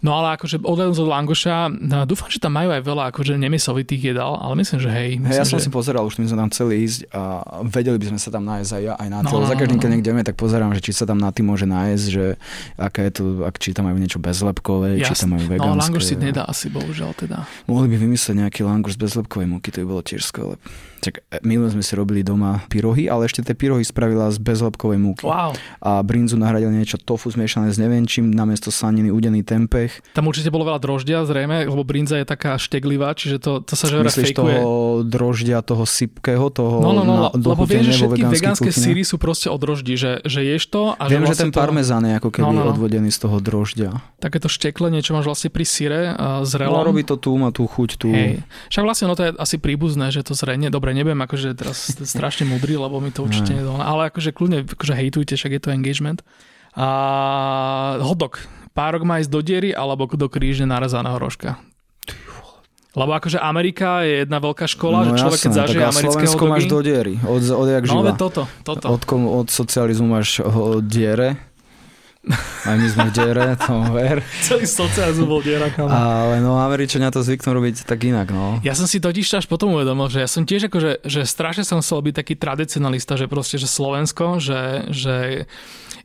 No 0.00 0.16
ale 0.16 0.36
akože 0.36 0.60
odhľadnúť 0.60 0.98
od 0.98 1.08
langoša, 1.08 1.54
no, 1.70 2.04
dúfam, 2.08 2.28
že 2.28 2.40
tam 2.40 2.56
majú 2.56 2.72
aj 2.72 2.82
veľa 2.82 3.04
akože 3.12 3.36
nemesovitých 3.36 4.12
jedál, 4.12 4.36
ale 4.36 4.56
myslím, 4.60 4.78
že 4.80 4.90
hej. 4.90 5.10
Myslím, 5.20 5.28
Hej, 5.28 5.40
ja 5.40 5.46
som 5.46 5.58
že... 5.60 5.64
si 5.66 5.70
pozeral, 5.70 6.02
už 6.04 6.16
my 6.16 6.26
sme 6.28 6.38
tam 6.40 6.48
chceli 6.48 6.74
ísť 6.84 6.98
a 7.12 7.22
vedeli 7.68 7.96
by 8.00 8.06
sme 8.14 8.18
sa 8.20 8.28
tam 8.32 8.44
nájsť 8.48 8.70
aj 8.72 8.82
ja, 8.82 8.94
aj 8.96 9.08
na 9.12 9.18
No, 9.20 9.30
no, 9.32 9.38
no, 9.42 9.48
Za 9.48 9.56
každým, 9.56 9.76
no, 9.76 9.82
keď 9.82 9.88
no. 9.88 9.94
niekde 9.96 10.04
ideme, 10.06 10.22
tak 10.22 10.36
pozerám, 10.38 10.70
že 10.72 10.80
či 10.86 10.92
sa 10.94 11.02
tam 11.02 11.18
na 11.18 11.34
tým 11.34 11.50
môže 11.50 11.66
nájsť, 11.66 12.04
že 12.06 12.24
aká 12.78 13.00
je 13.08 13.12
to, 13.12 13.22
ak, 13.42 13.58
či 13.58 13.74
tam 13.74 13.90
majú 13.90 13.98
niečo 13.98 14.22
bezlepkové, 14.22 15.02
či 15.02 15.12
tam 15.18 15.34
majú 15.34 15.44
No 15.46 15.52
vegánske. 15.58 15.82
langoš 15.82 16.04
si 16.06 16.14
nedá 16.14 16.46
asi, 16.46 16.70
bohužiaľ 16.70 17.10
teda. 17.18 17.42
Mohli 17.66 17.86
by 17.90 17.96
vymyslieť 18.06 18.36
nejaký 18.46 18.60
langoš 18.62 18.94
z 18.94 19.02
bezlepkovej 19.02 19.48
múky, 19.50 19.74
to 19.74 19.82
by 19.82 19.86
bolo 19.90 20.02
tiež 20.06 20.22
skvelé. 20.22 20.54
Tak 21.06 21.14
minule 21.40 21.70
sme 21.70 21.80
si 21.80 21.94
robili 21.94 22.20
doma 22.20 22.66
pyrohy, 22.66 23.06
ale 23.06 23.24
ešte 23.24 23.40
tie 23.40 23.54
pyrohy 23.54 23.80
spravila 23.80 24.26
z 24.28 24.42
bezlepkovej 24.42 24.98
múky. 24.98 25.22
Wow. 25.22 25.54
A 25.78 26.02
brinzu 26.02 26.34
nahradil 26.34 26.68
niečo 26.68 26.98
tofu 26.98 27.30
zmiešané 27.30 27.70
s 27.70 27.78
neviem 27.78 28.02
čím, 28.02 28.28
namiesto 28.28 28.68
slaniny 28.68 29.08
udený 29.08 29.40
tempeh. 29.40 29.94
Tam 30.12 30.26
určite 30.26 30.50
bolo 30.50 30.66
veľa 30.66 30.82
droždia, 30.82 31.22
zrejme, 31.22 31.62
lebo 31.62 31.86
brinza 31.86 32.18
je 32.18 32.26
taká 32.26 32.58
šteglivá, 32.58 33.14
čiže 33.14 33.38
to, 33.38 33.62
to 33.62 33.72
sa 33.72 33.86
že 33.86 34.02
Myslíš 34.02 34.34
fejkuje. 34.34 34.54
toho 34.58 34.66
droždia, 35.02 35.62
toho 35.62 35.86
sypkého, 35.86 36.50
toho 36.50 36.82
No, 36.82 36.90
no, 36.90 37.02
no, 37.02 37.14
na, 37.16 37.28
lebo 37.30 37.62
vieš, 37.62 37.94
že 37.94 37.94
všetky 38.02 38.22
vegánske 38.26 38.70
síry 38.70 39.06
sú 39.06 39.14
proste 39.16 39.46
od 39.46 39.62
droždí, 39.62 39.94
že, 39.94 40.18
že 40.24 40.42
ješ 40.42 40.66
to 40.66 40.90
a 40.92 41.06
Viem, 41.06 41.22
že 41.22 41.30
že 41.36 41.38
vlastne 41.38 41.44
ten 41.44 41.54
parmezán 41.54 42.02
je 42.02 42.14
ako 42.16 42.28
keby 42.32 42.42
No, 42.42 42.50
no, 42.50 42.62
no. 42.64 42.72
odvodený 42.72 43.10
z 43.10 43.18
toho 43.20 43.36
droždia. 43.38 43.90
takéto 44.18 44.48
štekle, 44.48 44.88
niečo 44.88 45.12
máš 45.12 45.26
vlastne 45.26 45.52
pri 45.52 45.62
syre 45.62 46.00
uh, 46.10 46.40
No, 46.40 46.48
zrelom. 46.48 46.80
robí 46.82 47.04
to 47.04 47.14
tu, 47.14 47.30
má 47.36 47.52
tú 47.52 47.68
chuť 47.68 47.90
tu. 47.94 48.08
Hej. 48.08 48.40
Však 48.72 48.82
vlastne 48.82 49.06
no 49.06 49.14
to 49.14 49.22
je 49.22 49.30
asi 49.36 49.56
príbuzné, 49.56 50.08
že 50.08 50.24
to 50.24 50.32
zrejme, 50.32 50.66
dobre, 50.66 50.95
nebudem 50.96 51.20
akože 51.20 51.52
teraz 51.52 51.92
strašne 52.16 52.48
mudrý, 52.48 52.80
lebo 52.80 52.96
mi 52.98 53.12
to 53.12 53.22
určite 53.22 53.52
nedá. 53.52 53.76
Ale 53.84 54.08
akože 54.08 54.32
kľudne 54.32 54.64
akože 54.64 54.94
hejtujte, 54.96 55.36
však 55.36 55.52
je 55.52 55.60
to 55.60 55.70
engagement. 55.70 56.24
A 56.72 56.88
hodok. 58.00 58.40
Párok 58.76 59.08
má 59.08 59.20
ísť 59.20 59.32
do 59.32 59.40
diery 59.40 59.72
alebo 59.72 60.04
do 60.04 60.28
krížne 60.28 60.68
narezaného 60.68 61.16
rožka. 61.16 61.56
Lebo 62.96 63.12
akože 63.12 63.36
Amerika 63.36 64.00
je 64.08 64.24
jedna 64.24 64.40
veľká 64.40 64.64
škola, 64.64 65.04
že 65.04 65.20
človek 65.20 65.40
keď 65.40 65.52
jasné, 65.52 65.60
zažije 65.60 65.80
tak 65.80 65.84
a 65.84 65.92
americké 65.92 66.24
Slovensko 66.24 66.44
máš 66.48 66.64
do 66.64 66.78
diery, 66.80 67.14
od, 67.28 67.40
od 67.44 67.66
jak 67.68 67.84
No 67.84 67.92
živa. 67.92 68.12
toto, 68.16 68.42
toto. 68.64 68.86
Od, 68.88 69.02
kom, 69.04 69.28
od 69.28 69.48
socializmu 69.52 70.08
máš 70.08 70.40
diere. 70.80 71.36
Aj 72.66 72.74
my 72.74 72.86
sme 72.90 73.06
v 73.08 73.12
diere, 73.14 73.54
to 73.54 73.74
ver. 73.94 74.18
Celý 74.42 74.66
socializmus 74.66 75.26
bol 75.30 75.38
diera, 75.38 75.70
kamo. 75.70 75.86
Ale 75.86 76.42
no, 76.42 76.58
Američania 76.58 77.14
to 77.14 77.22
zvyknú 77.22 77.54
robiť 77.54 77.86
tak 77.86 78.02
inak, 78.02 78.34
no. 78.34 78.58
Ja 78.66 78.74
som 78.74 78.90
si 78.90 78.98
totiž 78.98 79.38
až 79.38 79.46
potom 79.46 79.78
uvedomil, 79.78 80.10
že 80.10 80.26
ja 80.26 80.28
som 80.28 80.42
tiež 80.42 80.66
akože, 80.66 81.06
že 81.06 81.22
strašne 81.22 81.62
som 81.62 81.78
chcel 81.78 82.02
byť 82.02 82.14
taký 82.18 82.34
tradicionalista, 82.34 83.14
že 83.14 83.30
proste, 83.30 83.62
že 83.62 83.70
Slovensko, 83.70 84.42
že, 84.42 84.90
že 84.90 85.14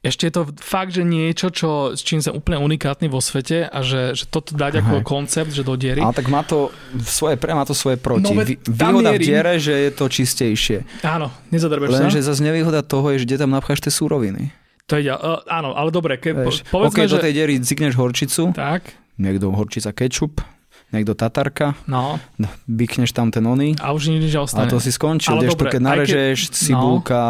ešte 0.02 0.30
je 0.30 0.34
to 0.34 0.44
fakt, 0.58 0.98
že 0.98 1.06
niečo, 1.06 1.54
čo, 1.54 1.94
s 1.94 2.02
čím 2.02 2.26
sme 2.26 2.38
úplne 2.38 2.58
unikátny 2.58 3.06
vo 3.06 3.22
svete 3.22 3.70
a 3.70 3.86
že, 3.86 4.18
že 4.18 4.26
toto 4.26 4.58
dať 4.58 4.82
ako 4.82 4.96
Hej. 5.02 5.06
koncept, 5.06 5.52
že 5.54 5.62
do 5.62 5.78
diery. 5.78 6.02
Ale 6.02 6.14
tak 6.14 6.26
má 6.26 6.42
to 6.42 6.74
svoje 7.06 7.38
pre, 7.38 7.54
má 7.54 7.66
to 7.70 7.78
svoje 7.78 8.02
proti. 8.02 8.34
No, 8.34 8.42
Vy- 8.42 8.58
Výhoda 8.66 9.14
v 9.14 9.22
diere, 9.22 9.62
že 9.62 9.78
je 9.78 9.92
to 9.94 10.10
čistejšie. 10.10 11.06
Áno, 11.06 11.30
nezadrbeš 11.54 11.94
sa. 11.94 12.02
Lenže 12.02 12.26
zase 12.26 12.42
nevýhoda 12.42 12.82
toho 12.82 13.14
je, 13.14 13.22
že 13.22 13.26
kde 13.30 13.38
tam 13.46 13.54
napcháš 13.54 13.86
tie 13.86 13.94
súroviny. 13.94 14.50
To 14.91 14.99
je, 14.99 15.08
uh, 15.08 15.39
áno, 15.47 15.71
ale 15.71 15.88
dobre, 15.88 16.19
ke, 16.19 16.36
po, 16.36 16.51
Vieš, 16.51 16.67
povedzme, 16.67 17.08
ok, 17.08 17.08
že... 17.08 17.13
do 17.15 17.23
tej 17.23 17.34
diery 17.39 17.54
cykneš 17.63 17.95
horčicu, 17.95 18.51
Tak, 18.51 18.91
niekto 19.15 19.47
horčica 19.56 19.95
kečup, 19.95 20.43
niekto 20.91 21.15
tatarka, 21.15 21.73
no, 21.88 22.19
bykneš 22.67 23.12
tam 23.12 23.32
ten 23.32 23.43
oný 23.43 23.80
a 23.80 23.95
už 23.95 24.12
nič 24.12 24.27
a 24.36 24.43
neostane. 24.43 24.67
to 24.67 24.77
si 24.77 24.91
skončil. 24.91 25.39
Ale 25.39 25.47
dobre, 25.47 25.71
keď 25.71 25.80
aj 25.80 25.88
narežeš 25.88 26.39
keď- 26.39 26.51
no. 26.51 26.56
cibulka, 26.60 27.23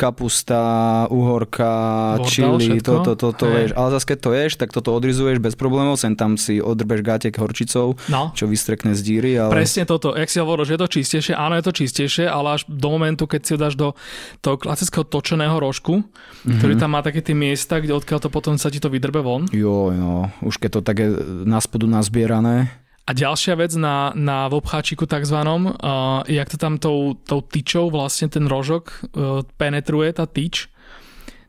kapusta, 0.00 0.62
uhorka, 1.10 1.72
Bordel, 2.20 2.56
čili, 2.60 2.80
toto, 2.80 3.12
toto, 3.12 3.44
Hej. 3.44 3.52
vieš. 3.52 3.70
Ale 3.76 3.88
zase 3.92 4.06
keď 4.08 4.18
to 4.20 4.30
ješ, 4.32 4.52
tak 4.56 4.68
toto 4.72 4.90
odrizuješ 4.94 5.38
bez 5.40 5.54
problémov, 5.58 6.00
sem 6.00 6.14
tam 6.14 6.40
si 6.40 6.62
odrbeš 6.62 7.00
gátek 7.02 7.34
horčicou, 7.36 7.96
No. 8.08 8.32
čo 8.32 8.46
vystrekne 8.46 8.94
z 8.96 9.00
díry, 9.04 9.36
ale... 9.36 9.52
Presne 9.52 9.84
toto, 9.84 10.14
jak 10.14 10.30
si 10.30 10.38
hovoril, 10.40 10.64
že 10.64 10.74
je 10.76 10.80
to 10.80 10.88
čistejšie, 10.88 11.34
áno, 11.34 11.58
je 11.58 11.64
to 11.64 11.72
čistejšie, 11.74 12.24
ale 12.24 12.56
až 12.56 12.64
do 12.70 12.88
momentu, 12.88 13.26
keď 13.26 13.40
si 13.42 13.50
ho 13.52 13.58
dáš 13.58 13.74
do 13.74 13.92
toho 14.40 14.56
klasického 14.56 15.04
točeného 15.04 15.56
rožku, 15.58 16.00
mm-hmm. 16.00 16.56
ktorý 16.56 16.74
tam 16.78 16.94
má 16.94 17.02
také 17.02 17.20
tie 17.20 17.34
miesta, 17.34 17.82
kde 17.82 17.92
odkiaľ 17.92 18.18
to 18.22 18.30
potom 18.30 18.54
sa 18.56 18.70
ti 18.70 18.78
to 18.78 18.88
vydrbe 18.88 19.20
von. 19.20 19.44
Jo, 19.50 19.90
no, 19.90 20.30
už 20.40 20.56
keď 20.56 20.70
to 20.70 20.80
také 20.80 21.04
na 21.44 21.58
spodu 21.58 21.84
nazbierané, 21.84 22.70
A 23.04 23.12
ďalšia 23.12 23.52
vec 23.60 23.76
na, 23.76 24.16
na 24.16 24.48
vobcháčiku 24.48 25.04
takzvanom, 25.04 25.76
uh, 25.76 26.24
jak 26.24 26.48
to 26.48 26.56
tam 26.56 26.80
tou, 26.80 27.12
tou 27.20 27.44
tyčou 27.44 27.92
vlastne 27.92 28.32
ten 28.32 28.48
rožok 28.48 28.96
uh, 29.12 29.44
penetruje, 29.60 30.08
tá 30.16 30.24
tyč, 30.24 30.72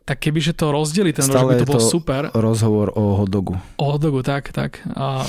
tak 0.06 0.20
kebyže 0.22 0.54
to 0.54 0.70
rozdelí 0.70 1.16
ten 1.16 1.26
rožok, 1.26 1.34
by 1.34 1.40
Stále 1.40 1.52
to 1.56 1.64
je 1.64 1.72
bol 1.72 1.82
to- 1.82 1.90
super. 1.90 2.22
rozhovor 2.36 2.92
o 2.94 3.24
hotdogu. 3.24 3.56
O 3.80 3.86
hotdogu, 3.90 4.20
tak, 4.22 4.52
tak. 4.52 4.84
A 5.00 5.24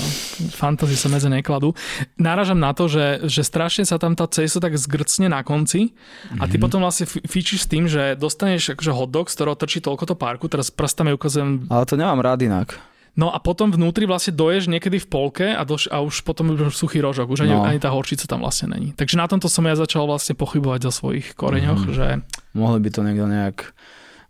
fantasy 0.53 0.93
sa 0.99 1.07
medze 1.09 1.31
nekladú. 1.31 1.73
Náražam 2.19 2.59
na 2.59 2.75
to, 2.75 2.91
že, 2.91 3.23
že 3.25 3.41
strašne 3.47 3.87
sa 3.87 3.95
tam 3.97 4.13
tá 4.13 4.27
cesto 4.27 4.59
tak 4.59 4.75
zgrcne 4.77 5.31
na 5.31 5.41
konci 5.47 5.95
a 6.37 6.45
ty 6.45 6.59
potom 6.59 6.83
vlastne 6.83 7.07
fičíš 7.07 7.65
s 7.65 7.71
tým, 7.71 7.87
že 7.89 8.19
dostaneš 8.19 8.75
akože 8.75 8.91
hotdog, 8.93 9.31
z 9.31 9.35
ktorého 9.39 9.55
trčí 9.57 9.79
toľko 9.81 10.11
to 10.11 10.15
párku, 10.19 10.45
teraz 10.51 10.69
prstami 10.69 11.15
ukazujem 11.15 11.71
Ale 11.71 11.87
to 11.87 11.95
nemám 11.95 12.19
rád 12.19 12.43
inak. 12.43 12.75
No 13.17 13.27
a 13.27 13.37
potom 13.37 13.67
vnútri 13.67 14.05
vlastne 14.05 14.31
doješ 14.31 14.69
niekedy 14.69 14.97
v 14.97 15.07
polke 15.07 15.47
a, 15.49 15.61
doš, 15.61 15.89
a 15.89 15.99
už 15.99 16.21
potom 16.21 16.53
už 16.53 16.69
suchý 16.69 17.01
rožok, 17.01 17.27
už 17.27 17.43
ani, 17.43 17.51
No. 17.51 17.65
ani 17.65 17.77
tá 17.77 17.89
horčica 17.89 18.23
tam 18.23 18.39
vlastne 18.39 18.71
není. 18.71 18.93
Takže 18.93 19.17
na 19.17 19.25
tomto 19.25 19.49
som 19.49 19.65
ja 19.65 19.73
začal 19.73 20.05
vlastne 20.05 20.31
pochybovať 20.33 20.81
o 20.85 20.91
svojich 20.93 21.33
koreňoch, 21.33 21.81
mm. 21.81 21.91
že 21.91 22.07
Mohli 22.53 22.79
by 22.79 22.89
to 22.89 23.01
niekto 23.01 23.25
nejak 23.25 23.57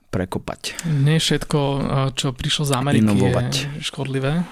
prekopať. 0.08 0.80
nie 0.88 1.19
všetko, 1.19 1.60
eh, 1.60 1.80
čo 2.15 2.32
prišlo 2.32 2.63
z 2.63 2.71
Ameriky 2.73 3.04
Inovovať. 3.04 3.52
je 3.75 3.83
škodlivé. 3.83 4.48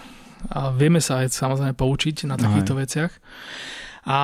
A 0.45 0.69
vieme 0.69 0.99
sa 0.99 1.23
aj 1.23 1.31
samozrejme 1.31 1.73
poučiť 1.73 2.27
na 2.27 2.35
takýchto 2.35 2.75
Aj. 2.75 2.79
veciach. 2.83 3.11
A 4.05 4.17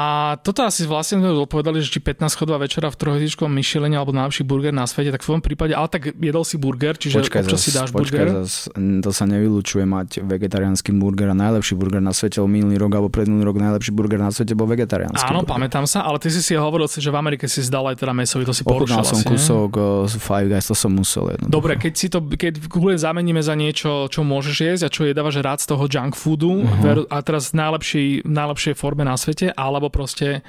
toto 0.46 0.62
asi 0.62 0.86
vlastne 0.86 1.18
sme 1.18 1.34
odpovedali, 1.34 1.82
že 1.82 1.90
či 1.90 2.00
15 2.06 2.38
chodová 2.38 2.62
večera 2.62 2.94
v 2.94 3.02
trojhviezdičkovom 3.02 3.50
Michelin 3.50 3.98
alebo 3.98 4.14
najlepší 4.14 4.46
burger 4.46 4.70
na 4.70 4.86
svete, 4.86 5.10
tak 5.10 5.26
v 5.26 5.34
tvojom 5.34 5.42
prípade, 5.42 5.74
ale 5.74 5.90
tak 5.90 6.14
jedol 6.14 6.46
si 6.46 6.62
burger, 6.62 7.02
čiže 7.02 7.18
počkaj 7.18 7.42
občas 7.42 7.58
zas, 7.58 7.66
si 7.66 7.72
dáš 7.74 7.90
počkaj 7.90 8.22
burger. 8.22 8.46
Zas, 8.46 8.70
to 8.78 9.10
sa 9.10 9.26
nevylučuje 9.26 9.82
mať 9.90 10.22
vegetariánsky 10.22 10.94
burger 10.94 11.34
a 11.34 11.36
najlepší 11.36 11.74
burger 11.74 11.98
na 11.98 12.14
svete 12.14 12.38
minulý 12.46 12.78
rok 12.78 12.94
alebo 12.94 13.10
predminulý 13.10 13.42
rok 13.50 13.58
najlepší 13.58 13.92
burger 13.98 14.22
na 14.22 14.30
svete 14.30 14.54
bol 14.54 14.70
vegetariánsky. 14.70 15.34
Áno, 15.34 15.42
burger. 15.42 15.58
pamätám 15.58 15.90
sa, 15.90 16.06
ale 16.06 16.22
ty 16.22 16.30
si 16.30 16.46
si 16.46 16.54
hovoril, 16.54 16.86
že 16.86 17.10
v 17.10 17.18
Amerike 17.18 17.50
si 17.50 17.66
zdal 17.66 17.90
aj 17.90 18.06
teda 18.06 18.14
mesový, 18.14 18.46
to 18.46 18.54
si 18.54 18.62
porušil. 18.62 19.02
som 19.02 19.26
kúsok 19.26 20.06
z 20.06 20.14
Five 20.22 20.46
Guys, 20.46 20.70
to 20.70 20.78
som 20.78 20.94
musel 20.94 21.34
jednoducho. 21.34 21.58
Dobre, 21.58 21.82
keď 21.82 21.94
si 21.98 22.08
to, 22.14 22.22
keď 22.22 22.62
zameníme 23.02 23.42
za 23.42 23.58
niečo, 23.58 24.06
čo 24.14 24.22
môžeš 24.22 24.58
jesť 24.62 24.84
a 24.86 24.90
čo 24.94 25.10
jedávaš 25.10 25.42
rád 25.42 25.58
z 25.58 25.74
toho 25.74 25.90
junk 25.90 26.14
foodu 26.14 26.54
uh-huh. 26.54 27.10
a 27.10 27.18
teraz 27.26 27.50
v 27.50 27.66
najlepšej, 27.66 28.08
najlepšej 28.30 28.74
forme 28.78 29.10
na 29.10 29.18
svete, 29.18 29.50
alebo 29.72 29.88
proste 29.88 30.44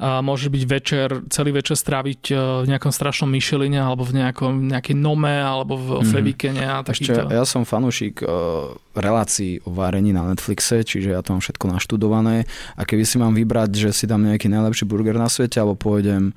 a 0.00 0.24
môže 0.24 0.48
byť 0.48 0.64
večer, 0.64 1.08
celý 1.28 1.52
večer 1.52 1.76
stráviť 1.76 2.32
e, 2.32 2.34
v 2.64 2.66
nejakom 2.72 2.88
strašnom 2.88 3.28
myšeline 3.28 3.76
alebo 3.76 4.08
v 4.08 4.16
nejakom, 4.24 4.72
nejakej 4.72 4.96
nome 4.96 5.28
alebo 5.28 5.76
v 5.76 6.00
mm-hmm. 6.00 6.08
Fevikene 6.08 6.64
a 6.64 6.80
takýto. 6.80 7.28
Ešte, 7.28 7.36
ja 7.36 7.44
som 7.44 7.68
fanúšik 7.68 8.24
uh, 8.24 8.72
relácií 8.96 9.60
o 9.68 9.76
várení 9.76 10.16
na 10.16 10.24
Netflixe, 10.24 10.88
čiže 10.88 11.12
ja 11.12 11.20
to 11.20 11.36
mám 11.36 11.44
všetko 11.44 11.66
naštudované 11.68 12.48
a 12.80 12.82
keby 12.88 13.04
si 13.04 13.20
mám 13.20 13.36
vybrať, 13.36 13.76
že 13.76 13.90
si 13.92 14.08
dám 14.08 14.24
nejaký 14.24 14.48
najlepší 14.48 14.88
burger 14.88 15.20
na 15.20 15.28
svete 15.28 15.60
alebo 15.60 15.76
pôjdem 15.76 16.32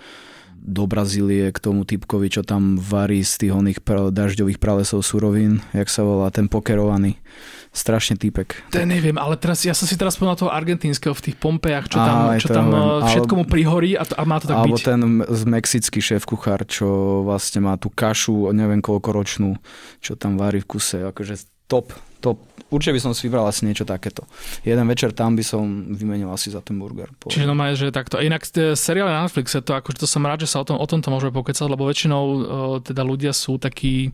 do 0.60 0.84
Brazílie 0.84 1.48
k 1.56 1.60
tomu 1.64 1.88
typkovi, 1.88 2.28
čo 2.36 2.44
tam 2.44 2.76
varí 2.76 3.24
z 3.24 3.48
tých 3.48 3.52
oných 3.56 3.80
dažďových 4.12 4.60
pralesov 4.60 5.08
surovín, 5.08 5.64
jak 5.72 5.88
sa 5.88 6.04
volá, 6.04 6.32
ten 6.36 6.52
pokerovaný. 6.52 7.16
Strašne 7.74 8.22
typek. 8.22 8.62
To 8.70 8.86
neviem, 8.86 9.18
ale 9.18 9.34
teraz, 9.34 9.66
ja 9.66 9.74
som 9.74 9.90
si 9.90 9.98
teraz 9.98 10.14
povedal 10.14 10.46
toho 10.46 10.54
argentínskeho 10.54 11.10
v 11.18 11.22
tých 11.26 11.36
Pompejach, 11.42 11.90
čo 11.90 11.98
tam, 11.98 12.18
Aha, 12.30 12.38
čo 12.38 12.48
tam 12.54 12.70
eh, 12.70 13.10
všetko 13.10 13.34
mu 13.34 13.46
prihorí 13.50 13.98
a, 13.98 14.06
to, 14.06 14.14
a 14.14 14.24
má 14.30 14.38
to 14.38 14.46
tak 14.46 14.62
alebo 14.62 14.78
byť. 14.78 14.86
ten 14.86 15.02
z 15.26 15.42
mexický 15.50 15.98
šéf 15.98 16.30
kuchár, 16.30 16.62
čo 16.70 16.86
vlastne 17.26 17.66
má 17.66 17.74
tú 17.82 17.90
kašu, 17.90 18.54
neviem 18.54 18.78
koľko 18.78 19.10
ročnú, 19.10 19.58
čo 20.06 20.14
tam 20.14 20.38
varí 20.38 20.62
v 20.62 20.70
kuse. 20.70 21.02
Akože 21.02 21.50
top, 21.66 21.98
top. 22.22 22.38
Určite 22.70 22.94
by 22.94 23.02
som 23.02 23.14
si 23.14 23.26
vybral 23.26 23.46
asi 23.50 23.66
niečo 23.66 23.86
takéto. 23.86 24.26
Jeden 24.62 24.86
večer 24.86 25.10
tam 25.14 25.34
by 25.34 25.42
som 25.42 25.94
vymenil 25.94 26.30
asi 26.30 26.54
za 26.54 26.62
ten 26.62 26.78
burger. 26.78 27.10
Po... 27.18 27.30
Čiže 27.30 27.46
no 27.50 27.58
že 27.74 27.90
takto. 27.90 28.18
Inak 28.18 28.46
seriály 28.78 29.10
na 29.10 29.26
Netflixe, 29.26 29.62
to, 29.66 29.78
akože 29.78 30.02
to 30.02 30.08
som 30.10 30.26
rád, 30.26 30.46
že 30.46 30.50
sa 30.50 30.62
o, 30.62 30.66
tom, 30.66 30.78
o 30.82 30.86
tomto 30.86 31.14
môžeme 31.14 31.34
pokecať, 31.34 31.70
lebo 31.70 31.90
väčšinou 31.90 32.22
o, 32.22 32.38
teda 32.82 33.02
ľudia 33.06 33.34
sú 33.34 33.62
takí 33.62 34.14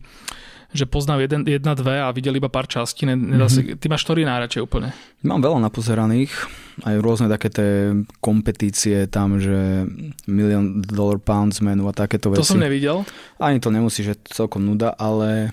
že 0.70 0.86
jeden, 0.86 1.42
jedna, 1.46 1.74
dve 1.74 1.98
a 1.98 2.14
videli 2.14 2.38
iba 2.38 2.46
pár 2.46 2.70
častí. 2.70 3.02
Nedá 3.06 3.46
mm-hmm. 3.46 3.50
si, 3.50 3.60
ty 3.74 3.86
máš 3.90 4.06
ktorý 4.06 4.22
najradšej 4.22 4.62
úplne? 4.62 4.94
Mám 5.26 5.42
veľa 5.42 5.58
napozeraných, 5.66 6.30
aj 6.86 6.94
rôzne 7.02 7.26
také 7.26 7.50
tie 7.50 7.70
kompetície 8.22 9.10
tam, 9.10 9.42
že 9.42 9.84
Million 10.30 10.80
Dollar 10.80 11.18
Pounds 11.18 11.58
menu 11.58 11.84
a 11.90 11.92
takéto 11.92 12.30
veci. 12.30 12.40
To 12.40 12.52
som 12.54 12.62
nevidel. 12.62 13.02
Ani 13.42 13.58
to 13.58 13.74
nemusí, 13.74 14.06
že 14.06 14.14
celkom 14.30 14.62
nuda, 14.62 14.94
ale 14.94 15.50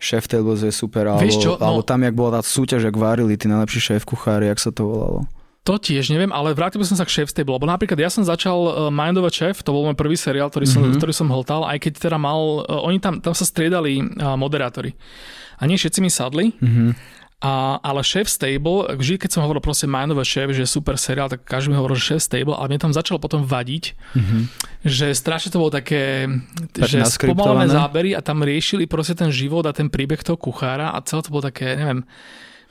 Chef 0.00 0.26
Tables 0.26 0.64
je 0.64 0.72
super, 0.72 1.06
alebo, 1.12 1.28
čo? 1.28 1.56
No. 1.56 1.62
alebo 1.62 1.82
tam, 1.84 2.00
jak 2.02 2.14
bola 2.16 2.40
tá 2.40 2.42
súťaž, 2.42 2.88
jak 2.88 2.96
varili 2.96 3.36
tí 3.36 3.46
najlepší 3.46 3.92
šéf 3.92 4.02
kuchári, 4.08 4.48
jak 4.48 4.60
sa 4.60 4.72
to 4.72 4.88
volalo. 4.88 5.20
To 5.64 5.80
tiež 5.80 6.12
neviem, 6.12 6.28
ale 6.28 6.52
vrátil 6.52 6.76
by 6.76 6.84
som 6.84 7.00
sa 7.00 7.08
k 7.08 7.12
Chef's 7.16 7.32
Table, 7.32 7.56
lebo 7.56 7.64
napríklad 7.64 7.96
ja 7.96 8.12
som 8.12 8.20
začal 8.20 8.58
uh, 8.68 8.72
Mind 8.92 9.16
of 9.16 9.24
a 9.24 9.32
Chef, 9.32 9.64
to 9.64 9.72
bol 9.72 9.88
môj 9.88 9.96
prvý 9.96 10.12
seriál, 10.12 10.52
ktorý 10.52 10.68
som, 10.68 10.84
mm-hmm. 10.84 11.00
ktorý 11.00 11.12
som 11.16 11.32
hltal, 11.32 11.64
aj 11.64 11.88
keď 11.88 11.92
teda 12.04 12.20
mal, 12.20 12.68
uh, 12.68 12.84
oni 12.84 13.00
tam, 13.00 13.24
tam 13.24 13.32
sa 13.32 13.48
striedali 13.48 14.04
uh, 14.04 14.36
moderátori. 14.36 14.92
A 15.56 15.64
nie 15.64 15.80
všetci 15.80 16.04
mi 16.04 16.12
sadli, 16.12 16.52
mm-hmm. 16.52 17.16
A, 17.44 17.76
ale 17.84 18.00
Chef 18.00 18.24
Stable, 18.24 18.96
vždy 18.96 19.20
keď 19.20 19.36
som 19.36 19.44
hovoril 19.44 19.60
proste 19.60 19.84
Mind 19.84 20.08
of 20.08 20.16
a 20.16 20.24
Chef, 20.24 20.48
že 20.56 20.64
je 20.64 20.70
super 20.70 20.96
seriál, 20.96 21.28
tak 21.28 21.44
každý 21.44 21.72
mi 21.72 21.76
hovoril, 21.76 22.00
že 22.00 22.16
Chef 22.16 22.24
Stable, 22.24 22.56
ale 22.56 22.72
mne 22.72 22.88
tam 22.88 22.96
začalo 22.96 23.20
potom 23.20 23.44
vadiť, 23.44 23.92
mm-hmm. 24.16 24.42
že 24.88 25.12
strašne 25.12 25.52
to 25.52 25.60
bolo 25.60 25.68
také, 25.68 26.24
tak 26.72 26.88
že 26.88 27.04
spomalené 27.04 27.68
zábery 27.68 28.16
a 28.16 28.24
tam 28.24 28.40
riešili 28.40 28.88
proste 28.88 29.12
ten 29.12 29.28
život 29.28 29.60
a 29.68 29.76
ten 29.76 29.92
príbeh 29.92 30.24
toho 30.24 30.40
kuchára 30.40 30.96
a 30.96 31.04
celé 31.04 31.20
to 31.20 31.36
bolo 31.36 31.44
také, 31.44 31.76
neviem, 31.76 32.08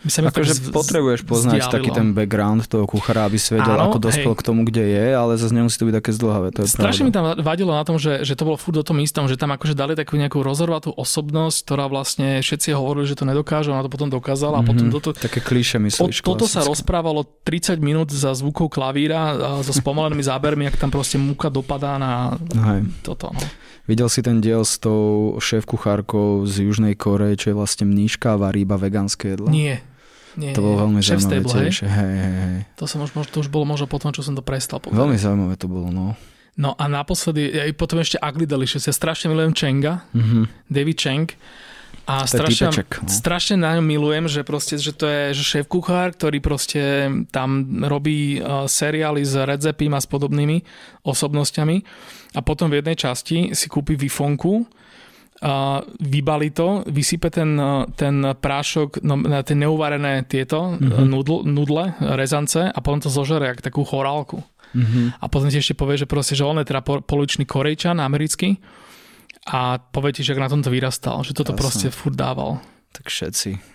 ako, 0.03 0.43
že 0.43 0.53
potrebuješ 0.69 1.21
poznať 1.23 1.63
zdiavilo. 1.63 1.75
taký 1.79 1.89
ten 1.95 2.07
background 2.11 2.67
toho 2.67 2.83
kuchára, 2.83 3.31
aby 3.31 3.39
si 3.39 3.55
vedel, 3.55 3.79
Áno, 3.79 3.87
ako 3.87 3.97
dospel 4.03 4.35
hej. 4.35 4.39
k 4.39 4.43
tomu, 4.43 4.61
kde 4.67 4.83
je, 4.83 5.05
ale 5.15 5.39
zase 5.39 5.55
nemusí 5.55 5.79
to 5.79 5.87
byť 5.87 5.95
také 6.03 6.11
zdlhavé. 6.11 6.47
To 6.55 6.59
je 6.63 6.67
Strašne 6.75 7.07
pravda. 7.07 7.07
mi 7.07 7.11
tam 7.11 7.23
vadilo 7.39 7.71
na 7.71 7.83
tom, 7.87 7.95
že, 7.95 8.27
že 8.27 8.35
to 8.35 8.43
bolo 8.43 8.59
furt 8.59 8.75
o 8.75 8.83
tom 8.83 8.99
istom, 8.99 9.31
že 9.31 9.39
tam 9.39 9.55
akože 9.55 9.73
dali 9.73 9.95
takú 9.95 10.19
nejakú 10.19 10.43
rozhorvatú 10.43 10.91
osobnosť, 10.91 11.57
ktorá 11.63 11.87
vlastne 11.87 12.43
všetci 12.43 12.75
hovorili, 12.75 13.07
že 13.07 13.15
to 13.15 13.23
nedokáže, 13.23 13.71
ona 13.71 13.83
to 13.85 13.91
potom 13.91 14.11
dokázala 14.11 14.59
mm-hmm. 14.59 14.67
a 14.67 14.69
potom 14.75 14.85
toto... 14.91 15.09
Také 15.15 15.39
klíše 15.39 15.79
myslíš. 15.79 16.19
O, 16.19 16.35
toto 16.35 16.51
sa 16.51 16.67
rozprávalo 16.67 17.23
30 17.47 17.79
minút 17.79 18.11
za 18.11 18.35
zvukov 18.35 18.75
klavíra 18.75 19.59
so 19.63 19.71
spomalenými 19.71 20.23
zábermi, 20.23 20.67
ak 20.67 20.75
tam 20.75 20.91
proste 20.91 21.15
múka 21.15 21.47
dopadá 21.47 21.95
na 21.95 22.35
hej. 22.51 22.83
toto. 23.07 23.31
No. 23.31 23.41
Videl 23.83 24.07
si 24.07 24.23
ten 24.23 24.39
diel 24.39 24.63
s 24.63 24.79
tou 24.79 25.35
šéf 25.43 25.67
kuchárkou 25.67 26.47
z 26.47 26.71
Južnej 26.71 26.95
Koreje, 26.95 27.35
čo 27.35 27.47
je 27.51 27.59
vlastne 27.59 27.83
mníška 27.83 28.35
a 28.35 28.39
varí 28.39 28.63
iba 28.63 28.79
vegánske 28.79 29.35
jedlo? 29.35 29.51
Nie, 29.51 29.83
nie, 30.39 30.51
to 30.53 30.61
bolo 30.61 30.87
veľmi 30.87 30.99
zaujímavé 30.99 31.41
stable, 31.41 31.51
tiež. 31.51 31.75
Hej, 31.85 32.13
hej, 32.17 32.33
hej. 32.41 32.57
To, 32.79 32.83
som 32.89 33.05
už, 33.05 33.11
to 33.29 33.37
už 33.41 33.49
bolo 33.49 33.65
možno 33.69 33.85
potom, 33.85 34.09
čo 34.09 34.25
som 34.25 34.33
to 34.33 34.41
prestal 34.41 34.81
povedať. 34.81 34.97
Veľmi 34.97 35.17
zaujímavé 35.17 35.55
to 35.57 35.67
bolo, 35.69 35.93
no. 35.93 36.17
No 36.53 36.77
a 36.77 36.85
naposledy, 36.85 37.49
ja 37.49 37.65
potom 37.73 37.97
ešte 37.97 38.21
Ugly 38.21 38.45
Delicious. 38.45 38.85
Ja 38.85 38.93
strašne 38.93 39.33
milujem 39.33 39.57
Chenga, 39.57 40.05
mm-hmm. 40.13 40.43
David 40.69 40.97
Cheng. 41.01 41.29
A 42.03 42.27
strašne, 42.27 42.67
typeček, 42.67 42.99
no. 42.99 43.07
strašne 43.07 43.55
na 43.63 43.79
ňom 43.79 43.85
milujem, 43.87 44.27
že 44.27 44.43
proste, 44.43 44.75
že 44.75 44.91
to 44.91 45.07
je 45.07 45.39
že 45.39 45.43
šéf 45.43 45.65
kuchár, 45.71 46.11
ktorý 46.11 46.43
proste 46.43 47.07
tam 47.31 47.79
robí 47.87 48.43
uh, 48.43 48.67
seriály 48.67 49.23
s 49.23 49.39
Redzepím 49.39 49.95
a 49.95 50.03
s 50.03 50.07
podobnými 50.11 50.67
osobnosťami 51.07 51.77
a 52.35 52.39
potom 52.43 52.67
v 52.67 52.83
jednej 52.83 52.99
časti 52.99 53.55
si 53.55 53.71
kúpi 53.71 53.95
vifonku 53.95 54.67
vybali 55.99 56.55
to, 56.55 56.87
vysype 56.87 57.27
ten, 57.27 57.59
ten 57.99 58.15
prášok 58.31 59.03
no, 59.03 59.19
na 59.19 59.43
tie 59.43 59.59
neuvarené 59.59 60.23
tieto 60.23 60.79
mm-hmm. 60.79 61.03
nudl, 61.03 61.43
nudle, 61.43 61.93
rezance 62.15 62.71
a 62.71 62.77
potom 62.79 63.03
to 63.03 63.11
zožere 63.11 63.51
jak 63.51 63.59
takú 63.59 63.83
chorálku. 63.83 64.39
Mm-hmm. 64.73 65.19
A 65.21 65.25
potom 65.27 65.51
ti 65.51 65.59
ešte 65.59 65.75
povie, 65.77 65.99
že 65.99 66.07
proste, 66.07 66.33
že 66.33 66.47
on 66.47 66.57
je 66.63 66.69
teda 66.71 66.81
poličný 66.81 67.43
korejčan 67.43 67.99
americký 67.99 68.57
a 69.45 69.77
povie 69.77 70.15
ti, 70.15 70.23
že 70.23 70.39
na 70.39 70.47
tomto 70.47 70.71
vyrastal, 70.71 71.21
že 71.27 71.35
toto 71.35 71.51
Jasne. 71.51 71.61
proste 71.61 71.87
furt 71.91 72.15
dával. 72.15 72.63
Tak 72.95 73.11
všetci 73.11 73.73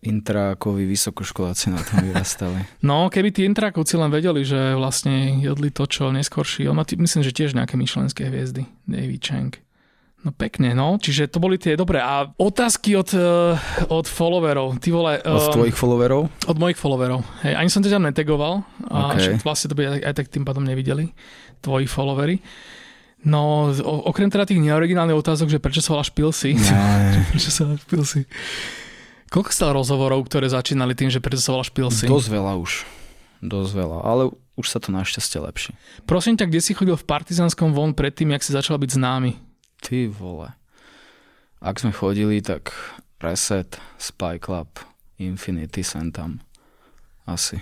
intrákovi 0.00 0.88
vysokoškoláci 0.88 1.76
na 1.76 1.80
tom 1.84 2.00
vyrastali. 2.08 2.64
No, 2.88 3.12
keby 3.12 3.36
tí 3.36 3.44
intrákovci 3.44 4.00
len 4.00 4.08
vedeli, 4.08 4.48
že 4.48 4.72
vlastne 4.72 5.44
jedli 5.44 5.68
to, 5.68 5.84
čo 5.84 6.08
neskorší. 6.08 6.64
On 6.72 6.76
má, 6.76 6.88
myslím, 6.88 7.20
že 7.20 7.36
tiež 7.36 7.52
nejaké 7.52 7.76
myšlenské 7.76 8.32
hviezdy. 8.32 8.64
David 8.88 9.20
Chang. 9.20 9.52
No 10.20 10.36
pekne, 10.36 10.76
no. 10.76 11.00
Čiže 11.00 11.32
to 11.32 11.40
boli 11.40 11.56
tie 11.56 11.80
dobré. 11.80 11.96
A 11.96 12.28
otázky 12.28 12.92
od, 12.92 13.08
uh, 13.16 13.56
od 13.88 14.04
followerov. 14.04 14.76
Ty 14.76 14.88
vole, 14.92 15.16
od 15.24 15.48
tvojich 15.56 15.72
followerov? 15.72 16.28
Od 16.44 16.56
mojich 16.60 16.76
followerov. 16.76 17.24
Hej, 17.40 17.56
ani 17.56 17.72
som 17.72 17.80
to 17.80 17.88
tam 17.88 18.04
netegoval. 18.04 18.60
Okay. 18.84 19.32
A 19.32 19.40
vlastne 19.40 19.72
to 19.72 19.76
by 19.80 19.96
aj, 19.96 20.12
aj 20.12 20.14
tak 20.20 20.26
tým 20.28 20.44
pádom 20.44 20.68
nevideli. 20.68 21.16
Tvoji 21.64 21.88
followery. 21.88 22.44
No, 23.24 23.72
okrem 23.84 24.28
teda 24.28 24.48
tých 24.48 24.60
neoriginálnych 24.60 25.16
otázok, 25.16 25.52
že 25.52 25.60
prečo 25.60 25.80
sa 25.80 25.96
voláš 25.96 26.12
Pilsy? 26.12 26.56
prečo 27.32 27.48
sa 27.48 27.64
voláš 27.64 27.84
Pilsy? 27.88 28.20
Koľko 29.32 29.50
stalo 29.56 29.80
rozhovorov, 29.80 30.20
ktoré 30.28 30.52
začínali 30.52 30.92
tým, 30.92 31.08
že 31.08 31.24
prečo 31.24 31.40
sa 31.40 31.56
voláš 31.56 31.72
Pilsy? 31.72 32.08
Dosť 32.08 32.28
veľa 32.28 32.60
už. 32.60 32.84
Dosť 33.40 33.72
veľa. 33.72 34.04
Ale 34.04 34.36
už 34.60 34.66
sa 34.68 34.84
to 34.84 34.92
našťastie 34.92 35.40
lepší. 35.40 35.72
Prosím 36.04 36.36
ťa, 36.36 36.44
kde 36.44 36.60
si 36.60 36.76
chodil 36.76 36.92
v 36.92 37.08
Partizánskom 37.08 37.72
von 37.72 37.96
predtým, 37.96 38.36
jak 38.36 38.44
si 38.44 38.52
začal 38.52 38.76
byť 38.76 39.00
známy? 39.00 39.49
Ty 39.80 40.12
vole. 40.12 40.52
Ak 41.60 41.76
sme 41.80 41.92
chodili, 41.92 42.40
tak 42.40 42.72
Reset, 43.20 43.76
Spy 44.00 44.40
Club, 44.40 44.80
Infinity 45.20 45.84
sem 45.84 46.08
tam. 46.08 46.40
Asi. 47.28 47.60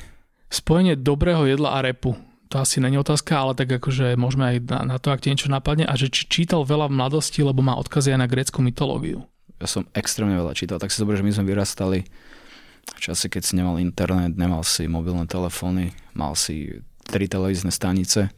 Spojenie 0.48 0.94
dobrého 0.94 1.44
jedla 1.50 1.76
a 1.76 1.82
repu. 1.82 2.14
To 2.48 2.64
asi 2.64 2.80
není 2.80 2.96
otázka, 2.96 3.36
ale 3.36 3.52
tak 3.52 3.68
akože 3.68 4.16
môžeme 4.16 4.56
aj 4.56 4.56
na, 4.70 4.78
na 4.94 4.96
to, 4.96 5.12
ak 5.12 5.20
ti 5.20 5.28
niečo 5.28 5.52
napadne. 5.52 5.84
A 5.84 5.98
že 5.98 6.08
či 6.08 6.24
čítal 6.30 6.64
veľa 6.64 6.88
v 6.88 6.96
mladosti, 6.96 7.44
lebo 7.44 7.60
má 7.60 7.76
odkazy 7.76 8.16
aj 8.16 8.20
na 8.24 8.30
grécku 8.30 8.64
mytológiu. 8.64 9.28
Ja 9.60 9.68
som 9.68 9.84
extrémne 9.92 10.38
veľa 10.38 10.56
čítal. 10.56 10.80
Tak 10.80 10.88
si 10.88 11.02
dobre, 11.02 11.18
že 11.18 11.26
my 11.26 11.34
sme 11.34 11.50
vyrastali 11.50 12.08
v 12.88 13.00
čase, 13.02 13.28
keď 13.28 13.42
si 13.44 13.52
nemal 13.58 13.76
internet, 13.76 14.38
nemal 14.40 14.64
si 14.64 14.88
mobilné 14.88 15.28
telefóny, 15.28 15.92
mal 16.16 16.32
si 16.32 16.80
tri 17.04 17.28
televízne 17.28 17.68
stanice 17.68 18.32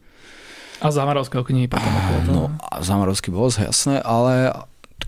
a 0.81 0.87
Zamarovského 0.89 1.45
knihy 1.45 1.69
potom. 1.69 1.93
No, 2.25 2.43
a 2.57 2.81
Zamarovský 2.81 3.29
bol 3.29 3.53
jasné, 3.53 4.01
ale 4.01 4.49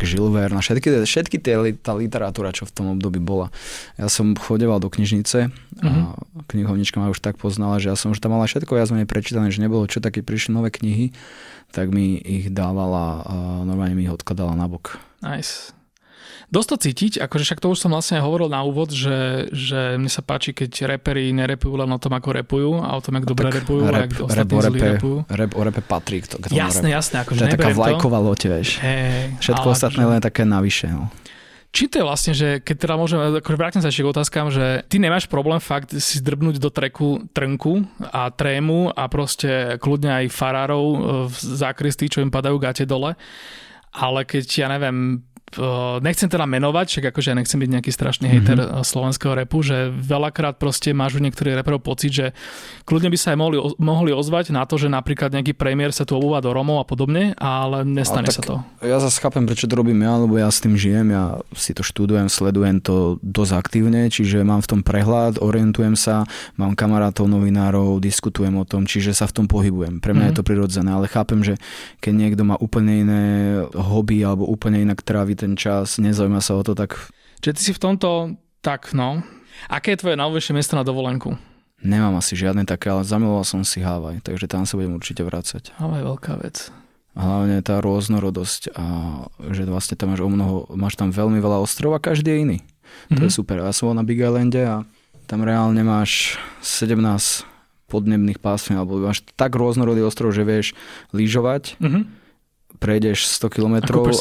Žil 0.03 0.35
Verne, 0.35 0.59
všetky, 0.59 1.07
všetky 1.07 1.37
tie, 1.39 1.55
tá 1.79 1.95
literatúra, 1.95 2.51
čo 2.51 2.67
v 2.67 2.73
tom 2.75 2.85
období 2.97 3.23
bola. 3.23 3.53
Ja 3.95 4.11
som 4.11 4.35
chodeval 4.35 4.83
do 4.83 4.91
knižnice 4.91 5.47
a 5.47 5.85
uh-huh. 5.85 6.43
knihovnička 6.51 6.99
ma 6.99 7.13
už 7.13 7.23
tak 7.23 7.39
poznala, 7.39 7.79
že 7.79 7.93
ja 7.93 7.95
som 7.95 8.11
už 8.11 8.19
tam 8.19 8.35
mala 8.35 8.49
všetko 8.49 8.75
ja 8.75 8.89
menej 8.89 9.07
prečítané, 9.07 9.47
že 9.53 9.63
nebolo 9.63 9.87
čo, 9.87 10.03
také 10.03 10.19
prišli 10.19 10.51
nové 10.51 10.73
knihy, 10.73 11.15
tak 11.71 11.93
mi 11.93 12.19
ich 12.19 12.51
dávala 12.51 13.23
normálne 13.63 13.95
mi 13.95 14.03
ich 14.03 14.11
odkladala 14.11 14.57
na 14.57 14.67
bok. 14.67 14.99
Nice. 15.23 15.71
Dosť 16.49 16.67
to 16.69 16.77
cítiť, 16.77 17.13
akože 17.23 17.43
však 17.43 17.59
to 17.59 17.67
už 17.73 17.79
som 17.81 17.91
vlastne 17.91 18.21
hovoril 18.21 18.45
na 18.47 18.61
úvod, 18.61 18.93
že, 18.93 19.49
že 19.49 19.97
mne 19.97 20.07
sa 20.07 20.21
páči, 20.21 20.53
keď 20.53 20.85
repery 20.85 21.33
nerepujú 21.33 21.73
len 21.75 21.89
o 21.89 21.97
tom, 21.97 22.13
ako 22.13 22.29
repujú 22.29 22.71
a 22.77 22.93
o 22.93 23.01
tom, 23.01 23.17
ako 23.17 23.25
dobre 23.33 23.49
repujú 23.49 23.79
rap, 23.89 23.93
a 23.95 24.05
ako 24.05 24.23
rap, 24.29 24.49
o 24.53 24.59
repe, 24.61 24.85
repujú. 24.97 25.17
rap 25.27 25.51
o 25.57 25.61
repe 25.65 25.81
patrí 25.81 26.21
k, 26.21 26.29
to, 26.29 26.35
k 26.37 26.53
tomu 26.53 26.61
Jasné, 26.61 26.93
rapu. 26.93 26.97
jasné, 27.01 27.15
akože 27.25 27.39
To 27.39 27.45
je 27.45 27.53
taká 27.57 27.69
vlajková 27.73 28.19
loď, 28.21 28.41
vieš. 28.53 28.69
Hej, 28.79 29.37
Všetko 29.41 29.67
ostatné 29.69 30.03
akože- 30.05 30.13
len 30.13 30.21
také 30.21 30.41
navyše. 30.45 30.87
No. 30.93 31.09
Či 31.73 31.89
to 31.89 31.97
je 31.97 32.05
vlastne, 32.05 32.33
že 32.37 32.61
keď 32.61 32.75
teda 32.85 32.95
môžem, 33.01 33.17
akože 33.41 33.57
vrátim 33.57 33.81
sa 33.81 33.89
ešte 33.89 34.05
k 34.05 34.13
otázkam, 34.13 34.53
že 34.53 34.85
ty 34.85 35.01
nemáš 35.01 35.25
problém 35.25 35.57
fakt 35.57 35.89
si 35.89 36.21
zdrbnúť 36.21 36.61
do 36.61 36.69
treku 36.69 37.25
trnku 37.33 37.81
a 38.13 38.29
trému 38.29 38.93
a 38.93 39.09
proste 39.09 39.81
kľudne 39.81 40.21
aj 40.21 40.25
farárov 40.29 40.85
e, 40.85 40.97
v 41.33 41.35
zákristí, 41.41 42.13
čo 42.13 42.21
im 42.21 42.29
padajú 42.29 42.61
gate 42.61 42.85
dole, 42.85 43.17
ale 43.89 44.21
keď 44.21 44.45
ja 44.53 44.69
neviem, 44.69 45.25
nechcem 46.01 46.29
teda 46.29 46.45
menovať, 46.47 46.85
však 46.89 47.05
akože 47.13 47.27
ja 47.31 47.35
nechcem 47.37 47.59
byť 47.59 47.69
nejaký 47.69 47.91
strašný 47.93 48.25
hejter 48.29 48.57
mm-hmm. 48.57 48.85
slovenského 48.85 49.33
repu, 49.37 49.61
že 49.61 49.91
veľakrát 49.91 50.57
proste 50.57 50.95
máš 50.95 51.17
u 51.17 51.21
niektorých 51.21 51.59
reperov 51.59 51.85
pocit, 51.85 52.11
že 52.13 52.25
kľudne 52.87 53.09
by 53.13 53.17
sa 53.19 53.33
aj 53.33 53.37
mohli, 53.37 53.57
mohli 53.77 54.11
ozvať 54.13 54.55
na 54.55 54.65
to, 54.65 54.81
že 54.81 54.89
napríklad 54.89 55.33
nejaký 55.33 55.53
premiér 55.53 55.93
sa 55.93 56.07
tu 56.07 56.17
obúva 56.17 56.41
do 56.41 56.49
Romov 56.49 56.81
a 56.81 56.85
podobne, 56.87 57.37
ale 57.37 57.85
nestane 57.85 58.29
Ale 58.29 58.35
sa 58.35 58.41
to. 58.41 58.55
Ja 58.81 58.97
zase 58.97 59.21
chápem, 59.21 59.45
prečo 59.45 59.69
to 59.69 59.77
robím 59.77 60.01
ja, 60.01 60.17
lebo 60.17 60.35
ja 60.39 60.49
s 60.49 60.63
tým 60.63 60.73
žijem, 60.73 61.13
ja 61.13 61.39
si 61.53 61.75
to 61.75 61.85
študujem, 61.85 62.27
sledujem 62.31 62.81
to 62.81 63.21
dosť 63.21 63.53
aktívne, 63.53 64.09
čiže 64.09 64.41
mám 64.41 64.65
v 64.65 64.69
tom 64.73 64.81
prehľad, 64.81 65.39
orientujem 65.39 65.93
sa, 65.93 66.25
mám 66.57 66.73
kamarátov, 66.73 67.29
novinárov, 67.29 68.01
diskutujem 68.01 68.55
o 68.57 68.65
tom, 68.65 68.89
čiže 68.89 69.13
sa 69.13 69.29
v 69.29 69.43
tom 69.43 69.45
pohybujem. 69.45 70.01
Pre 70.01 70.11
mňa 70.11 70.19
mm-hmm. 70.19 70.33
je 70.33 70.37
to 70.39 70.47
prirodzené, 70.47 70.89
ale 70.91 71.05
chápem, 71.11 71.45
že 71.45 71.59
keď 72.01 72.13
niekto 72.13 72.41
má 72.47 72.55
úplne 72.57 72.93
iné 73.03 73.23
hobby 73.75 74.23
alebo 74.23 74.47
úplne 74.47 74.81
inak 74.81 75.03
trávi 75.03 75.35
ten 75.43 75.59
čas, 75.59 75.99
nezaujíma 75.99 76.39
sa 76.39 76.55
o 76.55 76.63
to, 76.63 76.71
tak 76.73 76.95
Čiže 77.43 77.53
ty 77.59 77.61
si 77.61 77.71
v 77.75 77.83
tomto 77.83 78.39
tak, 78.63 78.95
no. 78.95 79.19
Aké 79.67 79.93
je 79.93 79.99
tvoje 79.99 80.15
najľúbejšie 80.15 80.55
miesto 80.55 80.79
na 80.79 80.87
dovolenku? 80.87 81.35
nemám 81.83 82.15
asi 82.15 82.39
žiadne 82.39 82.63
také, 82.63 82.87
ale 82.87 83.03
zamiloval 83.03 83.43
som 83.43 83.61
si 83.67 83.83
Havaj, 83.83 84.23
takže 84.23 84.47
tam 84.47 84.63
sa 84.63 84.79
budem 84.79 84.95
určite 84.95 85.21
vrácať. 85.21 85.75
Ale 85.77 85.99
je 85.99 86.07
veľká 86.07 86.33
vec. 86.39 86.71
Hlavne 87.13 87.59
tá 87.61 87.83
rôznorodosť 87.83 88.73
a 88.73 88.85
že 89.53 89.67
vlastne 89.67 89.99
tam 89.99 90.15
máš 90.15 90.23
o 90.23 90.31
mnoho, 90.31 90.65
máš 90.73 90.95
tam 90.97 91.11
veľmi 91.13 91.37
veľa 91.37 91.61
ostrov 91.61 91.93
a 91.93 91.99
každý 92.01 92.33
je 92.33 92.39
iný. 92.39 92.57
Mm-hmm. 92.63 93.17
To 93.19 93.21
je 93.27 93.31
super. 93.35 93.59
Ja 93.61 93.75
som 93.75 93.91
bol 93.91 93.99
na 93.99 94.07
Big 94.07 94.17
Islande 94.17 94.63
a 94.63 94.87
tam 95.27 95.43
reálne 95.45 95.83
máš 95.83 96.39
17 96.63 96.95
podnebných 97.91 98.39
pásmien, 98.41 98.79
alebo 98.81 98.97
máš 98.97 99.21
tak 99.37 99.53
rôznorodý 99.53 100.01
ostrov, 100.01 100.33
že 100.33 100.47
vieš 100.47 100.71
lyžovať, 101.13 101.77
Mhm. 101.83 102.22
Prejdeš 102.83 103.31
100 103.39 103.47
km 103.47 103.75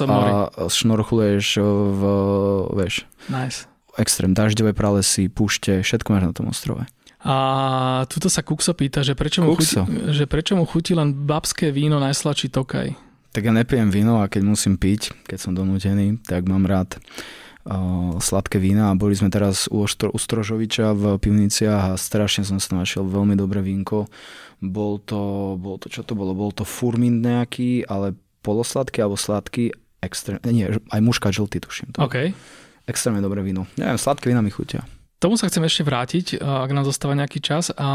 mori. 0.07 0.31
a 0.31 0.71
šnorchuluješ 0.71 1.47
v, 1.59 2.03
vieš, 2.79 2.95
Nice. 3.27 3.67
extrém 3.99 4.31
dažďové 4.31 4.71
pralesy, 4.73 5.27
púšte, 5.27 5.83
všetko 5.83 6.09
máš 6.15 6.25
na 6.31 6.33
tom 6.33 6.47
ostrove. 6.49 6.87
A 7.23 7.37
tuto 8.11 8.27
sa 8.27 8.43
Kukso 8.43 8.75
pýta, 8.75 9.07
že 9.07 9.15
prečo, 9.15 9.47
mu 9.47 9.55
chutí, 9.55 9.79
Kukso. 9.79 9.83
že 10.11 10.27
prečo 10.27 10.59
mu 10.59 10.67
chutí 10.67 10.95
len 10.95 11.15
babské 11.15 11.71
víno 11.71 12.03
najsladší 12.03 12.51
tokaj. 12.51 12.95
Tak 13.33 13.43
ja 13.43 13.55
nepijem 13.55 13.89
víno 13.89 14.21
a 14.21 14.27
keď 14.27 14.43
musím 14.43 14.75
piť, 14.75 15.15
keď 15.25 15.39
som 15.39 15.55
donútený, 15.55 16.19
tak 16.27 16.51
mám 16.51 16.67
rád 16.67 16.99
uh, 17.65 18.19
sladké 18.19 18.59
vína 18.59 18.91
a 18.91 18.99
boli 18.99 19.15
sme 19.15 19.31
teraz 19.31 19.71
u, 19.71 19.87
Oštro, 19.87 20.11
u 20.11 20.19
Strožoviča 20.19 20.93
v 20.93 21.17
pivniciach 21.17 21.95
a 21.95 22.01
strašne 22.01 22.43
som 22.43 22.59
sa 22.59 22.75
našiel 22.77 23.07
veľmi 23.07 23.39
dobré 23.39 23.63
vínko. 23.63 24.11
Bol 24.59 24.99
to, 25.03 25.55
bol 25.63 25.79
to, 25.79 25.89
čo 25.89 26.03
to 26.03 26.19
bolo? 26.19 26.35
Bol 26.35 26.51
to 26.51 26.67
furmint 26.67 27.23
nejaký, 27.23 27.87
ale 27.87 28.19
polosladký 28.43 28.99
alebo 29.01 29.15
sladký, 29.17 29.71
extrém, 30.03 30.43
nie, 30.45 30.67
aj 30.67 31.01
muška 31.01 31.31
žltý 31.31 31.63
tuším. 31.63 31.95
To. 31.97 32.11
OK. 32.11 32.35
Extrémne 32.85 33.23
dobré 33.23 33.41
víno. 33.41 33.71
Neviem, 33.79 33.95
sladké 33.95 34.27
vína 34.29 34.43
mi 34.43 34.51
chutia. 34.51 34.83
Tomu 35.23 35.39
sa 35.39 35.47
chcem 35.47 35.63
ešte 35.63 35.87
vrátiť, 35.87 36.43
ak 36.43 36.67
nám 36.75 36.83
zostáva 36.83 37.15
nejaký 37.15 37.39
čas. 37.39 37.71
A 37.79 37.87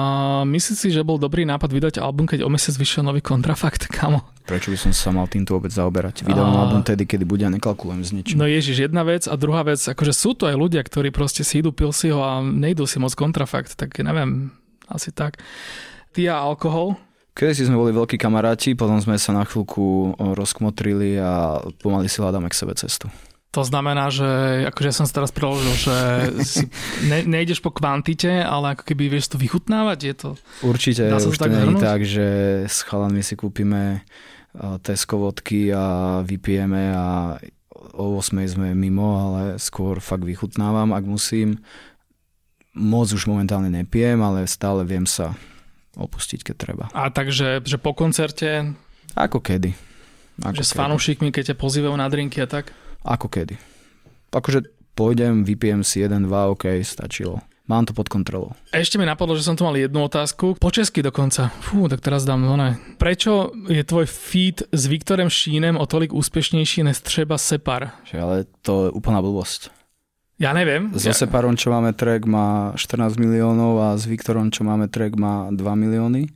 myslíš 0.48 0.78
si, 0.80 0.88
že 0.96 1.04
bol 1.04 1.20
dobrý 1.20 1.44
nápad 1.44 1.68
vydať 1.76 1.96
album, 2.00 2.24
keď 2.24 2.48
o 2.48 2.48
mesiac 2.48 2.80
vyšiel 2.80 3.04
nový 3.04 3.20
kontrafakt, 3.20 3.92
kamo? 4.00 4.24
Prečo 4.48 4.72
by 4.72 4.80
som 4.80 4.96
sa 4.96 5.12
mal 5.12 5.28
týmto 5.28 5.52
vôbec 5.60 5.68
zaoberať? 5.68 6.24
Vydávam 6.24 6.56
A- 6.56 6.64
album 6.64 6.88
tedy, 6.88 7.04
kedy 7.04 7.28
bude 7.28 7.44
a 7.44 7.52
nekalkulujem 7.52 8.00
s 8.00 8.12
ničím. 8.16 8.40
No 8.40 8.48
ježiš, 8.48 8.88
jedna 8.88 9.04
vec 9.04 9.28
a 9.28 9.36
druhá 9.36 9.68
vec, 9.68 9.76
akože 9.84 10.16
sú 10.16 10.40
to 10.40 10.48
aj 10.48 10.56
ľudia, 10.56 10.80
ktorí 10.80 11.12
proste 11.12 11.44
si 11.44 11.60
idú, 11.60 11.76
pil 11.76 11.92
si 11.92 12.08
ho 12.16 12.24
a 12.24 12.40
nejdú 12.40 12.88
si 12.88 12.96
moc 12.96 13.12
kontrafakt, 13.12 13.76
tak 13.76 14.00
neviem, 14.00 14.56
asi 14.88 15.12
tak. 15.12 15.36
Ty 16.16 16.32
a 16.32 16.48
alkohol? 16.48 16.96
Kedy 17.38 17.54
si 17.54 17.70
sme 17.70 17.78
boli 17.78 17.94
veľkí 17.94 18.18
kamaráti, 18.18 18.74
potom 18.74 18.98
sme 18.98 19.14
sa 19.22 19.30
na 19.30 19.46
chvíľku 19.46 20.18
rozkmotrili 20.18 21.22
a 21.22 21.62
pomaly 21.78 22.10
si 22.10 22.18
hľadáme 22.18 22.50
k 22.50 22.58
sebe 22.58 22.74
cestu. 22.74 23.14
To 23.54 23.62
znamená, 23.62 24.10
že 24.10 24.26
akože 24.66 24.88
ja 24.90 24.96
som 24.98 25.06
si 25.06 25.14
teraz 25.14 25.30
preložil, 25.30 25.70
že 25.78 25.98
si 26.42 26.66
ne, 27.06 27.22
nejdeš 27.30 27.62
po 27.62 27.70
kvantite, 27.70 28.42
ale 28.42 28.74
ako 28.74 28.90
keby 28.90 29.14
vieš 29.14 29.34
to 29.34 29.38
vychutnávať, 29.38 30.00
je 30.02 30.16
to... 30.18 30.30
Určite 30.66 31.14
Dá 31.14 31.22
sa 31.22 31.30
to 31.30 31.34
už 31.34 31.38
to 31.38 31.46
je 31.46 31.54
zhrnúť? 31.54 31.82
tak, 31.82 32.00
že 32.02 32.28
s 32.66 32.82
chalanmi 32.82 33.22
si 33.22 33.38
kúpime 33.38 34.02
Tesco 34.82 35.22
vodky 35.22 35.70
a 35.70 36.20
vypijeme 36.26 36.90
a 36.90 37.38
o 37.94 38.18
8 38.18 38.34
sme 38.50 38.74
mimo, 38.74 39.14
ale 39.14 39.62
skôr 39.62 40.02
fakt 40.02 40.26
vychutnávam, 40.26 40.90
ak 40.90 41.06
musím. 41.06 41.62
Moc 42.74 43.14
už 43.14 43.30
momentálne 43.30 43.70
nepijem, 43.70 44.22
ale 44.26 44.50
stále 44.50 44.86
viem 44.86 45.06
sa 45.06 45.38
opustiť, 45.98 46.46
keď 46.46 46.56
treba. 46.56 46.86
A 46.94 47.10
takže 47.10 47.60
že 47.66 47.78
po 47.78 47.92
koncerte, 47.92 48.78
Ako 49.18 49.42
kedy. 49.42 49.74
Ako 50.46 50.54
že 50.56 50.64
s 50.64 50.72
kedy. 50.72 50.80
fanúšikmi, 50.80 51.30
keď 51.34 51.54
ťa 51.54 51.56
pozývajú 51.58 51.96
na 51.98 52.06
drinky 52.08 52.38
a 52.40 52.48
tak? 52.48 52.70
Ako 53.02 53.26
kedy. 53.28 53.58
Akože 54.30 54.70
pôjdem, 54.94 55.42
vypijem 55.42 55.82
si 55.82 56.06
jeden, 56.06 56.30
dva, 56.30 56.54
ok, 56.54 56.80
stačilo. 56.86 57.42
Mám 57.68 57.84
to 57.84 57.92
pod 57.92 58.08
kontrolou. 58.08 58.56
Ešte 58.72 58.96
mi 58.96 59.04
napadlo, 59.04 59.36
že 59.36 59.44
som 59.44 59.52
tu 59.52 59.68
mal 59.68 59.76
jednu 59.76 60.00
otázku. 60.00 60.56
Po 60.56 60.72
česky 60.72 61.04
dokonca. 61.04 61.52
Fú, 61.60 61.92
tak 61.92 62.00
teraz 62.00 62.24
dám 62.24 62.48
one. 62.48 62.80
Prečo 62.96 63.52
je 63.68 63.84
tvoj 63.84 64.08
feed 64.08 64.64
s 64.72 64.88
Viktorem 64.88 65.28
Šínem 65.28 65.76
o 65.76 65.84
tolik 65.84 66.16
úspešnejší 66.16 66.88
než 66.88 67.04
třeba 67.04 67.36
Separ? 67.36 67.92
Že, 68.08 68.16
ale 68.24 68.36
to 68.64 68.88
je 68.88 68.90
úplná 68.96 69.20
blbosť. 69.20 69.76
Ja 70.38 70.54
neviem. 70.54 70.94
So 70.94 71.10
ja, 71.10 71.18
Separom, 71.18 71.58
čo 71.58 71.74
máme 71.74 71.98
track, 71.98 72.30
má 72.30 72.78
14 72.78 73.18
miliónov 73.18 73.82
a 73.82 73.88
s 73.98 74.06
Viktorom, 74.06 74.54
čo 74.54 74.62
máme 74.62 74.86
track, 74.86 75.18
má 75.18 75.50
2 75.50 75.58
milióny. 75.58 76.30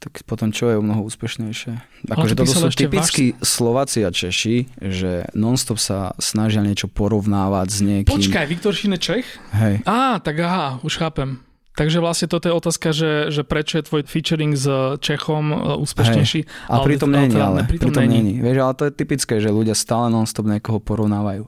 Tak 0.00 0.24
potom 0.24 0.48
čo 0.48 0.72
je 0.72 0.80
o 0.80 0.82
mnoho 0.82 1.04
úspešnejšie? 1.04 2.08
Akože 2.08 2.32
to 2.32 2.48
toto 2.48 2.52
sú 2.56 2.66
ešte 2.72 2.88
typickí 2.88 3.36
Slováci 3.44 4.00
a 4.00 4.08
Češi, 4.08 4.80
že 4.80 5.28
nonstop 5.36 5.76
sa 5.76 6.16
snažia 6.16 6.64
niečo 6.64 6.88
porovnávať 6.88 7.68
s 7.68 7.78
niekým. 7.84 8.08
Počkaj, 8.08 8.48
Viktor 8.48 8.72
Šín 8.72 8.96
je 8.96 9.00
Čech? 9.00 9.28
Hej. 9.52 9.84
Á, 9.84 10.16
tak 10.24 10.40
aha, 10.40 10.80
už 10.80 10.96
chápem. 10.96 11.44
Takže 11.76 12.02
vlastne 12.02 12.26
toto 12.26 12.50
je 12.50 12.54
otázka, 12.56 12.90
že, 12.90 13.30
že 13.30 13.46
prečo 13.46 13.78
je 13.78 13.86
tvoj 13.86 14.02
featuring 14.04 14.58
s 14.58 14.66
Čechom 15.00 15.54
e, 15.54 15.56
úspešnejší. 15.80 16.68
A 16.68 16.82
pritom 16.82 17.08
není, 17.08 17.30
teda 17.30 17.46
ale. 17.46 17.64
pritom 17.64 17.94
Pritom 17.94 18.04
není. 18.04 18.16
není. 18.20 18.34
Vieš, 18.42 18.56
ale 18.58 18.74
to 18.74 18.84
je 18.88 18.92
typické, 18.92 19.34
že 19.38 19.48
ľudia 19.54 19.78
stále 19.78 20.10
nonstop 20.10 20.50
niekoho 20.50 20.82
porovnávajú. 20.82 21.46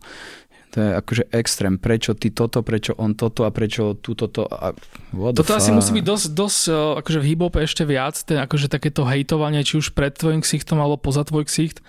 To 0.72 0.80
je 0.80 0.90
akože 0.96 1.24
extrém. 1.36 1.76
Prečo 1.76 2.16
ty 2.16 2.32
toto, 2.32 2.64
prečo 2.64 2.96
on 2.96 3.12
toto 3.12 3.44
a 3.44 3.52
prečo 3.52 3.92
tu 3.92 4.16
toto. 4.16 4.48
A 4.48 4.72
Toto 5.12 5.52
asi 5.52 5.68
fuck? 5.68 5.76
musí 5.76 5.90
byť 5.92 6.04
dosť, 6.08 6.26
dosť 6.32 6.60
e, 6.64 6.72
akože 7.04 7.18
v 7.20 7.26
hip 7.28 7.42
ešte 7.60 7.84
viac, 7.84 8.16
ten, 8.24 8.40
akože 8.40 8.72
takéto 8.72 9.04
hejtovanie, 9.04 9.60
či 9.68 9.76
už 9.76 9.92
pred 9.92 10.16
tvojim 10.16 10.40
ksichtom 10.40 10.80
alebo 10.80 10.96
poza 10.96 11.28
tvoj 11.28 11.44
ksicht. 11.44 11.84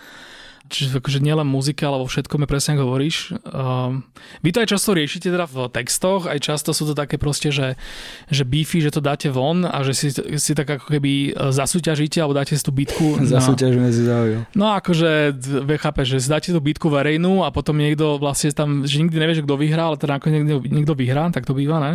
Čiže 0.74 0.98
akože 0.98 1.22
nielen 1.22 1.46
muzika, 1.46 1.86
ale 1.86 2.02
vo 2.02 2.10
všetkom 2.10 2.42
je 2.44 2.50
presne 2.50 2.72
ako 2.74 2.84
hovoríš. 2.90 3.38
Um, 3.46 4.02
vy 4.42 4.50
to 4.50 4.66
aj 4.66 4.74
často 4.74 4.98
riešite 4.98 5.30
teda 5.30 5.46
v 5.46 5.70
textoch, 5.70 6.26
aj 6.26 6.42
často 6.42 6.74
sú 6.74 6.90
to 6.90 6.98
také 6.98 7.22
proste, 7.22 7.54
že, 7.54 7.78
že 8.34 8.42
beefy, 8.42 8.82
že 8.82 8.90
to 8.90 8.98
dáte 8.98 9.30
von 9.30 9.70
a 9.70 9.86
že 9.86 9.94
si, 9.94 10.08
si 10.42 10.52
tak 10.58 10.82
ako 10.82 10.98
keby 10.98 11.12
e, 11.30 11.54
zasúťažíte 11.54 12.18
alebo 12.18 12.34
dáte 12.34 12.58
si 12.58 12.64
tú 12.66 12.74
bitku. 12.74 13.22
Zasúťažíme 13.38 13.86
si 13.94 14.02
záujem. 14.02 14.42
No 14.58 14.74
akože, 14.74 15.38
chápeš, 15.78 16.18
že 16.18 16.20
si 16.26 16.28
dáte 16.34 16.50
tú 16.50 16.58
bitku 16.58 16.90
verejnú 16.90 17.46
a 17.46 17.54
potom 17.54 17.78
niekto 17.78 18.18
vlastne 18.18 18.50
tam, 18.50 18.82
že 18.90 18.98
nikdy 18.98 19.14
nevieš, 19.14 19.46
kto 19.46 19.54
vyhrá, 19.54 19.94
ale 19.94 20.02
teda 20.02 20.18
ako 20.18 20.34
niekto, 20.34 20.58
niekto 20.66 20.94
vyhrá, 20.98 21.30
tak 21.30 21.46
to 21.46 21.54
býva, 21.54 21.78
ne? 21.78 21.94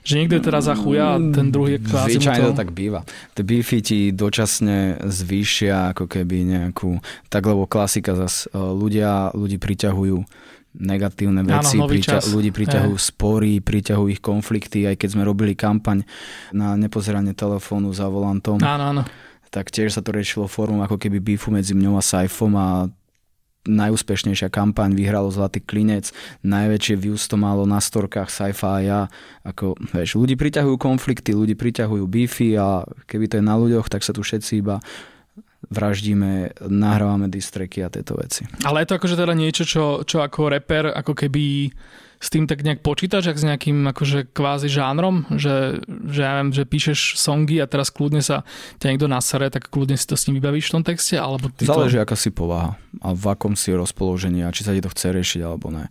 Že 0.00 0.14
niekto 0.16 0.34
je 0.34 0.42
teraz 0.42 0.64
za 0.64 0.74
chuja 0.74 1.14
a 1.14 1.20
ten 1.20 1.48
druhý 1.48 1.76
je 1.76 1.80
kvázi 1.82 2.16
Zvyčajne 2.16 2.50
to... 2.50 2.56
tak 2.56 2.70
býva. 2.70 3.04
Tie 3.32 3.42
beefy 3.42 3.78
ti 3.80 3.98
dočasne 4.10 4.96
zvýšia 5.02 5.92
ako 5.92 6.04
keby 6.06 6.36
nejakú, 6.46 6.96
tak 7.26 7.44
lebo 7.44 7.64
klasika 7.64 8.14
zas, 8.14 8.44
e, 8.46 8.56
ľudia, 8.56 9.32
ľudí 9.32 9.56
priťahujú 9.56 10.24
negatívne 10.72 11.42
Áno, 11.42 11.50
veci, 11.52 11.76
nový 11.76 11.98
priťa- 11.98 12.22
čas. 12.22 12.30
ľudí 12.30 12.48
priťahujú 12.48 12.96
spory, 12.96 13.58
priťahujú 13.58 14.08
ich 14.08 14.22
konflikty, 14.22 14.86
aj 14.86 14.96
keď 14.96 15.08
sme 15.10 15.22
robili 15.22 15.52
kampaň 15.52 16.06
na 16.50 16.74
nepozeranie 16.74 17.34
telefónu 17.34 17.90
za 17.90 18.06
volantom, 18.06 18.62
Áno, 18.62 18.84
áno. 18.88 19.02
tak 19.50 19.68
tiež 19.68 19.90
sa 19.90 20.00
to 20.00 20.14
riešilo 20.14 20.46
formou 20.46 20.80
ako 20.80 20.94
keby 20.96 21.18
beefu 21.18 21.50
medzi 21.50 21.74
mňou 21.74 21.98
a 21.98 22.02
Saifom 22.02 22.54
a 22.54 22.86
najúspešnejšia 23.68 24.48
kampaň 24.48 24.96
vyhralo 24.96 25.28
Zlatý 25.28 25.60
klinec, 25.60 26.12
najväčšie 26.40 26.96
views 26.96 27.28
to 27.28 27.36
malo 27.36 27.68
na 27.68 27.76
storkách 27.76 28.32
Saifa 28.32 28.80
a 28.80 28.80
ja. 28.80 29.00
Ako, 29.44 29.76
vieš, 29.92 30.16
ľudí 30.16 30.36
priťahujú 30.40 30.76
konflikty, 30.80 31.36
ľudí 31.36 31.52
priťahujú 31.56 32.04
beefy 32.08 32.56
a 32.56 32.88
keby 33.04 33.28
to 33.28 33.38
je 33.40 33.44
na 33.44 33.56
ľuďoch, 33.60 33.92
tak 33.92 34.00
sa 34.00 34.16
tu 34.16 34.24
všetci 34.24 34.64
iba 34.64 34.80
vraždíme, 35.68 36.64
nahrávame 36.72 37.28
distreky 37.28 37.84
a 37.84 37.92
tieto 37.92 38.16
veci. 38.16 38.48
Ale 38.64 38.82
je 38.82 38.88
to 38.88 38.96
akože 38.96 39.16
teda 39.20 39.36
niečo, 39.36 39.68
čo, 39.68 39.84
čo 40.08 40.24
ako 40.24 40.56
reper 40.56 40.88
ako 40.88 41.12
keby 41.12 41.68
s 42.20 42.28
tým 42.28 42.44
tak 42.44 42.60
nejak 42.60 42.84
počítaš, 42.84 43.32
ak 43.32 43.40
s 43.40 43.48
nejakým 43.48 43.80
akože 43.96 44.28
kvázi 44.36 44.68
žánrom, 44.68 45.24
že, 45.40 45.80
že 45.88 46.20
ja 46.20 46.36
viem, 46.36 46.52
že 46.52 46.68
píšeš 46.68 47.16
songy 47.16 47.56
a 47.58 47.66
teraz 47.66 47.88
kľudne 47.88 48.20
sa 48.20 48.44
ťa 48.76 48.92
niekto 48.92 49.08
nasere, 49.08 49.48
tak 49.48 49.72
kľudne 49.72 49.96
si 49.96 50.04
to 50.04 50.20
s 50.20 50.28
ním 50.28 50.36
vybavíš 50.36 50.68
v 50.68 50.74
tom 50.76 50.84
texte, 50.84 51.16
alebo 51.16 51.48
ty 51.48 51.64
Záleží, 51.64 51.96
to... 51.96 52.04
aká 52.04 52.20
si 52.20 52.28
povaha 52.28 52.76
a 53.00 53.08
v 53.16 53.24
akom 53.24 53.56
si 53.56 53.72
rozpoložení 53.72 54.44
a 54.44 54.52
či 54.52 54.68
sa 54.68 54.76
ti 54.76 54.84
to 54.84 54.92
chce 54.92 55.16
riešiť 55.16 55.40
alebo 55.40 55.72
ne. 55.72 55.88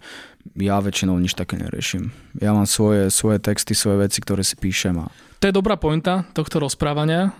Ja 0.53 0.77
väčšinou 0.79 1.17
nič 1.17 1.33
také 1.33 1.57
neriešim. 1.57 2.13
Ja 2.37 2.53
mám 2.53 2.69
svoje, 2.69 3.09
svoje 3.09 3.41
texty, 3.41 3.73
svoje 3.73 4.05
veci, 4.05 4.21
ktoré 4.21 4.45
si 4.45 4.53
píšem 4.53 5.01
a 5.01 5.09
to 5.39 5.47
je 5.47 5.55
dobrá 5.55 5.79
pointa 5.79 6.27
tohto 6.35 6.59
rozprávania, 6.59 7.31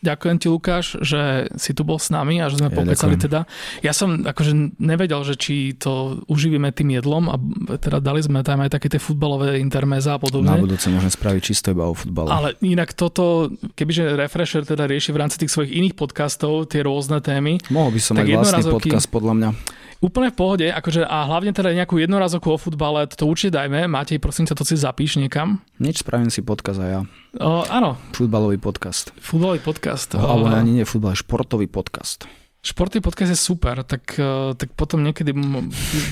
Ďakujem 0.00 0.36
ti, 0.40 0.46
Lukáš, 0.48 0.96
že 1.04 1.52
si 1.60 1.76
tu 1.76 1.84
bol 1.84 2.00
s 2.00 2.08
nami 2.08 2.40
a 2.40 2.48
že 2.48 2.56
sme 2.56 2.72
ja 2.72 2.76
pokecali 2.80 3.20
teda. 3.20 3.44
Ja 3.84 3.92
som 3.92 4.24
akože 4.24 4.80
nevedel, 4.80 5.20
že 5.28 5.36
či 5.36 5.76
to 5.76 6.24
uživíme 6.24 6.72
tým 6.72 6.96
jedlom 6.96 7.28
a 7.28 7.36
teda 7.76 8.00
dali 8.00 8.24
sme 8.24 8.40
tam 8.40 8.64
aj 8.64 8.80
také 8.80 8.88
tie 8.88 8.96
futbalové 8.96 9.60
intermeza 9.60 10.16
a 10.16 10.18
podobne. 10.18 10.56
Na 10.56 10.60
budúce 10.60 10.88
môžeme 10.88 11.12
spraviť 11.12 11.42
čisto 11.44 11.76
iba 11.76 11.84
o 11.84 11.92
futbale. 11.92 12.32
Ale 12.32 12.48
inak 12.64 12.96
toto, 12.96 13.52
kebyže 13.76 14.16
Refresher 14.16 14.64
teda 14.64 14.88
rieši 14.88 15.12
v 15.12 15.20
rámci 15.20 15.36
tých 15.36 15.52
svojich 15.52 15.76
iných 15.76 15.94
podcastov 16.00 16.72
tie 16.72 16.80
rôzne 16.80 17.20
témy. 17.20 17.60
Mohol 17.68 17.90
by 17.92 18.00
som 18.00 18.12
mať 18.16 18.26
vlastný 18.40 18.64
podcast 18.72 19.08
podľa 19.12 19.34
mňa. 19.36 19.79
Úplne 20.00 20.32
v 20.32 20.36
pohode, 20.36 20.64
akože 20.64 21.04
a 21.04 21.28
hlavne 21.28 21.52
teda 21.52 21.76
nejakú 21.76 22.00
jednorazovku 22.00 22.48
o 22.48 22.56
futbale, 22.56 23.04
to 23.04 23.28
určite 23.28 23.60
dajme. 23.60 23.84
Matej, 23.84 24.16
prosím 24.16 24.48
ťa, 24.48 24.56
to 24.56 24.64
si 24.64 24.80
zapíš 24.80 25.20
niekam. 25.20 25.60
Nič, 25.76 26.00
spravím 26.00 26.32
si 26.32 26.40
podcast 26.40 26.80
aj 26.80 26.88
ja. 26.88 27.00
O, 27.36 27.68
áno. 27.68 28.00
Futbalový 28.16 28.56
podcast. 28.56 29.12
Futbalový 29.20 29.60
podcast. 29.60 30.16
O, 30.16 30.24
ale 30.24 30.56
ani 30.56 30.80
nie 30.80 30.88
futbal, 30.88 31.12
športový 31.12 31.68
podcast. 31.68 32.24
Športový 32.64 33.04
podcast 33.04 33.32
je 33.32 33.40
super, 33.40 33.84
tak, 33.84 34.16
e, 34.16 34.56
tak 34.56 34.72
potom 34.72 35.04
niekedy 35.04 35.36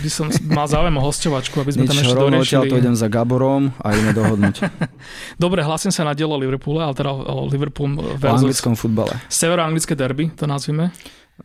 by 0.05 0.09
som 0.13 0.29
mal 0.49 0.69
záujem 0.69 0.93
o 0.97 1.03
hostovačku, 1.05 1.57
aby 1.57 1.73
sme 1.73 1.85
Nič, 1.85 1.89
tam 1.89 2.01
ešte 2.05 2.17
doriešili. 2.17 2.69
to 2.69 2.81
idem 2.81 2.97
za 2.97 3.09
Gaborom 3.09 3.73
a 3.81 3.97
ideme 3.97 4.13
dohodnúť. 4.13 4.69
Dobre, 5.45 5.65
hlasím 5.65 5.93
sa 5.93 6.05
na 6.05 6.13
dielo 6.13 6.37
Liverpoolu, 6.37 6.85
ale 6.85 6.93
teda 6.93 7.09
o 7.13 7.49
Liverpool 7.49 7.97
versus... 8.21 8.37
O 8.37 8.41
anglickom 8.45 8.77
futbale. 8.77 9.17
Severoanglické 9.33 9.97
derby, 9.97 10.29
to 10.37 10.45
nazvime. 10.45 10.93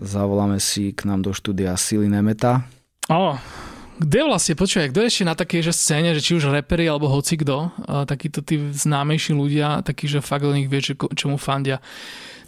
Zavoláme 0.02 0.58
si 0.58 0.94
k 0.94 1.06
nám 1.06 1.22
do 1.22 1.32
štúdia 1.34 1.78
Sily 1.78 2.10
Nemeta. 2.10 2.66
O, 3.12 3.38
kde 4.02 4.26
vlastne, 4.26 4.58
počúvaj, 4.58 4.90
kto 4.90 5.00
ešte 5.06 5.24
na 5.24 5.38
takej 5.38 5.70
že 5.70 5.74
scéne, 5.74 6.10
že 6.18 6.24
či 6.24 6.34
už 6.34 6.50
repery 6.50 6.90
alebo 6.90 7.06
hoci 7.06 7.38
kto, 7.38 7.70
takíto 8.10 8.42
tí 8.42 8.58
známejší 8.58 9.38
ľudia, 9.38 9.86
takí, 9.86 10.10
že 10.10 10.24
fakt 10.24 10.50
do 10.50 10.56
nich 10.56 10.66
vie, 10.66 10.82
čo, 10.82 10.98
čomu 11.14 11.38
fandia. 11.38 11.78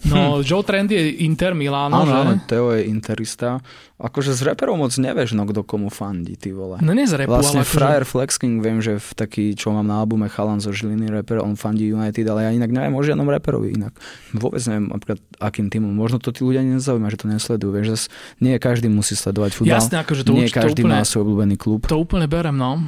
No, 0.03 0.39
hm. 0.39 0.43
Joe 0.43 0.63
Trend 0.67 0.91
je 0.91 1.23
Inter 1.23 1.55
Milano, 1.55 2.03
áno, 2.03 2.11
že? 2.11 2.15
Áno, 2.19 2.31
Teo 2.43 2.75
je 2.75 2.85
Interista. 2.91 3.63
Akože 3.95 4.35
z 4.35 4.51
reperov 4.51 4.75
moc 4.75 4.91
nevieš, 4.91 5.39
no 5.39 5.47
kto 5.47 5.63
komu 5.63 5.87
fandí, 5.87 6.35
ty 6.35 6.51
vole. 6.51 6.83
No 6.83 6.91
nie 6.91 7.07
z 7.07 7.15
repu, 7.15 7.31
Vlastne 7.31 7.63
ale 7.63 7.71
Fryer 7.71 8.03
akože... 8.03 8.11
Flex 8.11 8.29
King, 8.35 8.59
viem, 8.59 8.83
že 8.83 8.99
v 8.99 9.09
taký, 9.15 9.55
čo 9.55 9.71
mám 9.71 9.87
na 9.87 10.03
albume 10.03 10.27
Chalan 10.27 10.59
zo 10.59 10.75
Žiliny 10.75 11.07
reper, 11.07 11.39
on 11.39 11.55
fandí 11.55 11.87
United, 11.87 12.27
ale 12.27 12.43
ja 12.43 12.51
inak 12.51 12.75
neviem 12.75 12.91
o 12.91 12.99
žiadnom 12.99 13.23
reperovi 13.31 13.71
inak. 13.71 13.95
Vôbec 14.35 14.59
neviem, 14.67 14.91
napríklad, 14.91 15.23
akým 15.39 15.71
týmom. 15.71 15.95
Možno 15.95 16.19
to 16.19 16.35
tí 16.35 16.43
ľudia 16.43 16.59
nezaujíma, 16.67 17.07
že 17.07 17.17
to 17.23 17.27
nesledujú. 17.31 17.71
Vieš, 17.71 17.87
zase 17.95 18.05
nie 18.43 18.59
každý 18.59 18.91
musí 18.91 19.15
sledovať 19.15 19.63
futbal. 19.63 19.79
Jasne, 19.79 20.03
akože 20.03 20.21
to 20.27 20.35
nie 20.35 20.51
urč, 20.51 20.53
každý 20.53 20.83
to 20.83 20.91
úplne, 20.91 20.99
má 20.99 21.07
svoj 21.07 21.21
obľúbený 21.23 21.55
klub. 21.55 21.79
To 21.87 21.95
úplne 21.95 22.27
berem, 22.27 22.59
no. 22.59 22.83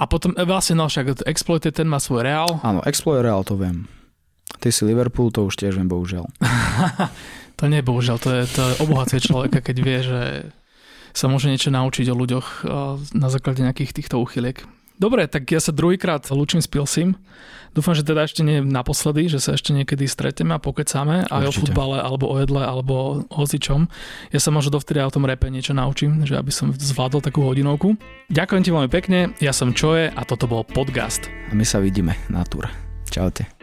A 0.00 0.08
potom 0.08 0.32
e, 0.34 0.42
vlastne, 0.48 0.74
no 0.80 0.88
však 0.88 1.22
Exploited, 1.28 1.76
ten 1.76 1.86
má 1.86 2.00
svoj 2.00 2.24
Real. 2.26 2.48
Áno, 2.64 2.80
Exploit 2.88 3.20
Real, 3.20 3.44
to 3.44 3.60
viem. 3.60 3.86
Ty 4.60 4.68
si 4.68 4.84
Liverpool, 4.84 5.32
to 5.32 5.48
už 5.48 5.56
tiež 5.56 5.80
viem, 5.80 5.88
bohužiaľ. 5.88 6.28
to 7.58 7.64
nie 7.64 7.80
bohužiaľ, 7.80 8.20
to, 8.20 8.30
je, 8.36 8.44
to 8.52 8.64
obohacuje 8.84 9.24
človeka, 9.24 9.64
keď 9.64 9.76
vie, 9.80 9.98
že 10.04 10.20
sa 11.16 11.26
môže 11.26 11.48
niečo 11.48 11.72
naučiť 11.72 12.06
o 12.12 12.14
ľuďoch 12.14 12.46
na 13.16 13.28
základe 13.32 13.64
nejakých 13.64 13.96
týchto 13.96 14.20
uchyliek. 14.20 14.62
Dobre, 15.00 15.24
tak 15.24 15.48
ja 15.48 15.64
sa 15.64 15.72
druhýkrát 15.72 16.28
lúčim 16.28 16.60
s 16.60 16.68
Pilsim. 16.68 17.16
Dúfam, 17.72 17.96
že 17.96 18.04
teda 18.04 18.28
ešte 18.28 18.44
nie 18.44 18.60
naposledy, 18.60 19.32
že 19.32 19.40
sa 19.40 19.56
ešte 19.56 19.72
niekedy 19.72 20.04
stretneme 20.04 20.52
a 20.52 20.60
pokecáme 20.60 21.24
aj 21.24 21.44
o 21.48 21.52
futbale, 21.56 22.04
alebo 22.04 22.28
o 22.28 22.36
jedle, 22.36 22.60
alebo 22.60 22.92
o 22.92 23.08
hocičom. 23.32 23.88
Ja 24.28 24.40
sa 24.44 24.52
možno 24.52 24.76
dovtedy 24.76 25.00
o 25.00 25.08
tom 25.08 25.24
repe 25.24 25.48
niečo 25.48 25.72
naučím, 25.72 26.28
že 26.28 26.36
aby 26.36 26.52
som 26.52 26.76
zvládol 26.76 27.24
takú 27.24 27.48
hodinovku. 27.48 27.96
Ďakujem 28.28 28.62
ti 28.66 28.70
veľmi 28.76 28.90
pekne, 28.92 29.32
ja 29.40 29.56
som 29.56 29.72
Čoje 29.72 30.12
a 30.12 30.20
toto 30.28 30.44
bol 30.44 30.68
podcast. 30.68 31.32
A 31.48 31.56
my 31.56 31.64
sa 31.64 31.80
vidíme 31.80 32.20
na 32.28 32.44
túr. 32.44 32.68
Čaute. 33.08 33.59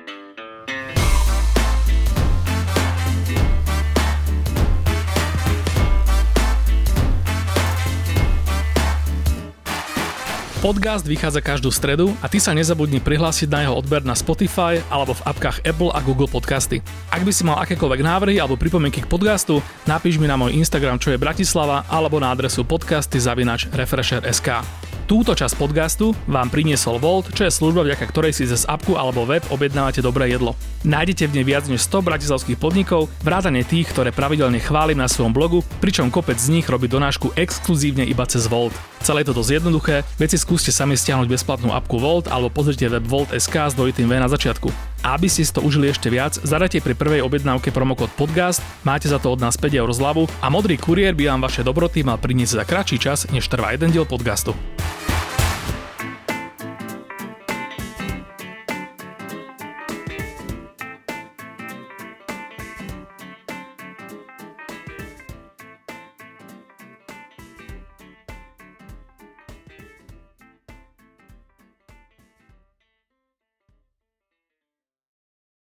Podcast 10.67 11.07
vychádza 11.07 11.39
každú 11.39 11.71
stredu 11.71 12.11
a 12.19 12.27
ty 12.27 12.43
sa 12.43 12.51
nezabudni 12.51 12.99
prihlásiť 12.99 13.47
na 13.47 13.63
jeho 13.63 13.79
odber 13.79 14.03
na 14.03 14.11
Spotify 14.11 14.83
alebo 14.91 15.15
v 15.15 15.23
apkách 15.23 15.63
Apple 15.63 15.95
a 15.95 16.03
Google 16.03 16.27
Podcasty. 16.27 16.83
Ak 17.07 17.23
by 17.23 17.31
si 17.31 17.47
mal 17.47 17.55
akékoľvek 17.63 18.03
návrhy 18.03 18.35
alebo 18.35 18.59
pripomienky 18.59 18.99
k 18.99 19.07
podcastu, 19.07 19.63
napíš 19.87 20.19
mi 20.19 20.27
na 20.27 20.35
môj 20.35 20.59
Instagram, 20.59 20.99
čo 20.99 21.15
je 21.15 21.23
Bratislava, 21.23 21.87
alebo 21.87 22.19
na 22.19 22.35
adresu 22.35 22.67
podcasty 22.67 23.15
zavinač 23.15 23.71
refresher.sk. 23.71 24.59
Túto 25.07 25.31
časť 25.31 25.55
podcastu 25.55 26.11
vám 26.27 26.51
priniesol 26.51 26.99
Volt, 26.99 27.31
čo 27.31 27.47
je 27.47 27.55
služba, 27.55 27.87
vďaka 27.87 28.11
ktorej 28.11 28.35
si 28.35 28.43
cez 28.43 28.67
apku 28.67 28.99
alebo 28.99 29.23
web 29.23 29.39
objednávate 29.47 30.03
dobré 30.03 30.27
jedlo. 30.27 30.51
Nájdete 30.83 31.31
v 31.31 31.39
nej 31.39 31.45
viac 31.47 31.63
než 31.71 31.87
100 31.87 32.03
bratislavských 32.03 32.59
podnikov, 32.59 33.07
vrátane 33.23 33.63
tých, 33.63 33.87
ktoré 33.87 34.11
pravidelne 34.11 34.59
chválim 34.59 34.99
na 34.99 35.07
svojom 35.07 35.31
blogu, 35.31 35.63
pričom 35.79 36.11
kopec 36.11 36.35
z 36.35 36.59
nich 36.59 36.67
robí 36.67 36.91
donášku 36.91 37.31
exkluzívne 37.39 38.03
iba 38.03 38.27
cez 38.27 38.51
Volt. 38.51 38.75
Celé 38.99 39.23
je 39.23 39.31
to 39.31 39.39
dosť 39.39 39.63
jednoduché, 39.63 40.03
veci 40.19 40.35
skúste 40.35 40.75
sami 40.75 40.99
stiahnuť 40.99 41.31
bezplatnú 41.31 41.71
apku 41.71 42.03
Volt 42.03 42.27
alebo 42.27 42.51
pozrite 42.51 42.91
web 42.91 43.07
Volt.sk 43.07 43.55
s 43.55 43.79
dvojitým 43.79 44.11
V 44.11 44.19
na 44.19 44.27
začiatku. 44.27 44.67
A 45.07 45.15
aby 45.15 45.31
ste 45.31 45.47
si 45.47 45.55
to 45.55 45.63
užili 45.63 45.87
ešte 45.87 46.11
viac, 46.11 46.35
zadajte 46.35 46.83
pri 46.83 46.91
prvej 46.91 47.23
objednávke 47.23 47.71
promokód 47.71 48.11
podcast, 48.19 48.59
máte 48.83 49.07
za 49.07 49.23
to 49.23 49.31
od 49.31 49.39
nás 49.39 49.55
5 49.55 49.71
eur 49.71 49.87
zľavu 49.87 50.27
a 50.43 50.51
modrý 50.51 50.75
kuriér 50.75 51.15
by 51.15 51.31
vám 51.31 51.47
vaše 51.47 51.63
dobroty 51.63 52.03
mal 52.03 52.19
priniesť 52.19 52.59
za 52.59 52.63
kratší 52.67 52.97
čas, 52.99 53.23
než 53.31 53.47
trvá 53.47 53.71
jeden 53.71 53.95
diel 53.95 54.03
podcastu. 54.03 54.51